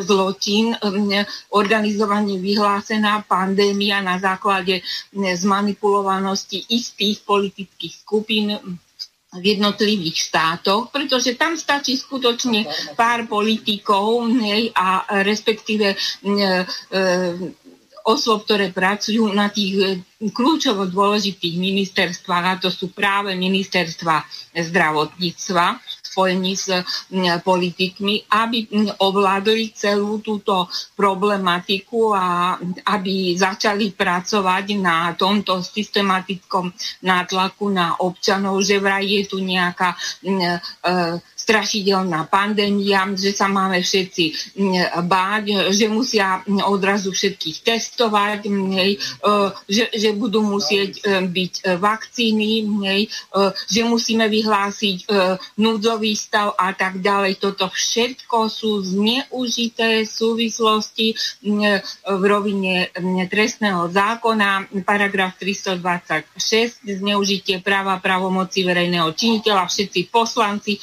[0.05, 0.77] zločin,
[1.49, 4.85] organizovanie vyhlásená pandémia na základe
[5.17, 8.53] zmanipulovanosti istých politických skupín
[9.39, 17.03] v jednotlivých štátoch, pretože tam stačí skutočne pár politikov nej, a respektíve e, e,
[18.05, 19.85] osôb, ktoré pracujú na tých e,
[20.29, 24.21] kľúčovo dôležitých ministerstvách, a to sú práve ministerstva
[24.53, 25.65] zdravotníctva,
[26.15, 26.71] spojení s
[27.43, 28.71] politikmi, aby
[29.03, 32.55] ovládli celú túto problematiku a
[32.95, 36.71] aby začali pracovať na tomto systematickom
[37.03, 39.99] nátlaku na občanov, že vraj je tu nejaká e,
[41.45, 44.57] strašidelná pandémia, že sa máme všetci
[45.05, 48.49] báť, že musia odrazu všetkých testovať,
[49.69, 52.65] že, že budú musieť e, byť e, vakcíny,
[53.69, 55.05] že musíme vyhlásiť
[55.59, 57.37] núdzový stav a tak ďalej.
[57.37, 61.13] Toto všetko sú zneužité súvislosti
[62.05, 62.89] v rovine
[63.27, 70.79] trestného zákona, paragraf 326, zneužitie práva pravomoci verejného činiteľa, všetci poslanci,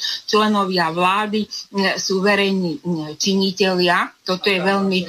[0.53, 1.49] členovia vlády
[1.97, 2.77] sú verejní
[3.17, 4.13] činiteľia.
[4.21, 5.01] Toto je veľmi,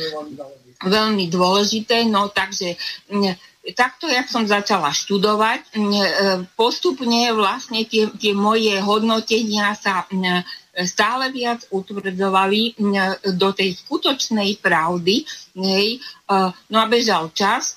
[0.81, 2.09] veľmi dôležité.
[2.09, 2.81] No takže
[3.77, 5.73] takto, jak som začala študovať, e,
[6.57, 10.09] postupne vlastne tie, tie moje hodnotenia sa
[10.89, 12.81] stále viac utvrdzovali
[13.37, 16.03] do tej skutočnej pravdy, nej,
[16.73, 17.77] No a bežal čas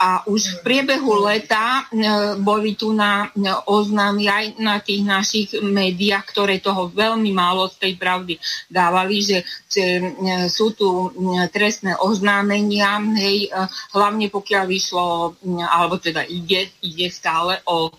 [0.00, 1.84] a už v priebehu leta
[2.40, 3.28] boli tu na
[3.68, 8.40] oznámy aj na tých našich médiách, ktoré toho veľmi málo z tej pravdy
[8.72, 10.00] dávali, že, že
[10.48, 11.12] sú tu
[11.52, 13.52] trestné oznámenia, hej,
[13.92, 15.36] hlavne pokiaľ vyšlo,
[15.68, 17.92] alebo teda ide, ide stále o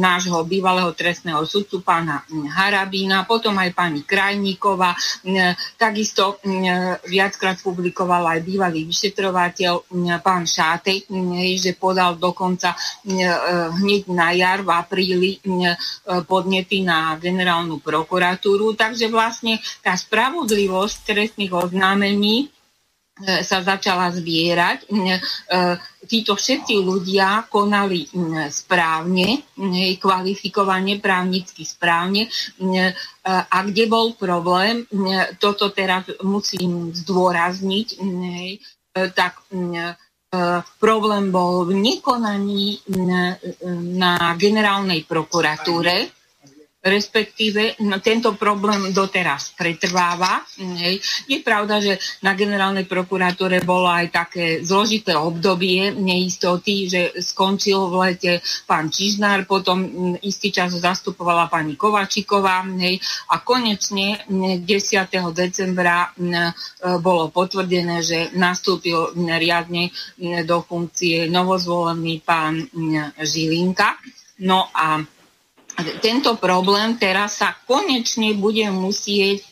[0.00, 4.96] nášho bývalého trestného sudcu, pána Harabína, potom aj pani Krajníková,
[5.76, 6.40] takisto
[7.04, 9.90] viackrát publikovala aj bývalý vyšetrovateľ
[10.22, 11.08] pán Šátej,
[11.58, 12.72] že podal dokonca
[13.80, 15.30] hneď na jar v apríli
[16.24, 18.78] podnety na generálnu prokuratúru.
[18.78, 22.59] Takže vlastne tá spravodlivosť trestných oznámení E,
[23.24, 24.88] sa začala zbierať.
[24.88, 25.18] E,
[26.08, 28.08] títo všetci ľudia konali
[28.48, 29.44] správne,
[30.00, 32.26] kvalifikovane, právnicky správne.
[32.26, 32.30] E,
[33.28, 34.88] a kde bol problém,
[35.36, 37.88] toto teraz musím zdôrazniť,
[39.14, 39.44] tak
[40.80, 42.80] problém bol v nekonaní
[43.98, 46.19] na generálnej prokuratúre,
[46.80, 50.40] respektíve no, tento problém doteraz pretrváva.
[50.80, 50.96] Hej.
[51.28, 57.94] Je pravda, že na generálnej prokuratúre bolo aj také zložité obdobie neistoty, že skončil v
[58.00, 58.32] lete
[58.64, 59.84] pán Čižnár, potom
[60.24, 62.96] istý čas zastupovala pani Kovačiková hej,
[63.28, 64.64] a konečne 10.
[65.36, 66.16] decembra
[67.04, 69.92] bolo potvrdené, že nastúpil riadne
[70.48, 72.64] do funkcie novozvolený pán
[73.20, 74.00] Žilinka.
[74.40, 75.04] No a
[76.02, 79.46] tento problém teraz sa konečne bude musieť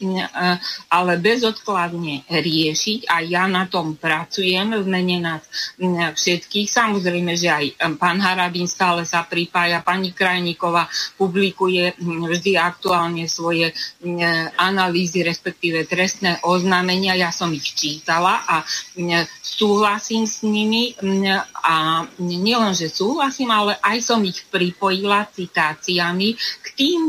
[0.91, 5.43] ale bezodkladne riešiť a ja na tom pracujem v mene nás
[6.15, 6.69] všetkých.
[6.69, 13.71] Samozrejme, že aj pán Harabín stále sa pripája, pani Krajníková publikuje vždy aktuálne svoje
[14.59, 17.15] analýzy, respektíve trestné oznámenia.
[17.15, 18.67] Ja som ich čítala a
[19.41, 20.95] súhlasím s nimi
[21.63, 27.01] a nielen, že súhlasím, ale aj som ich pripojila citáciami strany k tým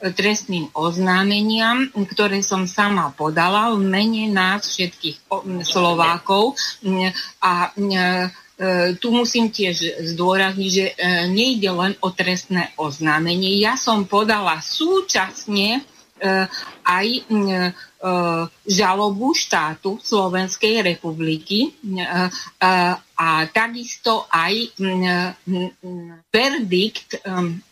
[0.00, 5.24] trestným oznámeniam, ktoré som sama podala v mene nás všetkých
[5.64, 6.56] Slovákov.
[7.40, 8.28] A e,
[9.00, 10.94] tu musím tiež zdôrazniť, že e,
[11.32, 13.56] nejde len o trestné oznámenie.
[13.56, 15.82] Ja som podala súčasne e,
[16.84, 17.08] aj
[18.64, 21.76] žalobu štátu Slovenskej republiky
[23.20, 24.72] a takisto aj
[26.32, 27.20] verdikt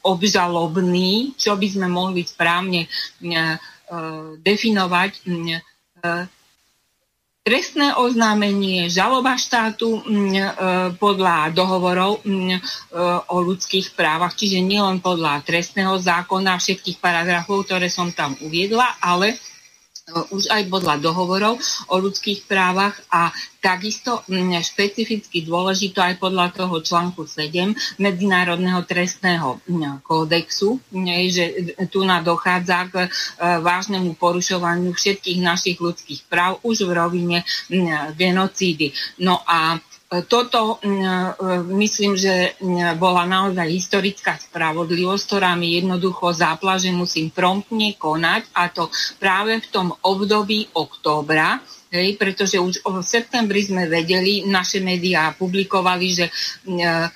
[0.05, 2.85] obžalobný, čo by sme mohli správne
[4.45, 5.25] definovať
[7.49, 10.05] trestné oznámenie, žaloba štátu
[11.01, 12.21] podľa dohovorov
[13.33, 19.41] o ľudských právach, čiže nielen podľa trestného zákona, všetkých paragrafov, ktoré som tam uviedla, ale
[20.33, 21.61] už aj podľa dohovorov
[21.93, 23.29] o ľudských právach a
[23.59, 24.25] takisto
[24.63, 29.61] špecificky dôležito aj podľa toho článku 7 Medzinárodného trestného
[30.07, 30.81] kódexu,
[31.29, 33.09] že tu na dochádza k e,
[33.61, 37.39] vážnemu porušovaniu všetkých našich ľudských práv už v rovine
[38.15, 38.95] genocídy.
[39.21, 39.77] No a
[40.25, 41.29] toto mm, e,
[41.77, 48.49] myslím, že mm, bola naozaj historická spravodlivosť, ktorá mi jednoducho zápla, že musím promptne konať
[48.57, 48.89] a to
[49.21, 51.61] práve v tom období októbra,
[51.93, 56.27] hej, pretože už v septembri sme vedeli, naše médiá publikovali, že
[56.65, 57.09] mm, Eh,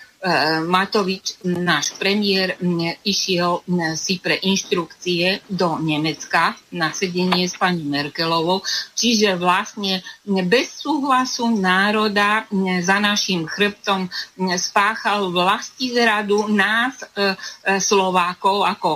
[0.62, 2.54] Matovič, náš premiér,
[3.02, 3.66] išiel
[3.98, 8.62] si pre inštrukcie do Nemecka na sedenie s pani Merkelovou,
[8.94, 9.98] čiže vlastne
[10.46, 12.46] bez súhlasu národa
[12.80, 14.06] za našim chrbtom
[14.54, 18.90] spáchal vlasti zradu nás, eh, eh, Slovákov, ako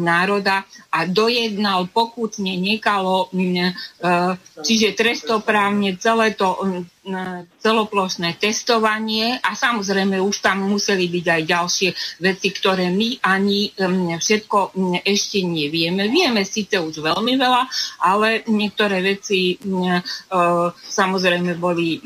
[0.00, 3.30] národa a dojednal pokutne nekalo,
[4.64, 6.56] čiže trestoprávne celé to
[7.64, 11.90] celoplošné testovanie a samozrejme už tam museli byť aj ďalšie
[12.20, 13.72] veci, ktoré my ani
[14.20, 16.12] všetko ešte nevieme.
[16.12, 17.62] Vieme síce už veľmi veľa,
[18.04, 19.56] ale niektoré veci
[20.84, 22.04] samozrejme boli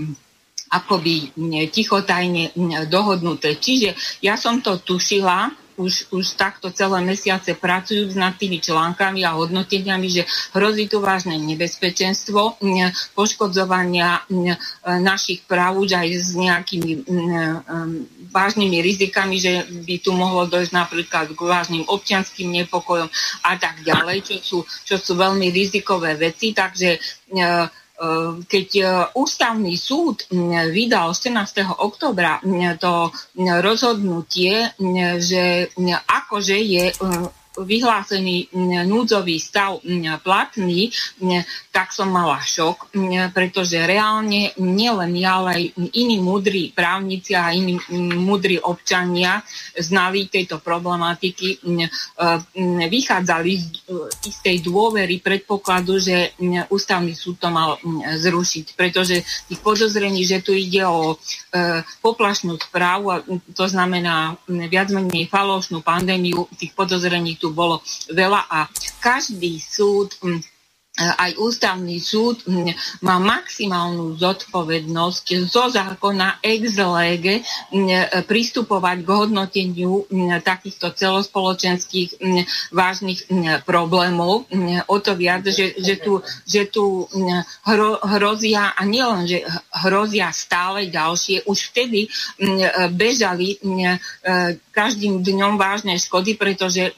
[0.71, 1.35] akoby
[1.75, 2.55] tichotajne
[2.87, 3.59] dohodnuté.
[3.59, 9.35] Čiže ja som to tušila, už, už takto celé mesiace pracujú nad tými článkami a
[9.35, 10.23] hodnoteniami, že
[10.55, 12.59] hrozí tu vážne nebezpečenstvo
[13.15, 14.27] poškodzovania
[15.03, 17.07] našich práv už aj s nejakými
[18.31, 23.11] vážnymi rizikami, že by tu mohlo dojsť napríklad k vážnym občianským nepokojom
[23.47, 26.51] a tak ďalej, čo sú, čo sú veľmi rizikové veci.
[26.51, 26.99] Takže
[27.35, 27.69] Ehm,
[28.45, 28.85] keď e,
[29.15, 30.27] ústavný súd
[30.75, 31.79] vydal 14.
[31.79, 32.43] oktobra
[32.75, 33.15] to
[33.63, 34.75] rozhodnutie,
[35.23, 35.71] že
[36.03, 36.95] akože je e,
[37.55, 38.51] vyhlásený
[38.87, 39.79] núdzový stav
[40.23, 40.91] platný,
[41.71, 42.91] tak som mala šok,
[43.31, 45.65] pretože reálne nielen ja, ale aj
[45.95, 47.79] iní múdri právnici a iní
[48.19, 49.43] múdri občania
[49.79, 51.63] znali tejto problematiky,
[52.91, 53.67] vychádzali z
[54.27, 56.35] istej dôvery predpokladu, že
[56.71, 57.77] ústavný súd to mal
[58.19, 59.21] zrušiť, pretože
[59.51, 63.21] tých podozrení, že tu ide o e, poplašnú správu,
[63.53, 68.71] to znamená viac menej falošnú pandémiu, tých podozrení tu bolo veľa a
[69.03, 70.54] každý súd mm,
[70.95, 72.71] aj ústavný súd hm,
[73.03, 82.23] má maximálnu zodpovednosť zo zákona ex lege hm, pristupovať k hodnoteniu hm, takýchto celospoločenských
[82.71, 83.27] vážnych
[83.67, 84.47] problémov.
[84.87, 87.11] O to viac, že, že tu, že tu
[87.67, 89.43] hro, hrozia, a nielen, že
[89.83, 92.07] hrozia stále ďalšie, už vtedy
[92.95, 93.59] bežali
[94.71, 96.95] každým dňom vážne škody, pretože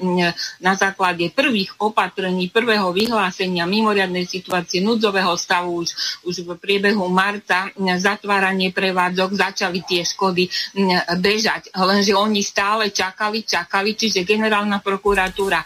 [0.61, 5.95] na základe prvých opatrení, prvého vyhlásenia mimo mimoriadnej situácie, núdzového stavu už,
[6.27, 7.71] už v priebehu marca
[8.03, 10.51] zatváranie prevádzok začali tie škody
[11.23, 11.71] bežať.
[11.71, 15.63] Lenže oni stále čakali, čakali, čiže generálna prokuratúra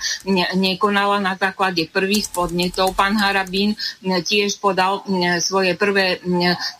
[0.52, 2.92] nekonala na základe prvých podnetov.
[2.92, 3.72] Pán Harabín
[4.04, 5.00] tiež podal
[5.40, 6.20] svoje prvé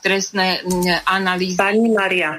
[0.05, 0.61] trestné
[1.09, 1.57] analýzy.
[1.57, 2.37] Pani Maria,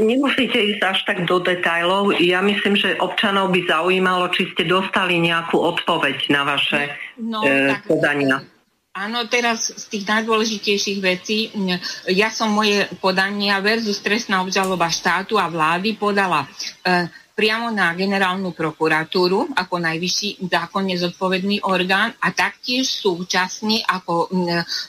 [0.00, 2.16] nemusíte ísť až tak do detajlov.
[2.18, 6.90] Ja myslím, že občanov by zaujímalo, či ste dostali nejakú odpoveď na vaše
[7.20, 8.42] no, e, podania.
[8.94, 11.50] Áno, teraz z tých najdôležitejších vecí,
[12.14, 16.46] ja som moje podania versus trestná obžaloba štátu a vlády podala
[16.86, 24.30] e, priamo na generálnu prokuratúru ako najvyšší zákonne zodpovedný orgán a taktiež súčasne ako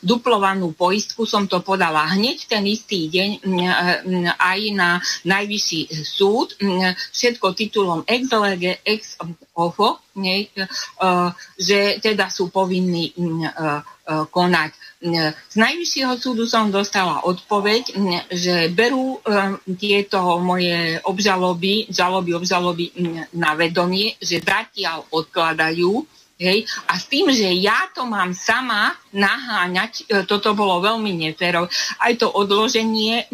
[0.05, 3.30] duplovanú poistku som to podala hneď ten istý deň
[4.38, 6.53] aj na najvyšší súd,
[7.11, 9.17] všetko titulom ex lege, ex
[9.57, 10.47] ofo, nie,
[11.57, 13.11] že teda sú povinní
[14.05, 14.72] konať.
[15.03, 17.84] Z Najvyššieho súdu som dostala odpoveď,
[18.31, 19.19] že berú
[19.76, 22.85] tieto moje obžaloby, žaloby, obžaloby
[23.35, 26.67] na vedomie, že zatiaľ odkladajú Hej?
[26.91, 31.72] A s tým, že ja to mám sama naháňať, e, toto bolo veľmi neférov.
[31.99, 33.31] Aj to odloženie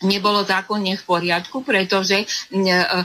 [0.00, 3.04] nebolo zákonne v poriadku, pretože e, e,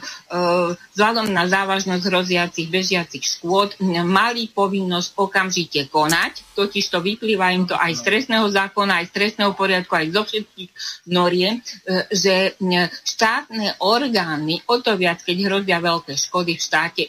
[0.95, 3.75] vzhľadom na závažnosť hroziacich bežiacich škôd
[4.07, 9.15] mali povinnosť okamžite konať, totiž to vyplýva im to aj z trestného zákona, aj z
[9.15, 10.71] trestného poriadku, aj zo všetkých
[11.11, 12.55] noriem, e, že
[13.03, 17.03] štátne orgány, o to viac, keď hrozia veľké škody v štáte,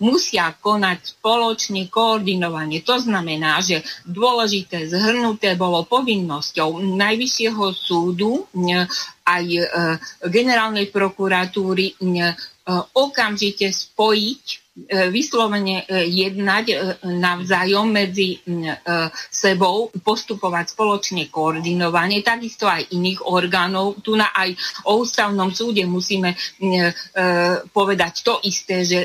[0.00, 2.80] musia konať spoločne, koordinovanie.
[2.84, 8.48] To znamená, že dôležité zhrnuté bolo povinnosťou Najvyššieho súdu
[9.24, 9.62] aj e,
[10.28, 12.34] generálnej prokuratúry e,
[12.94, 16.76] okamžite spojiť vyslovene e, jednať e,
[17.18, 18.40] navzájom medzi
[19.32, 23.98] sebou, postupovať spoločne koordinovanie, takisto aj iných orgánov.
[24.04, 24.54] Tu na aj
[24.86, 26.36] o ústavnom súde musíme
[27.72, 29.00] povedať to isté, že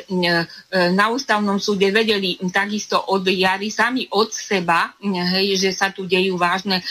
[0.72, 6.36] na ústavnom súde vedeli takisto od jary sami od seba, hej, že sa tu dejú
[6.36, 6.84] vážne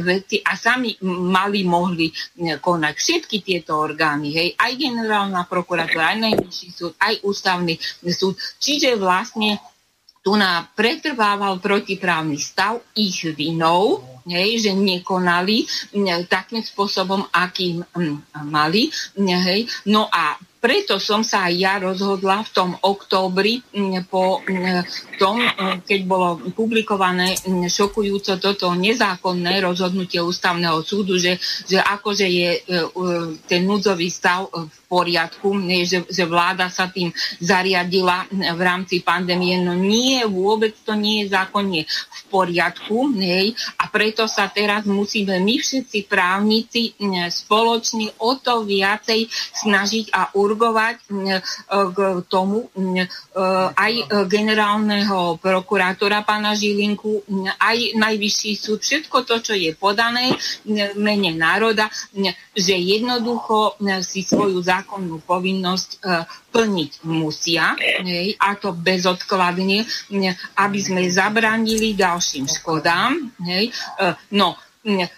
[0.00, 6.68] veci a sami mali, mohli konať všetky tieto orgány, hej, aj generálna prokuratúra, aj najvyšší
[6.70, 7.74] súd, aj ústavný
[8.06, 8.38] súd súd.
[8.62, 9.58] Čiže vlastne
[10.20, 15.64] tu na pretrvával protiprávny stav ich vinou, hej, že nekonali
[16.28, 17.80] takým spôsobom, akým
[18.44, 18.92] mali.
[19.16, 19.64] Hej.
[19.88, 23.64] No a preto som sa aj ja rozhodla v tom októbri
[24.12, 24.44] po
[25.16, 25.40] tom,
[25.88, 27.32] keď bolo publikované
[27.64, 32.60] šokujúco toto nezákonné rozhodnutie ústavného súdu, že, že akože je e,
[33.48, 35.56] ten núdzový stav v poriadku,
[35.86, 37.08] že, že vláda sa tým
[37.40, 39.56] zariadila v rámci pandémie.
[39.62, 43.16] No nie, vôbec to nie je zákonne v poriadku.
[43.16, 46.92] Hej, a preto sa teraz musíme my všetci právnici
[47.30, 49.30] spoločne o to viacej
[49.64, 50.96] snažiť a urgovať
[51.70, 52.66] k tomu
[53.76, 53.92] aj
[54.26, 57.22] generálneho prokurátora pána Žilinku,
[57.62, 60.34] aj najvyšší súd, všetko to, čo je podané
[60.98, 61.86] mene národa,
[62.56, 65.98] že jednoducho si svoju zákonnú povinnosť e,
[66.50, 67.78] plniť musia,
[68.36, 69.86] a to bezodkladne,
[70.58, 73.30] aby sme zabránili ďalším škodám.
[73.46, 73.70] E,
[74.34, 74.58] no,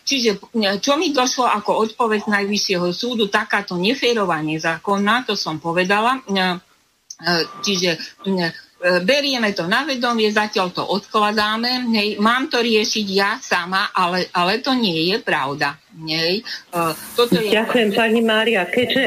[0.03, 0.43] Čiže
[0.83, 6.19] čo mi došlo ako odpoveď Najvyššieho súdu, takáto neférová nezákonná, to som povedala.
[6.19, 6.59] E,
[7.63, 8.19] čiže
[8.83, 14.59] berieme to na vedomie, zatiaľ to odkladáme, hej, mám to riešiť ja sama, ale, ale
[14.59, 15.79] to nie je pravda.
[16.03, 16.43] Nej.
[16.75, 17.53] Uh, toto je...
[17.53, 18.67] Ďakujem pani Mária.
[18.67, 19.03] Keďže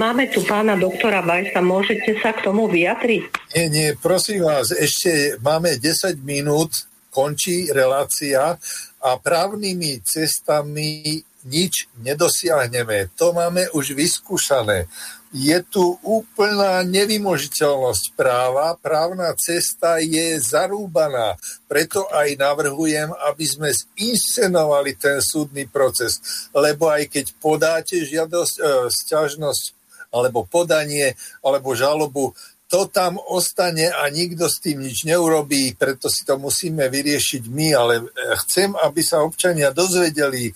[0.00, 3.22] máme tu pána doktora Vajsa, môžete sa k tomu vyjadriť?
[3.54, 8.56] Nie, nie, prosím vás, ešte máme 10 minút, končí relácia
[9.02, 13.10] a právnymi cestami nič nedosiahneme.
[13.18, 14.86] To máme už vyskúšané
[15.32, 21.40] je tu úplná nevymožiteľnosť práva, právna cesta je zarúbaná.
[21.64, 26.20] Preto aj navrhujem, aby sme zinscenovali ten súdny proces,
[26.52, 28.62] lebo aj keď podáte žiadosť, e,
[28.92, 29.64] sťažnosť
[30.12, 32.36] alebo podanie alebo žalobu,
[32.72, 37.68] to tam ostane a nikto s tým nič neurobí, preto si to musíme vyriešiť my,
[37.76, 38.04] ale e,
[38.40, 40.48] chcem, aby sa občania dozvedeli,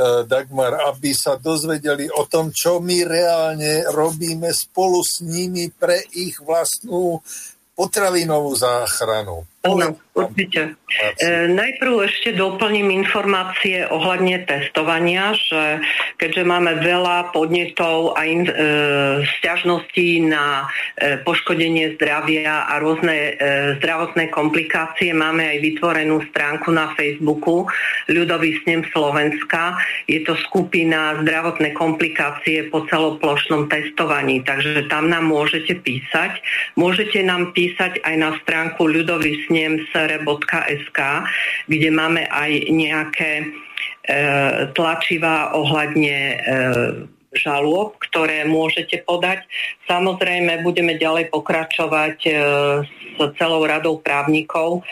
[0.00, 6.00] E, Dagmar, aby sa dozvedeli o tom, čo my reálne robíme spolu s nimi pre
[6.16, 7.20] ich vlastnú
[7.76, 9.44] potravinovú záchranu.
[9.60, 10.72] Áno, určite.
[11.20, 15.84] E, najprv ešte doplním informácie ohľadne testovania, že
[16.16, 18.52] keďže máme veľa podnetov a in, e,
[19.36, 20.64] stiažností na
[20.96, 23.32] e, poškodenie zdravia a rôzne e,
[23.84, 27.68] zdravotné komplikácie, máme aj vytvorenú stránku na Facebooku
[28.08, 29.76] Ľudový snem Slovenska.
[30.08, 36.40] Je to skupina zdravotné komplikácie po celoplošnom testovaní, takže tam nám môžete písať.
[36.80, 41.00] Môžete nám písať aj na stránku Ľudový snem.sr.sk,
[41.66, 43.46] kde máme aj nejaké e,
[44.70, 46.36] tlačivá ohľadne e,
[47.34, 49.46] žalôb, ktoré môžete podať.
[49.86, 52.32] Samozrejme, budeme ďalej pokračovať e,
[53.14, 54.82] s celou radou právnikov,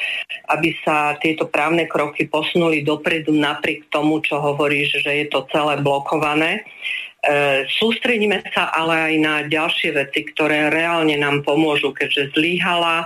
[0.47, 5.83] aby sa tieto právne kroky posunuli dopredu napriek tomu, čo hovoríš, že je to celé
[5.83, 6.63] blokované.
[6.63, 6.63] E,
[7.77, 13.05] sústredíme sa ale aj na ďalšie veci, ktoré reálne nám pomôžu, keďže zlyhala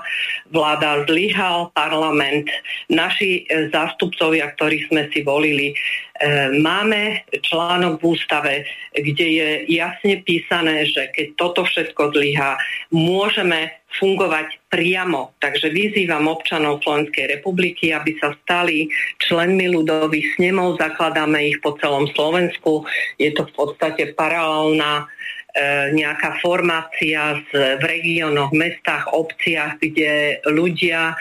[0.53, 2.47] vláda, zlyhal parlament,
[2.87, 5.75] naši e, zástupcovia, ktorých sme si volili,
[6.23, 8.55] E, máme článok v ústave,
[8.95, 12.55] kde je jasne písané, že keď toto všetko zlyhá,
[12.95, 15.37] môžeme fungovať priamo.
[15.43, 18.89] Takže vyzývam občanov Slovenskej republiky, aby sa stali
[19.21, 22.89] členmi ľudových snemov, zakladáme ich po celom Slovensku.
[23.21, 31.17] Je to v podstate paralelná e, nejaká formácia v regiónoch, mestách, obciach, kde ľudia e,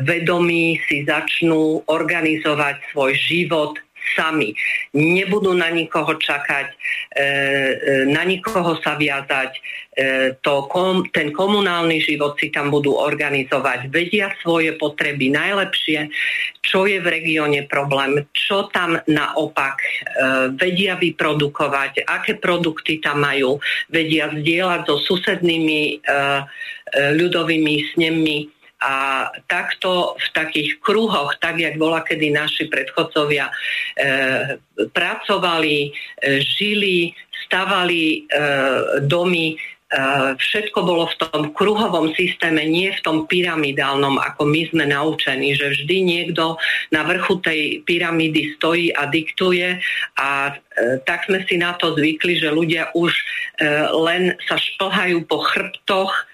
[0.00, 3.76] vedomí si začnú organizovať svoj život
[4.14, 4.54] sami.
[4.96, 6.76] Nebudú na nikoho čakať, e,
[7.16, 7.24] e,
[8.10, 9.50] na nikoho sa viazať.
[9.54, 9.60] E,
[10.40, 10.70] to,
[11.10, 13.90] ten komunálny život si tam budú organizovať.
[13.90, 16.10] Vedia svoje potreby najlepšie,
[16.62, 19.82] čo je v regióne problém, čo tam naopak
[20.54, 23.58] vedia vyprodukovať, aké produkty tam majú,
[23.90, 26.04] vedia zdieľať so susednými
[26.94, 33.54] ľudovými snemmi a takto v takých kruhoch, tak jak bola kedy naši predchodcovia, e,
[34.88, 35.90] pracovali, e,
[36.40, 37.12] žili,
[37.44, 38.18] stavali e,
[39.04, 39.56] domy, e,
[40.32, 45.76] všetko bolo v tom kruhovom systéme, nie v tom pyramidálnom, ako my sme naučení, že
[45.76, 46.56] vždy niekto
[46.88, 49.76] na vrchu tej pyramídy stojí a diktuje.
[50.16, 53.22] A e, tak sme si na to zvykli, že ľudia už e,
[53.92, 56.29] len sa šplhajú po chrbtoch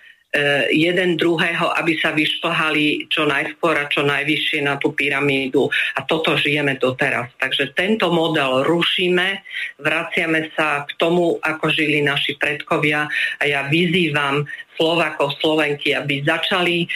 [0.68, 5.68] jeden druhého, aby sa vyšplhali čo najskôr a čo najvyššie na tú pyramídu.
[5.96, 7.32] A toto žijeme doteraz.
[7.40, 9.40] Takže tento model rušíme,
[9.80, 13.08] vraciame sa k tomu, ako žili naši predkovia
[13.40, 14.44] a ja vyzývam
[14.76, 16.86] Slovakov, Slovenky, aby začali e,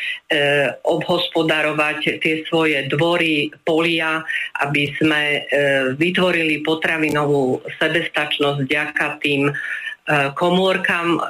[0.84, 4.20] obhospodarovať tie svoje dvory, polia,
[4.60, 5.40] aby sme e,
[5.96, 9.54] vytvorili potravinovú sebestačnosť vďaka tým E,
[10.34, 11.20] komórkam e,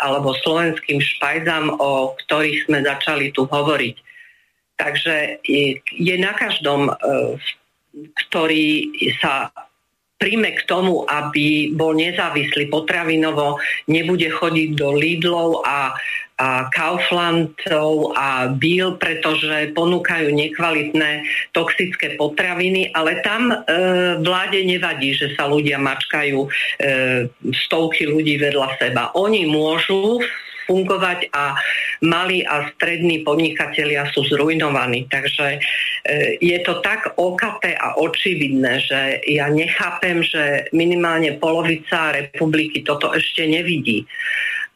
[0.00, 3.96] alebo slovenským špajzám, o ktorých sme začali tu hovoriť.
[4.80, 5.44] Takže
[5.92, 6.92] je na každom, e,
[8.26, 8.88] ktorý
[9.20, 9.52] sa
[10.20, 13.56] príjme k tomu, aby bol nezávislý potravinovo,
[13.88, 15.96] nebude chodiť do Lidlov a,
[16.36, 21.24] a Kauflandov a Bill, pretože ponúkajú nekvalitné
[21.56, 23.56] toxické potraviny, ale tam e,
[24.20, 26.48] vláde nevadí, že sa ľudia mačkajú e,
[27.66, 29.08] stovky ľudí vedľa seba.
[29.16, 30.20] Oni môžu
[30.70, 31.58] fungovať a
[32.06, 35.10] malí a strední podnikatelia sú zrujnovaní.
[35.10, 35.58] Takže e,
[36.38, 43.50] je to tak okaté a očividné, že ja nechápem, že minimálne polovica republiky toto ešte
[43.50, 44.06] nevidí.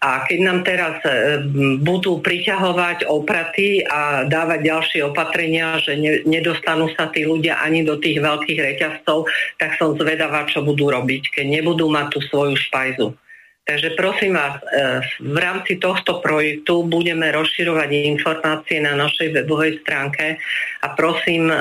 [0.05, 1.41] A keď nám teraz e,
[1.81, 5.97] budú priťahovať opraty a dávať ďalšie opatrenia, že
[6.29, 9.25] nedostanú sa tí ľudia ani do tých veľkých reťazcov,
[9.57, 13.17] tak som zvedavá, čo budú robiť, keď nebudú mať tú svoju špajzu.
[13.65, 20.37] Takže prosím vás, e, v rámci tohto projektu budeme rozširovať informácie na našej webovej stránke
[20.85, 21.57] a prosím e,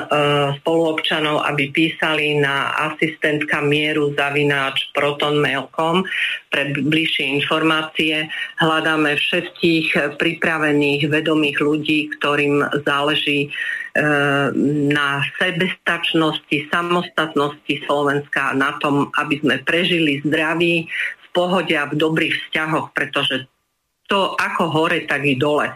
[0.60, 6.04] spoluobčanov, aby písali na asistentka mieru zavináč protonmail.com
[6.52, 8.28] pre bližšie informácie.
[8.60, 13.50] Hľadáme všetkých pripravených, vedomých ľudí, ktorým záleží e,
[14.92, 20.84] na sebestačnosti, samostatnosti Slovenska, na tom, aby sme prežili zdraví,
[21.34, 23.50] pohode a v dobrých vzťahoch, pretože
[24.06, 25.72] to ako hore, tak i dole.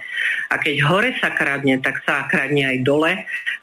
[0.48, 3.12] A keď hore sa kradne, tak sa kradne aj dole,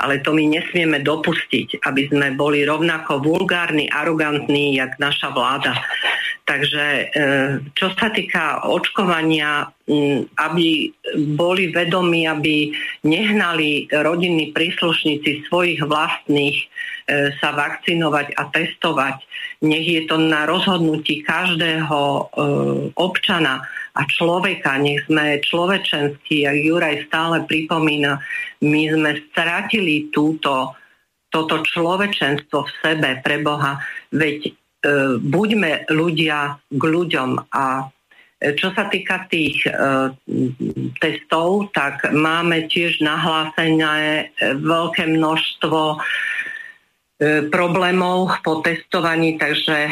[0.02, 5.74] ale to my nesmieme dopustiť, aby sme boli rovnako vulgárni, arogantní, jak naša vláda.
[6.46, 7.04] Takže e,
[7.74, 9.66] čo sa týka očkovania,
[10.38, 10.94] aby
[11.34, 12.70] boli vedomí, aby
[13.02, 16.66] nehnali rodinní príslušníci svojich vlastných e,
[17.42, 19.18] sa vakcinovať a testovať.
[19.66, 22.22] Nech je to na rozhodnutí každého e,
[22.94, 24.76] občana a človeka.
[24.77, 28.19] Nech sme človečenskí, a Juraj stále pripomína,
[28.61, 30.76] my sme stratili túto,
[31.31, 33.80] toto človečenstvo v sebe pre Boha.
[34.11, 34.51] Veď e,
[35.19, 37.88] buďme ľudia k ľuďom a
[38.35, 39.72] čo sa týka tých e,
[40.99, 45.97] testov, tak máme tiež nahlásené veľké množstvo e,
[47.48, 49.92] problémov po testovaní, takže e,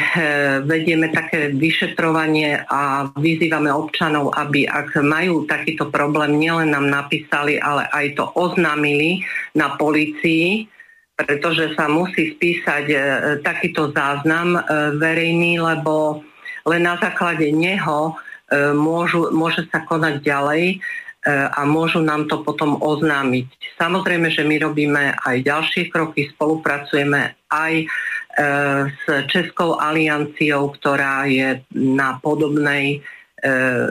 [0.67, 7.87] vedieme také vyšetrovanie a vyzývame občanov, aby ak majú takýto problém, nielen nám napísali, ale
[7.95, 9.23] aj to oznámili
[9.55, 10.67] na policii,
[11.15, 12.97] pretože sa musí spísať e,
[13.39, 14.61] takýto záznam e,
[14.99, 16.19] verejný, lebo
[16.67, 18.19] len na základe neho
[18.53, 20.63] E, môžu, môže sa konať ďalej.
[20.63, 20.77] e,
[21.29, 23.47] a môžu nám to potom oznámiť.
[23.79, 27.85] Samozrejme, že my robíme aj ďalšie kroky, spolupracujeme aj e,
[28.91, 32.99] s Českou alianciou, ktorá je na podobnej
[33.43, 33.87] E, e,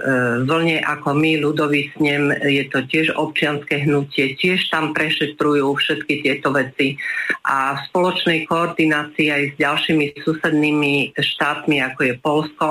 [0.49, 6.57] vlne ako my, ľudový snem, je to tiež občianske hnutie, tiež tam prešetrujú všetky tieto
[6.57, 6.97] veci
[7.45, 12.67] a v spoločnej koordinácii aj s ďalšími susednými štátmi, ako je Polsko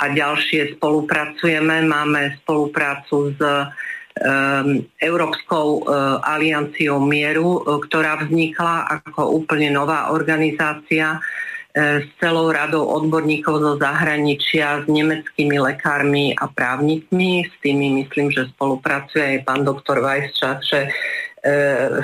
[0.00, 1.84] a ďalšie spolupracujeme.
[1.84, 11.20] Máme spoluprácu s um, Európskou uh, alianciou mieru, uh, ktorá vznikla ako úplne nová organizácia,
[11.70, 17.46] E, s celou radou odborníkov zo zahraničia, s nemeckými lekármi a právnikmi.
[17.46, 20.90] S tými myslím, že spolupracuje aj pán doktor Weisschat, že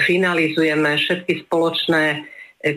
[0.09, 2.25] finalizujeme všetky spoločné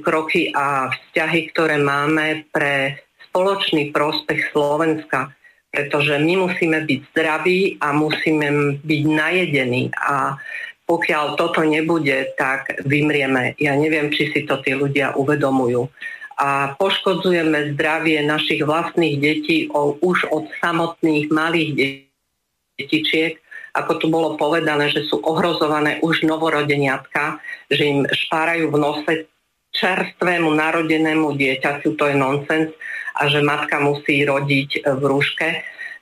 [0.03, 2.99] kroky a vzťahy, ktoré máme pre
[3.29, 5.31] spoločný prospech Slovenska.
[5.69, 10.33] Pretože my musíme byť zdraví a musíme byť najedení a
[10.89, 13.53] pokiaľ toto nebude, tak vymrieme.
[13.61, 15.85] Ja neviem, či si to tí ľudia uvedomujú
[16.39, 21.69] a poškodzujeme zdravie našich vlastných detí už od samotných malých
[22.79, 23.37] detičiek,
[23.75, 29.13] ako tu bolo povedané, že sú ohrozované už novorodeniatka, že im špárajú v nose
[29.75, 32.71] čerstvému narodenému dieťaťu, to je nonsens,
[33.19, 35.49] a že matka musí rodiť v rúške.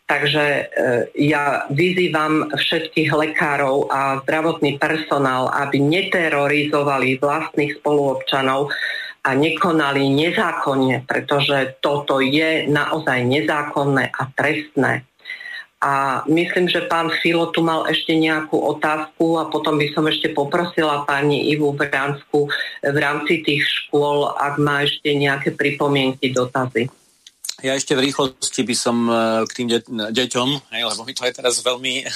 [0.08, 0.64] Takže e,
[1.28, 8.72] ja vyzývam všetkých lekárov a zdravotný personál, aby neterorizovali vlastných spoluobčanov,
[9.28, 15.04] a nekonali nezákonne, pretože toto je naozaj nezákonné a trestné.
[15.78, 20.34] A myslím, že pán Filo tu mal ešte nejakú otázku a potom by som ešte
[20.34, 22.50] poprosila pani Ivu Bránsku
[22.82, 26.90] v rámci tých škôl, ak má ešte nejaké pripomienky, dotazy.
[27.66, 31.26] Ja ešte v rýchlosti by som e, k tým de- deťom, hej, lebo mi to
[31.26, 32.08] je teraz veľmi e,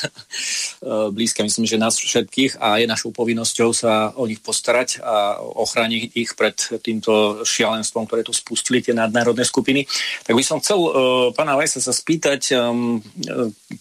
[1.09, 6.13] blízke, myslím, že nás všetkých a je našou povinnosťou sa o nich postarať a ochrániť
[6.13, 6.53] ich pred
[6.85, 9.89] týmto šialenstvom, ktoré tu spustili tie nadnárodné skupiny.
[10.21, 10.93] Tak by som chcel uh,
[11.33, 13.01] pána Vajsa sa spýtať, um,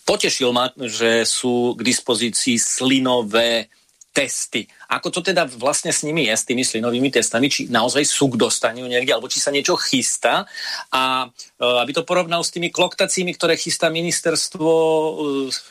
[0.09, 3.69] potešil ma, že sú k dispozícii slinové
[4.11, 4.67] testy.
[4.91, 8.41] Ako to teda vlastne s nimi je, s tými slinovými testami, či naozaj sú k
[8.43, 10.51] dostaniu niekde, alebo či sa niečo chystá.
[10.91, 15.11] A e, aby to porovnal s tými kloktacími, ktoré chystá ministerstvo e,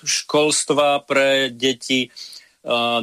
[0.07, 2.09] školstva pre deti e,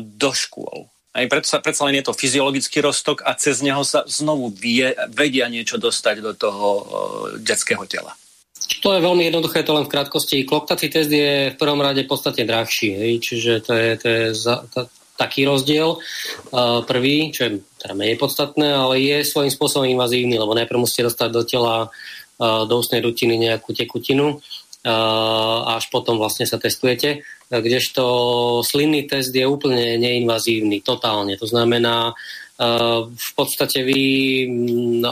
[0.01, 0.89] do škôl.
[1.17, 5.49] Aj predsa, predsa len je to fyziologický roztok a cez neho sa znovu vie, vedia
[5.49, 6.69] niečo dostať do toho
[7.41, 8.13] detského tela.
[8.85, 10.45] To je veľmi jednoduché, to len v krátkosti.
[10.45, 13.13] Kloktací test je v prvom rade podstatne drahší, hej?
[13.25, 15.98] čiže to je, to je za, to, taký rozdiel.
[16.84, 21.28] Prvý, čo je teda menej podstatné, ale je svojím spôsobom invazívny, lebo najprv musíte dostať
[21.32, 21.88] do tela
[22.40, 24.44] do ústnej rutiny nejakú tekutinu
[24.86, 27.24] a až potom vlastne sa testujete.
[27.48, 28.05] Kdežto
[28.62, 31.34] slinný test je úplne neinvazívny, totálne.
[31.40, 32.12] To znamená,
[33.10, 34.01] v podstate vy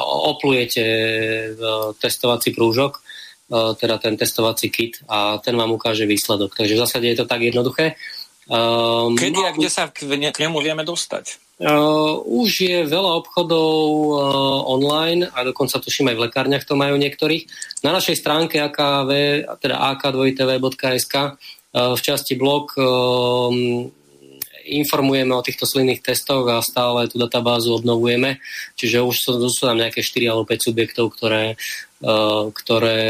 [0.05, 0.85] oplujete
[1.99, 3.01] testovací prúžok,
[3.81, 6.55] teda ten testovací kit a ten vám ukáže výsledok.
[6.57, 7.97] Takže v zásade je to tak jednoduché.
[8.45, 11.41] Um, Kedy a kde sa k, k nemu vieme dostať?
[11.55, 13.79] Uh, už je veľa obchodov
[14.11, 14.19] uh,
[14.67, 17.47] online a dokonca tuším aj v lekárniach to majú niektorých.
[17.87, 19.11] Na našej stránke akv,
[19.63, 23.87] teda ak2tv.sk uh, v časti blog um,
[24.65, 28.41] informujeme o týchto slinných testoch a stále tú databázu obnovujeme.
[28.75, 31.61] Čiže už sú, sú tam nejaké 4 alebo 5 subjektov, ktoré
[32.05, 33.01] Eh, ktoré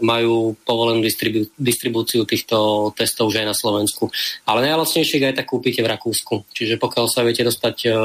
[0.00, 4.08] majú povolenú distribú- distribúciu týchto testov už aj na Slovensku.
[4.48, 6.48] Ale najlacnejšie aj tak kúpite v Rakúsku.
[6.56, 7.98] Čiže pokiaľ sa viete dostať uh,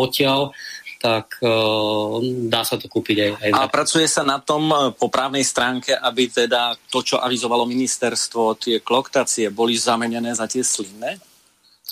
[0.00, 0.56] odtiaľ,
[0.96, 5.44] tak uh, dá sa to kúpiť aj, aj A pracuje sa na tom po právnej
[5.44, 11.20] stránke, aby teda to, čo avizovalo ministerstvo, tie kloktácie boli zamenené za tie slinné?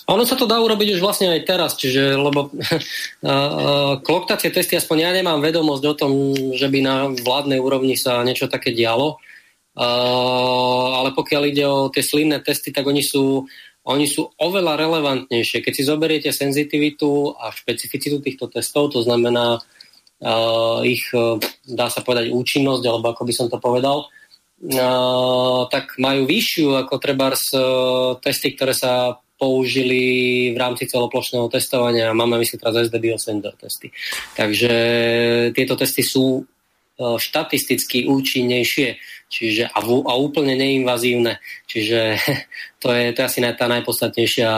[0.09, 2.49] Ono sa to dá urobiť už vlastne aj teraz, čiže, lebo
[4.07, 6.11] kloktacie testy, aspoň ja nemám vedomosť o tom,
[6.57, 9.21] že by na vládnej úrovni sa niečo také dialo,
[10.97, 13.45] ale pokiaľ ide o tie slinné testy, tak oni sú,
[13.85, 15.61] oni sú oveľa relevantnejšie.
[15.61, 19.61] Keď si zoberiete senzitivitu a špecificitu týchto testov, to znamená
[20.83, 21.05] ich,
[21.63, 24.09] dá sa povedať, účinnosť, alebo ako by som to povedal,
[25.71, 27.31] tak majú vyššiu ako treba
[28.19, 32.11] testy, ktoré sa použili v rámci celoplošného testovania.
[32.11, 33.87] Máme myslím teraz SD Biosender testy.
[34.35, 34.73] Takže
[35.55, 36.43] tieto testy sú e,
[37.15, 38.99] štatisticky účinnejšie
[39.29, 41.39] čiže, a, v, a úplne neinvazívne.
[41.69, 42.19] Čiže
[42.83, 44.51] to je, to je asi tá najpodstatnejšia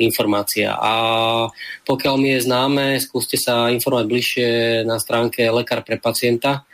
[0.00, 0.74] informácia.
[0.74, 0.92] A
[1.86, 4.48] pokiaľ mi je známe, skúste sa informovať bližšie
[4.88, 6.66] na stránke Lekár pre pacienta,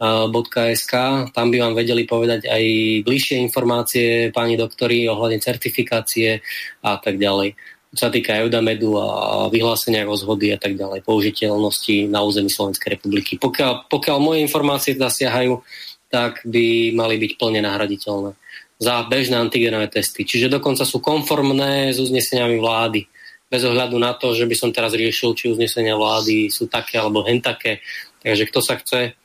[0.00, 0.94] .sk.
[1.36, 2.64] Tam by vám vedeli povedať aj
[3.04, 6.40] bližšie informácie pani doktori ohľadne certifikácie
[6.80, 7.52] a tak ďalej.
[7.90, 9.06] čo sa týka Eudamedu a
[9.50, 13.34] vyhlásenia rozhody a tak ďalej, použiteľnosti na území Slovenskej republiky.
[13.36, 15.58] Pokiaľ, pokiaľ moje informácie teda siahajú,
[16.06, 18.30] tak by mali byť plne nahraditeľné
[18.80, 20.24] za bežné antigenové testy.
[20.24, 23.04] Čiže dokonca sú konformné s uzneseniami vlády.
[23.50, 27.26] Bez ohľadu na to, že by som teraz riešil, či uznesenia vlády sú také alebo
[27.26, 27.82] hen také.
[28.22, 29.18] Takže kto sa chce,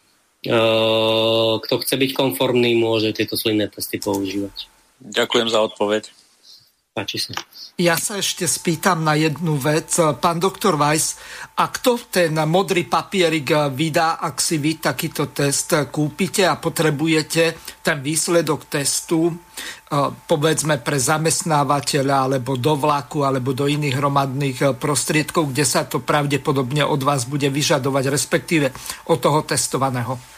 [1.61, 4.69] kto chce byť konformný, môže tieto slinné testy používať.
[5.01, 6.03] Ďakujem za odpoveď.
[6.95, 7.35] Páči sa.
[7.75, 9.99] Ja sa ešte spýtam na jednu vec.
[10.23, 11.19] Pán doktor Weiss,
[11.59, 17.99] a kto ten modrý papierik vydá, ak si vy takýto test kúpite a potrebujete ten
[17.99, 19.33] výsledok testu, e,
[20.07, 26.87] povedzme pre zamestnávateľa, alebo do vlaku, alebo do iných hromadných prostriedkov, kde sa to pravdepodobne
[26.87, 28.71] od vás bude vyžadovať, respektíve
[29.11, 30.34] od toho testovaného?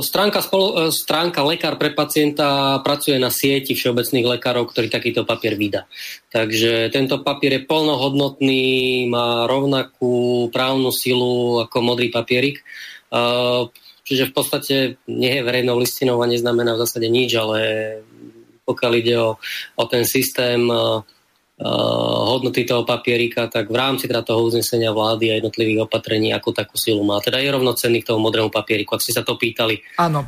[0.00, 5.90] Stránka, spolo, stránka Lekár pre pacienta pracuje na sieti všeobecných lekárov, ktorý takýto papier vydá.
[6.30, 12.62] Takže tento papier je plnohodnotný, má rovnakú právnu silu ako modrý papierik.
[14.06, 14.74] Čiže v podstate
[15.10, 17.58] nie je verejnou listinou a neznamená v zásade nič, ale
[18.62, 19.34] pokiaľ ide o,
[19.74, 20.62] o ten systém
[21.60, 26.80] hodnoty toho papierika, tak v rámci teda toho uznesenia vlády a jednotlivých opatrení, ako takú
[26.80, 27.20] silu má.
[27.20, 29.80] Teda je rovnocenný k tomu modrému papieriku, ak ste sa to pýtali.
[30.00, 30.24] Áno.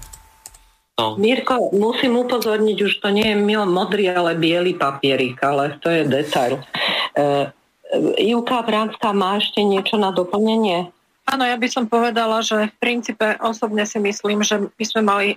[1.00, 1.16] No.
[1.16, 6.60] Mirko, musím upozorniť, už to nie je modrý, ale biely papierik, ale to je detail.
[7.16, 7.48] Uh,
[8.20, 10.92] Ivka Vránska má ešte niečo na doplnenie?
[11.24, 15.28] Áno, ja by som povedala, že v princípe osobne si myslím, že by sme mali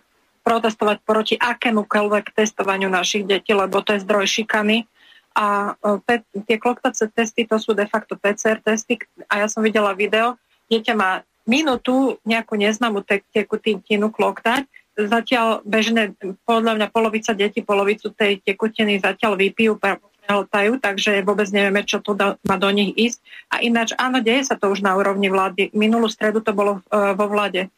[0.43, 4.83] protestovať proti akémukoľvek testovaniu našich detí, lebo to je zdroj šikany
[5.35, 5.75] a
[6.07, 8.95] e, tie kloktace testy to sú de facto PCR testy
[9.27, 10.39] a ja som videla video,
[10.71, 13.05] dieťa má minútu nejakú neznámu
[13.35, 16.15] tekutinu kloktať, zatiaľ bežné,
[16.47, 22.15] podľa mňa polovica detí polovicu tej tekutiny zatiaľ vypijú, prehltajú, takže vôbec nevieme, čo tu
[22.17, 23.19] má do nich ísť.
[23.51, 25.69] A ináč, áno, deje sa to už na úrovni vlády.
[25.75, 27.69] Minulú stredu to bolo uh, vo vláde.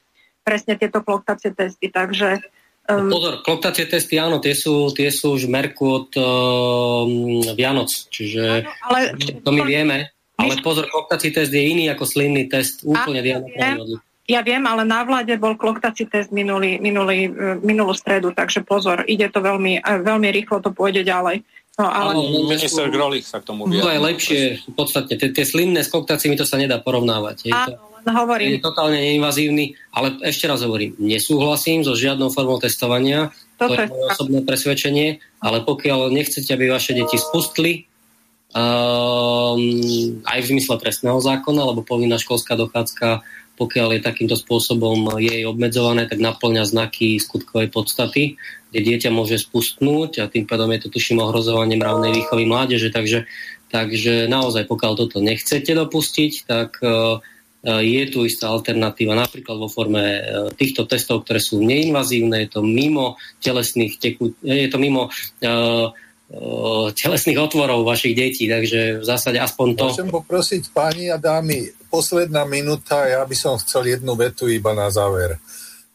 [0.45, 2.39] Presne tieto kloktacie testy, takže
[2.87, 7.03] Um, Pozor, kloptacie testy, áno, tie sú, tie sú už merku od uh,
[7.51, 8.99] Vianoc, čiže áno, ale,
[9.43, 10.07] to my vieme.
[10.37, 15.07] Ale pozor, kloktací test je iný ako slinný test, úplne diametrálne ja viem, ale na
[15.07, 19.91] vláde bol kloktací test minulý, minulý, e, minulú stredu, takže pozor, ide to veľmi, e,
[20.03, 21.47] veľmi rýchlo, to pôjde ďalej.
[21.79, 22.11] No, ale...
[22.11, 23.79] Áno, minister Grolich sa k tomu vie.
[23.79, 27.47] To je lepšie, v podstate, tie slimné s kloktácimi to sa nedá porovnávať.
[27.47, 27.79] Je áno,
[28.13, 28.57] hovorím.
[28.57, 33.87] Je totálne neinvazívny, ale ešte raz hovorím, nesúhlasím so žiadnou formou testovania, Toto to je
[33.89, 35.07] moje osobné presvedčenie,
[35.41, 37.87] ale pokiaľ nechcete, aby vaše deti spustli,
[38.53, 39.59] um,
[40.23, 43.25] aj v zmysle trestného zákona, lebo povinná školská dochádzka,
[43.57, 48.37] pokiaľ je takýmto spôsobom jej obmedzované, tak naplňa znaky skutkovej podstaty,
[48.69, 53.25] kde dieťa môže spustnúť a tým pádom je to tuším ohrozovanie mravnej výchovy mládeže, takže,
[53.73, 57.17] takže naozaj pokiaľ toto nechcete dopustiť, tak uh,
[57.65, 60.21] je tu istá alternatíva, napríklad vo forme e,
[60.53, 65.89] týchto testov, ktoré sú neinvazívne, je to mimo telesných tekú, je to mimo uh,
[66.91, 69.85] telesných otvorov vašich detí, takže v zásade aspoň to...
[69.89, 74.91] Môžem poprosiť páni a dámy, posledná minúta, ja by som chcel jednu vetu iba na
[74.91, 75.39] záver.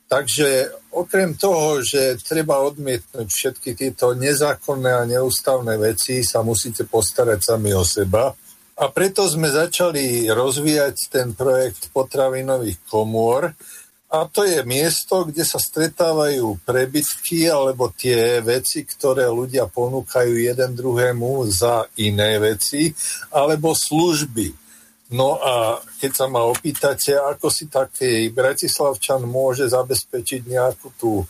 [0.08, 7.40] Takže okrem toho, že treba odmietnúť všetky tieto nezákonné a neústavné veci, sa musíte postarať
[7.40, 8.32] sami o seba
[8.76, 13.52] a preto sme začali rozvíjať ten projekt potravinových komôr,
[14.12, 20.76] a to je miesto, kde sa stretávajú prebytky alebo tie veci, ktoré ľudia ponúkajú jeden
[20.76, 22.92] druhému za iné veci,
[23.32, 24.52] alebo služby.
[25.16, 31.26] No a keď sa ma opýtate, ako si taký Bratislavčan môže zabezpečiť nejakú tú e,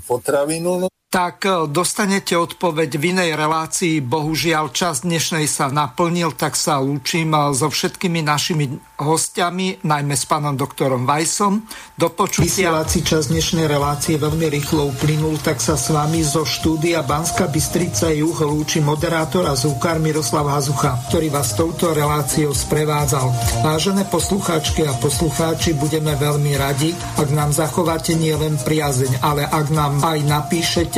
[0.00, 4.04] potravinu, no tak e, dostanete odpoveď v inej relácii.
[4.04, 10.28] Bohužiaľ, čas dnešnej sa naplnil, tak sa lúčim e, so všetkými našimi hostiami, najmä s
[10.28, 11.64] pánom doktorom Vajsom.
[11.96, 12.68] Do počutia.
[12.68, 18.12] Vysielací čas dnešnej relácie veľmi rýchlo uplynul, tak sa s vami zo štúdia Banska Bystrica
[18.12, 23.32] Juh lúči moderátor a zúkar Miroslav Hazucha, ktorý vás touto reláciou sprevádzal.
[23.64, 30.04] Vážené poslucháčky a poslucháči, budeme veľmi radi, ak nám zachováte nielen priazeň, ale ak nám
[30.04, 30.97] aj napíšete